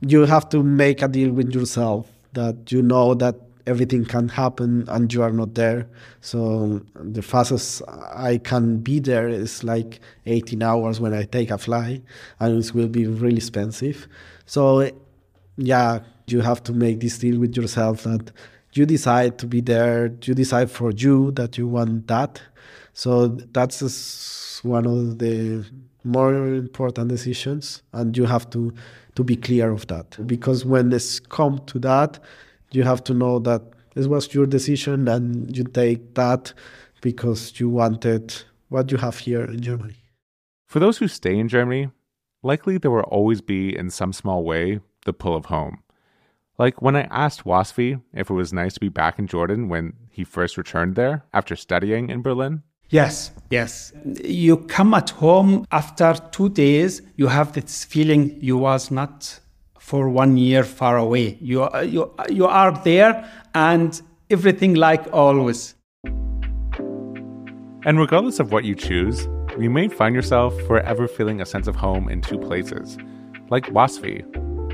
you 0.00 0.24
have 0.26 0.48
to 0.48 0.62
make 0.62 1.02
a 1.02 1.08
deal 1.08 1.32
with 1.32 1.52
yourself 1.52 2.08
that 2.34 2.70
you 2.70 2.82
know 2.82 3.14
that 3.14 3.34
everything 3.66 4.04
can 4.04 4.28
happen 4.28 4.84
and 4.88 5.12
you 5.12 5.22
are 5.22 5.32
not 5.32 5.54
there. 5.54 5.88
So 6.20 6.82
the 6.94 7.22
fastest 7.22 7.82
I 7.88 8.38
can 8.38 8.78
be 8.78 9.00
there 9.00 9.28
is 9.28 9.64
like 9.64 10.00
18 10.26 10.62
hours 10.62 11.00
when 11.00 11.14
I 11.14 11.24
take 11.24 11.50
a 11.50 11.58
flight, 11.58 12.02
and 12.40 12.62
it 12.62 12.74
will 12.74 12.88
be 12.88 13.06
really 13.06 13.36
expensive. 13.36 14.06
So 14.46 14.90
yeah, 15.56 16.00
you 16.26 16.40
have 16.40 16.62
to 16.64 16.72
make 16.72 17.00
this 17.00 17.18
deal 17.18 17.38
with 17.38 17.56
yourself 17.56 18.04
that 18.04 18.32
you 18.72 18.86
decide 18.86 19.38
to 19.38 19.46
be 19.46 19.60
there, 19.60 20.12
you 20.22 20.34
decide 20.34 20.70
for 20.70 20.90
you 20.90 21.30
that 21.32 21.56
you 21.56 21.68
want 21.68 22.08
that. 22.08 22.42
So 22.92 23.28
that's 23.28 24.60
one 24.62 24.86
of 24.86 25.18
the 25.18 25.64
more 26.02 26.34
important 26.34 27.08
decisions, 27.08 27.82
and 27.92 28.16
you 28.16 28.24
have 28.24 28.50
to 28.50 28.72
to 29.14 29.24
be 29.24 29.36
clear 29.36 29.70
of 29.70 29.86
that 29.86 30.26
because 30.26 30.64
when 30.64 30.92
it's 30.92 31.20
come 31.20 31.60
to 31.66 31.78
that 31.78 32.18
you 32.74 32.82
have 32.82 33.02
to 33.04 33.14
know 33.14 33.38
that 33.40 33.62
this 33.94 34.06
was 34.06 34.34
your 34.34 34.46
decision 34.46 35.08
and 35.08 35.56
you 35.56 35.64
take 35.64 36.14
that 36.14 36.52
because 37.00 37.58
you 37.60 37.68
wanted 37.68 38.34
what 38.68 38.90
you 38.90 38.98
have 38.98 39.18
here 39.18 39.44
in 39.44 39.60
Germany. 39.60 39.96
For 40.66 40.80
those 40.80 40.98
who 40.98 41.08
stay 41.08 41.38
in 41.38 41.48
Germany, 41.48 41.90
likely 42.42 42.78
there 42.78 42.90
will 42.90 43.02
always 43.02 43.40
be, 43.40 43.76
in 43.76 43.90
some 43.90 44.12
small 44.12 44.42
way, 44.42 44.80
the 45.04 45.12
pull 45.12 45.36
of 45.36 45.46
home. 45.46 45.82
Like 46.58 46.80
when 46.82 46.96
I 46.96 47.02
asked 47.10 47.44
Wasfi 47.44 48.00
if 48.12 48.30
it 48.30 48.34
was 48.34 48.52
nice 48.52 48.74
to 48.74 48.80
be 48.80 48.88
back 48.88 49.18
in 49.18 49.26
Jordan 49.26 49.68
when 49.68 49.92
he 50.10 50.24
first 50.24 50.56
returned 50.56 50.94
there 50.94 51.24
after 51.32 51.56
studying 51.56 52.10
in 52.10 52.22
Berlin. 52.22 52.62
Yes, 52.90 53.32
yes. 53.50 53.92
You 54.04 54.58
come 54.58 54.94
at 54.94 55.10
home 55.10 55.66
after 55.72 56.14
two 56.30 56.48
days, 56.48 57.02
you 57.16 57.26
have 57.26 57.52
this 57.52 57.84
feeling 57.84 58.36
you 58.40 58.56
was 58.56 58.90
not 58.90 59.40
for 59.84 60.08
one 60.08 60.38
year 60.38 60.64
far 60.64 60.96
away. 60.96 61.36
You, 61.42 61.64
uh, 61.64 61.80
you, 61.80 62.10
uh, 62.18 62.24
you 62.30 62.46
are 62.46 62.72
there 62.84 63.30
and 63.54 64.00
everything 64.30 64.76
like 64.76 65.12
always. 65.12 65.74
And 67.84 67.98
regardless 67.98 68.40
of 68.40 68.50
what 68.50 68.64
you 68.64 68.74
choose, 68.74 69.28
you 69.58 69.68
may 69.68 69.88
find 69.88 70.14
yourself 70.14 70.58
forever 70.62 71.06
feeling 71.06 71.42
a 71.42 71.44
sense 71.44 71.66
of 71.66 71.76
home 71.76 72.08
in 72.08 72.22
two 72.22 72.38
places. 72.38 72.96
Like 73.50 73.66
Wasfi. 73.66 74.24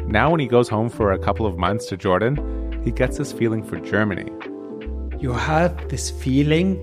Now, 0.06 0.30
when 0.30 0.38
he 0.38 0.46
goes 0.46 0.68
home 0.68 0.88
for 0.88 1.10
a 1.10 1.18
couple 1.18 1.44
of 1.44 1.58
months 1.58 1.86
to 1.86 1.96
Jordan, 1.96 2.80
he 2.84 2.92
gets 2.92 3.18
this 3.18 3.32
feeling 3.32 3.64
for 3.64 3.80
Germany. 3.80 4.30
You 5.18 5.32
have 5.32 5.88
this 5.88 6.08
feeling 6.08 6.78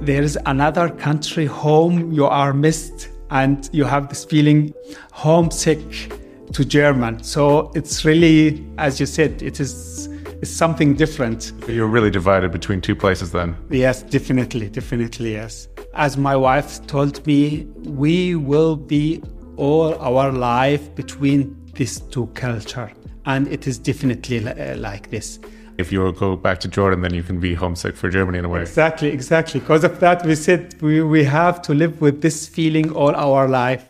there's 0.00 0.36
another 0.46 0.88
country 0.88 1.46
home 1.46 2.10
you 2.10 2.26
are 2.26 2.52
missed, 2.52 3.08
and 3.30 3.70
you 3.72 3.84
have 3.84 4.08
this 4.08 4.24
feeling 4.24 4.74
homesick 5.12 6.12
to 6.54 6.64
German. 6.64 7.22
So 7.22 7.70
it's 7.74 8.04
really, 8.04 8.66
as 8.78 8.98
you 8.98 9.06
said, 9.06 9.42
it 9.42 9.60
is 9.60 10.08
it's 10.40 10.50
something 10.50 10.94
different. 10.94 11.52
You're 11.68 11.86
really 11.86 12.10
divided 12.10 12.52
between 12.52 12.80
two 12.80 12.94
places 12.94 13.32
then? 13.32 13.56
Yes, 13.70 14.02
definitely, 14.02 14.68
definitely, 14.68 15.32
yes. 15.32 15.68
As 15.94 16.16
my 16.16 16.36
wife 16.36 16.86
told 16.86 17.24
me, 17.26 17.66
we 17.84 18.34
will 18.34 18.76
be 18.76 19.22
all 19.56 19.94
our 20.00 20.32
life 20.32 20.94
between 20.94 21.56
these 21.74 22.00
two 22.00 22.26
culture, 22.34 22.92
and 23.26 23.48
it 23.48 23.66
is 23.66 23.78
definitely 23.78 24.46
uh, 24.46 24.76
like 24.76 25.10
this. 25.10 25.38
If 25.78 25.90
you 25.90 26.12
go 26.12 26.36
back 26.36 26.60
to 26.60 26.68
Jordan, 26.68 27.00
then 27.00 27.14
you 27.14 27.22
can 27.22 27.40
be 27.40 27.54
homesick 27.54 27.96
for 27.96 28.08
Germany 28.10 28.38
in 28.38 28.44
a 28.44 28.48
way. 28.48 28.60
Exactly, 28.60 29.08
exactly. 29.08 29.60
Because 29.60 29.82
of 29.82 29.98
that, 30.00 30.24
we 30.26 30.34
said 30.34 30.80
we, 30.80 31.02
we 31.02 31.24
have 31.24 31.62
to 31.62 31.74
live 31.74 32.00
with 32.00 32.20
this 32.20 32.46
feeling 32.46 32.92
all 32.92 33.14
our 33.16 33.48
life. 33.48 33.88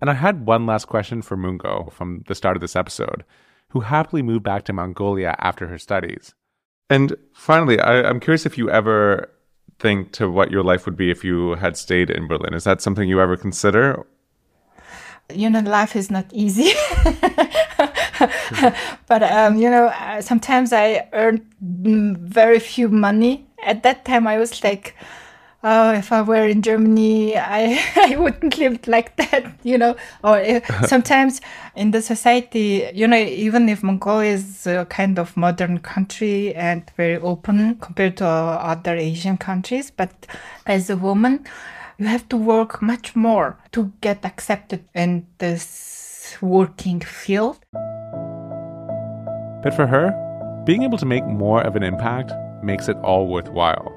And 0.00 0.10
I 0.10 0.14
had 0.14 0.46
one 0.46 0.66
last 0.66 0.86
question 0.86 1.22
for 1.22 1.36
Mungo 1.36 1.88
from 1.92 2.24
the 2.26 2.34
start 2.34 2.56
of 2.56 2.60
this 2.60 2.76
episode, 2.76 3.24
who 3.70 3.80
happily 3.80 4.22
moved 4.22 4.44
back 4.44 4.64
to 4.64 4.72
Mongolia 4.72 5.34
after 5.38 5.66
her 5.68 5.78
studies. 5.78 6.34
And 6.88 7.16
finally, 7.32 7.80
I, 7.80 8.08
am 8.08 8.20
curious 8.20 8.46
if 8.46 8.56
you 8.56 8.70
ever 8.70 9.30
think 9.78 10.12
to 10.12 10.30
what 10.30 10.50
your 10.50 10.62
life 10.62 10.86
would 10.86 10.96
be 10.96 11.10
if 11.10 11.24
you 11.24 11.54
had 11.56 11.76
stayed 11.76 12.10
in 12.10 12.28
Berlin. 12.28 12.54
Is 12.54 12.64
that 12.64 12.80
something 12.80 13.08
you 13.08 13.20
ever 13.20 13.36
consider? 13.36 14.06
You 15.34 15.50
know, 15.50 15.60
life 15.60 15.96
is 15.96 16.10
not 16.10 16.26
easy. 16.32 16.72
but, 19.08 19.22
um, 19.24 19.56
you 19.56 19.68
know, 19.68 19.86
uh, 19.86 20.20
sometimes 20.20 20.72
I 20.72 21.08
earned 21.12 21.44
very 21.60 22.60
few 22.60 22.88
money. 22.88 23.46
At 23.64 23.82
that 23.82 24.04
time, 24.04 24.28
I 24.28 24.38
was 24.38 24.62
like, 24.62 24.94
oh, 25.64 25.92
if 25.92 26.12
I 26.12 26.22
were 26.22 26.46
in 26.46 26.62
Germany, 26.62 27.36
I, 27.36 27.80
I 27.96 28.16
wouldn't 28.16 28.58
live 28.58 28.86
like 28.86 29.16
that, 29.16 29.52
you 29.62 29.78
know. 29.78 29.96
Or 30.22 30.38
if, 30.38 30.70
eh, 30.70 30.82
sometimes 30.86 31.40
in 31.74 31.90
the 31.90 32.02
society, 32.02 32.88
you 32.94 33.06
know, 33.06 33.16
even 33.16 33.68
if 33.68 33.82
Mongolia 33.82 34.32
is 34.32 34.66
a 34.66 34.84
kind 34.86 35.18
of 35.18 35.36
modern 35.36 35.78
country 35.78 36.54
and 36.54 36.90
very 36.96 37.16
open 37.18 37.76
compared 37.76 38.16
to 38.18 38.26
other 38.26 38.94
Asian 38.94 39.36
countries, 39.36 39.90
but 39.90 40.26
as 40.66 40.90
a 40.90 40.96
woman, 40.96 41.44
you 41.98 42.06
have 42.06 42.28
to 42.28 42.36
work 42.36 42.82
much 42.82 43.16
more 43.16 43.58
to 43.72 43.92
get 44.00 44.24
accepted 44.24 44.84
in 44.94 45.26
this 45.38 46.36
working 46.40 47.00
field. 47.00 47.58
But 49.62 49.74
for 49.74 49.86
her, 49.86 50.12
being 50.66 50.82
able 50.82 50.98
to 50.98 51.06
make 51.06 51.24
more 51.24 51.62
of 51.62 51.76
an 51.76 51.82
impact 51.82 52.32
makes 52.62 52.88
it 52.88 52.96
all 52.98 53.28
worthwhile. 53.28 53.92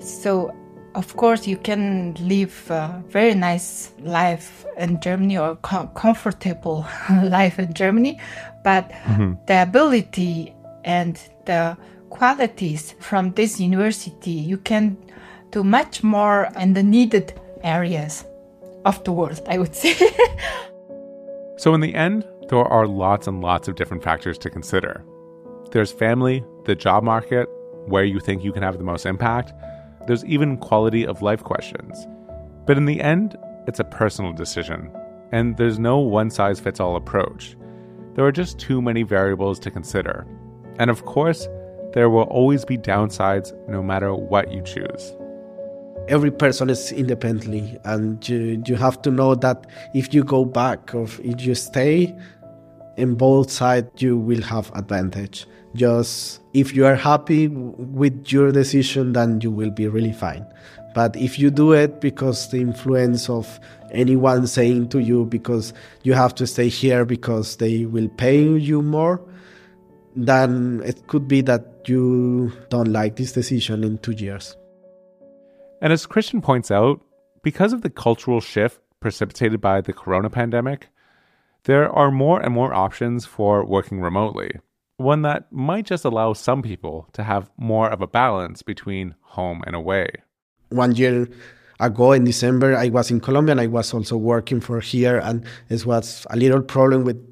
So 0.00 0.50
of 0.98 1.14
course, 1.16 1.46
you 1.46 1.56
can 1.56 2.16
live 2.18 2.68
a 2.70 3.00
very 3.06 3.32
nice 3.32 3.92
life 4.00 4.66
in 4.76 5.00
Germany 5.00 5.38
or 5.38 5.54
com- 5.62 5.88
comfortable 5.94 6.84
life 7.22 7.60
in 7.60 7.72
Germany, 7.72 8.20
but 8.64 8.90
mm-hmm. 8.90 9.34
the 9.46 9.62
ability 9.62 10.52
and 10.84 11.20
the 11.44 11.76
qualities 12.10 12.96
from 12.98 13.30
this 13.34 13.60
university, 13.60 14.32
you 14.32 14.58
can 14.58 14.96
do 15.52 15.62
much 15.62 16.02
more 16.02 16.48
in 16.58 16.74
the 16.74 16.82
needed 16.82 17.32
areas 17.62 18.24
of 18.84 19.02
the 19.04 19.12
world, 19.12 19.40
I 19.46 19.58
would 19.58 19.76
say. 19.82 19.94
so, 21.58 21.74
in 21.74 21.80
the 21.80 21.94
end, 21.94 22.24
there 22.48 22.58
are 22.58 22.88
lots 22.88 23.28
and 23.28 23.40
lots 23.40 23.68
of 23.68 23.76
different 23.76 24.02
factors 24.02 24.36
to 24.38 24.50
consider. 24.50 25.04
There's 25.70 25.92
family, 25.92 26.44
the 26.64 26.74
job 26.74 27.04
market, 27.04 27.48
where 27.86 28.04
you 28.04 28.18
think 28.18 28.42
you 28.42 28.52
can 28.52 28.64
have 28.64 28.78
the 28.78 28.84
most 28.84 29.06
impact 29.06 29.52
there's 30.08 30.24
even 30.24 30.56
quality 30.56 31.06
of 31.06 31.22
life 31.22 31.44
questions. 31.44 32.08
But 32.66 32.78
in 32.78 32.86
the 32.86 33.00
end, 33.00 33.36
it's 33.66 33.78
a 33.78 33.84
personal 33.84 34.32
decision, 34.32 34.90
and 35.32 35.56
there's 35.56 35.78
no 35.78 35.98
one 35.98 36.30
size 36.30 36.58
fits 36.58 36.80
all 36.80 36.96
approach. 36.96 37.56
There 38.14 38.24
are 38.24 38.32
just 38.32 38.58
too 38.58 38.82
many 38.82 39.02
variables 39.02 39.60
to 39.60 39.70
consider. 39.70 40.26
And 40.78 40.90
of 40.90 41.04
course, 41.04 41.46
there 41.92 42.08
will 42.08 42.22
always 42.22 42.64
be 42.64 42.78
downsides 42.78 43.52
no 43.68 43.82
matter 43.82 44.14
what 44.14 44.50
you 44.50 44.62
choose. 44.62 45.12
Every 46.08 46.30
person 46.30 46.70
is 46.70 46.90
independently, 46.90 47.78
and 47.84 48.26
you, 48.26 48.62
you 48.66 48.76
have 48.76 49.02
to 49.02 49.10
know 49.10 49.34
that 49.34 49.66
if 49.94 50.14
you 50.14 50.24
go 50.24 50.46
back 50.46 50.94
or 50.94 51.04
if 51.04 51.40
you 51.42 51.54
stay, 51.54 52.16
in 52.96 53.14
both 53.14 53.50
sides 53.50 54.02
you 54.02 54.16
will 54.16 54.42
have 54.42 54.72
advantage 54.74 55.46
just 55.78 56.42
if 56.52 56.74
you 56.74 56.84
are 56.84 56.96
happy 56.96 57.48
with 57.48 58.32
your 58.32 58.52
decision 58.52 59.12
then 59.12 59.40
you 59.40 59.50
will 59.50 59.70
be 59.70 59.86
really 59.88 60.12
fine. 60.12 60.44
But 60.94 61.16
if 61.16 61.38
you 61.38 61.50
do 61.50 61.72
it 61.72 62.00
because 62.00 62.50
the 62.50 62.60
influence 62.60 63.30
of 63.30 63.60
anyone 63.92 64.46
saying 64.46 64.88
to 64.88 64.98
you 64.98 65.24
because 65.26 65.72
you 66.02 66.14
have 66.14 66.34
to 66.34 66.46
stay 66.46 66.68
here 66.68 67.04
because 67.04 67.56
they 67.56 67.84
will 67.86 68.08
pay 68.08 68.42
you 68.42 68.82
more 68.82 69.20
then 70.16 70.82
it 70.84 71.06
could 71.06 71.28
be 71.28 71.40
that 71.42 71.62
you 71.86 72.52
don't 72.70 72.92
like 72.92 73.16
this 73.16 73.32
decision 73.32 73.84
in 73.84 73.98
2 73.98 74.12
years. 74.12 74.56
And 75.80 75.92
as 75.92 76.06
Christian 76.06 76.40
points 76.40 76.70
out 76.70 77.00
because 77.42 77.72
of 77.72 77.82
the 77.82 77.90
cultural 77.90 78.40
shift 78.40 78.80
precipitated 79.00 79.60
by 79.60 79.80
the 79.80 79.92
corona 79.92 80.28
pandemic 80.28 80.88
there 81.64 81.88
are 81.90 82.10
more 82.10 82.40
and 82.40 82.52
more 82.52 82.74
options 82.74 83.26
for 83.26 83.64
working 83.64 84.00
remotely 84.00 84.50
one 84.98 85.22
that 85.22 85.50
might 85.52 85.86
just 85.86 86.04
allow 86.04 86.32
some 86.32 86.60
people 86.60 87.08
to 87.12 87.22
have 87.22 87.50
more 87.56 87.88
of 87.88 88.02
a 88.02 88.06
balance 88.06 88.62
between 88.62 89.14
home 89.22 89.62
and 89.66 89.74
away. 89.74 90.08
One 90.70 90.94
year 90.94 91.28
ago 91.80 92.12
in 92.12 92.24
December, 92.24 92.76
I 92.76 92.88
was 92.88 93.10
in 93.10 93.20
Colombia 93.20 93.52
and 93.52 93.60
I 93.60 93.68
was 93.68 93.94
also 93.94 94.16
working 94.16 94.60
for 94.60 94.80
here, 94.80 95.18
and 95.18 95.44
it 95.70 95.86
was 95.86 96.26
a 96.30 96.36
little 96.36 96.62
problem 96.62 97.04
with 97.04 97.24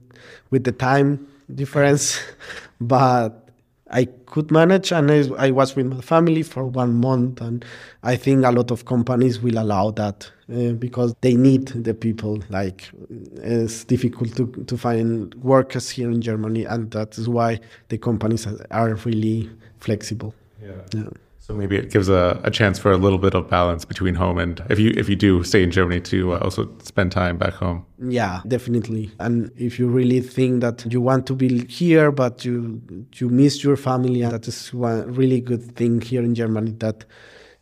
with 0.50 0.64
the 0.64 0.72
time 0.72 1.26
difference, 1.52 2.20
but 2.80 3.50
I 3.90 4.04
could 4.04 4.50
manage, 4.50 4.92
and 4.92 5.10
I, 5.10 5.28
I, 5.36 5.50
was 5.50 5.74
with 5.76 5.86
my 5.86 6.00
family 6.00 6.42
for 6.42 6.66
one 6.66 6.94
month, 6.94 7.40
and 7.40 7.64
I 8.02 8.16
think 8.16 8.44
a 8.44 8.50
lot 8.50 8.70
of 8.70 8.84
companies 8.84 9.40
will 9.40 9.58
allow 9.58 9.90
that 9.92 10.30
uh, 10.52 10.72
because 10.72 11.14
they 11.20 11.34
need 11.34 11.68
the 11.68 11.94
people. 11.94 12.42
Like 12.48 12.90
it's 13.36 13.84
difficult 13.84 14.36
to 14.36 14.46
to 14.66 14.76
find 14.76 15.34
workers 15.36 15.90
here 15.90 16.10
in 16.10 16.20
Germany, 16.20 16.64
and 16.64 16.90
that 16.92 17.18
is 17.18 17.28
why 17.28 17.60
the 17.88 17.98
companies 17.98 18.46
are 18.70 18.94
really 18.94 19.50
flexible. 19.78 20.34
yeah. 20.62 20.82
yeah. 20.94 21.08
So 21.46 21.54
maybe 21.54 21.76
it 21.76 21.92
gives 21.92 22.08
a, 22.08 22.40
a 22.42 22.50
chance 22.50 22.76
for 22.76 22.90
a 22.90 22.96
little 22.96 23.18
bit 23.18 23.32
of 23.32 23.48
balance 23.48 23.84
between 23.84 24.16
home 24.16 24.38
and 24.38 24.60
if 24.68 24.80
you 24.80 24.92
if 24.96 25.08
you 25.08 25.14
do 25.14 25.44
stay 25.44 25.62
in 25.62 25.70
Germany 25.70 26.00
to 26.00 26.32
uh, 26.32 26.38
also 26.38 26.68
spend 26.82 27.12
time 27.12 27.38
back 27.38 27.54
home. 27.54 27.86
Yeah, 28.02 28.40
definitely. 28.48 29.12
And 29.20 29.52
if 29.56 29.78
you 29.78 29.86
really 29.86 30.20
think 30.20 30.60
that 30.62 30.84
you 30.92 31.00
want 31.00 31.24
to 31.28 31.34
be 31.34 31.64
here 31.66 32.10
but 32.10 32.44
you 32.44 32.82
you 33.14 33.28
miss 33.28 33.62
your 33.62 33.76
family, 33.76 34.22
that 34.22 34.48
is 34.48 34.74
one 34.74 35.14
really 35.14 35.40
good 35.40 35.76
thing 35.76 36.00
here 36.00 36.24
in 36.24 36.34
Germany 36.34 36.72
that 36.80 37.04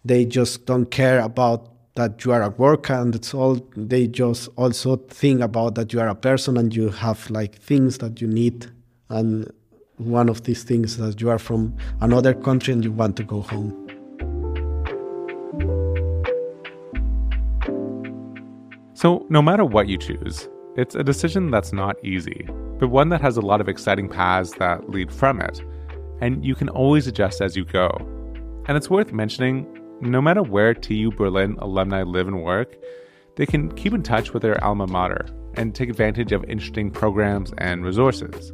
they 0.02 0.24
just 0.24 0.64
don't 0.64 0.90
care 0.90 1.20
about 1.20 1.73
that 1.94 2.24
you 2.24 2.32
are 2.32 2.42
a 2.42 2.50
worker 2.50 2.94
and 2.94 3.14
it's 3.14 3.32
all 3.32 3.60
they 3.76 4.06
just 4.06 4.48
also 4.56 4.96
think 4.96 5.40
about 5.40 5.76
that 5.76 5.92
you 5.92 6.00
are 6.00 6.08
a 6.08 6.14
person 6.14 6.56
and 6.56 6.74
you 6.74 6.88
have 6.88 7.30
like 7.30 7.54
things 7.56 7.98
that 7.98 8.20
you 8.20 8.26
need 8.26 8.66
and 9.10 9.52
one 9.98 10.28
of 10.28 10.42
these 10.42 10.64
things 10.64 10.96
that 10.96 11.20
you 11.20 11.30
are 11.30 11.38
from 11.38 11.76
another 12.00 12.34
country 12.34 12.72
and 12.72 12.82
you 12.82 12.90
want 12.90 13.16
to 13.16 13.22
go 13.22 13.42
home. 13.42 13.80
So, 18.94 19.26
no 19.28 19.40
matter 19.42 19.64
what 19.64 19.86
you 19.86 19.98
choose, 19.98 20.48
it's 20.76 20.94
a 20.94 21.04
decision 21.04 21.50
that's 21.50 21.72
not 21.72 22.02
easy, 22.04 22.48
but 22.78 22.88
one 22.88 23.10
that 23.10 23.20
has 23.20 23.36
a 23.36 23.40
lot 23.40 23.60
of 23.60 23.68
exciting 23.68 24.08
paths 24.08 24.52
that 24.54 24.88
lead 24.88 25.12
from 25.12 25.40
it, 25.40 25.62
and 26.20 26.44
you 26.44 26.54
can 26.54 26.68
always 26.70 27.06
adjust 27.06 27.40
as 27.40 27.54
you 27.56 27.64
go. 27.64 27.88
And 28.66 28.76
it's 28.76 28.88
worth 28.90 29.12
mentioning 29.12 29.66
no 30.00 30.20
matter 30.20 30.42
where 30.42 30.74
TU 30.74 31.10
Berlin 31.10 31.56
alumni 31.58 32.02
live 32.02 32.28
and 32.28 32.42
work, 32.42 32.76
they 33.36 33.46
can 33.46 33.74
keep 33.74 33.92
in 33.92 34.02
touch 34.02 34.32
with 34.32 34.42
their 34.42 34.62
alma 34.62 34.86
mater 34.86 35.26
and 35.54 35.74
take 35.74 35.88
advantage 35.88 36.32
of 36.32 36.44
interesting 36.44 36.90
programs 36.90 37.52
and 37.58 37.84
resources 37.84 38.52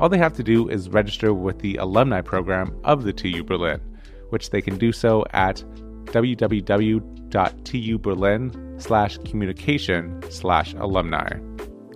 all 0.00 0.08
they 0.08 0.18
have 0.18 0.32
to 0.32 0.42
do 0.42 0.68
is 0.68 0.88
register 0.88 1.32
with 1.34 1.58
the 1.58 1.76
alumni 1.76 2.22
program 2.22 2.74
of 2.84 3.04
the 3.04 3.12
TU 3.12 3.44
Berlin, 3.44 3.82
which 4.30 4.48
they 4.48 4.62
can 4.62 4.78
do 4.78 4.92
so 4.92 5.26
at 5.32 5.62
www.tuberlin 6.06 8.82
slash 8.82 9.18
communication 9.18 10.22
slash 10.30 10.72
alumni. 10.74 11.38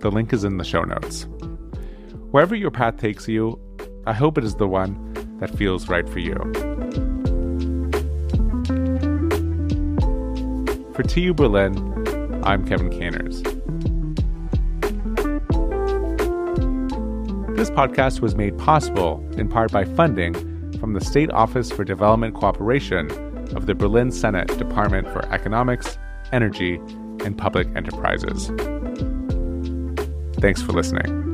The 0.01 0.11
link 0.11 0.33
is 0.33 0.43
in 0.43 0.57
the 0.57 0.63
show 0.63 0.83
notes. 0.83 1.23
Wherever 2.29 2.53
your 2.53 2.69
path 2.69 2.97
takes 2.97 3.27
you, 3.27 3.59
I 4.05 4.13
hope 4.13 4.37
it 4.37 4.43
is 4.43 4.53
the 4.55 4.67
one 4.67 5.15
that 5.39 5.57
feels 5.57 5.89
right 5.89 6.07
for 6.07 6.19
you. 6.19 6.35
For 10.95 11.03
TU 11.03 11.33
Berlin, 11.33 11.75
I'm 12.45 12.65
Kevin 12.65 12.89
Caners. 12.89 13.43
This 17.57 17.69
podcast 17.69 18.21
was 18.21 18.35
made 18.35 18.57
possible 18.57 19.21
in 19.37 19.49
part 19.49 19.73
by 19.73 19.83
funding 19.83 20.33
from 20.79 20.93
the 20.93 21.01
State 21.01 21.29
Office 21.31 21.69
for 21.69 21.83
Development 21.83 22.33
Cooperation 22.33 23.11
of 23.57 23.65
the 23.65 23.75
Berlin 23.75 24.09
Senate 24.09 24.47
Department 24.57 25.09
for 25.09 25.25
Economics, 25.33 25.97
Energy, 26.31 26.75
and 27.25 27.37
Public 27.37 27.67
Enterprises. 27.75 28.47
Thanks 30.39 30.61
for 30.61 30.71
listening. 30.71 31.24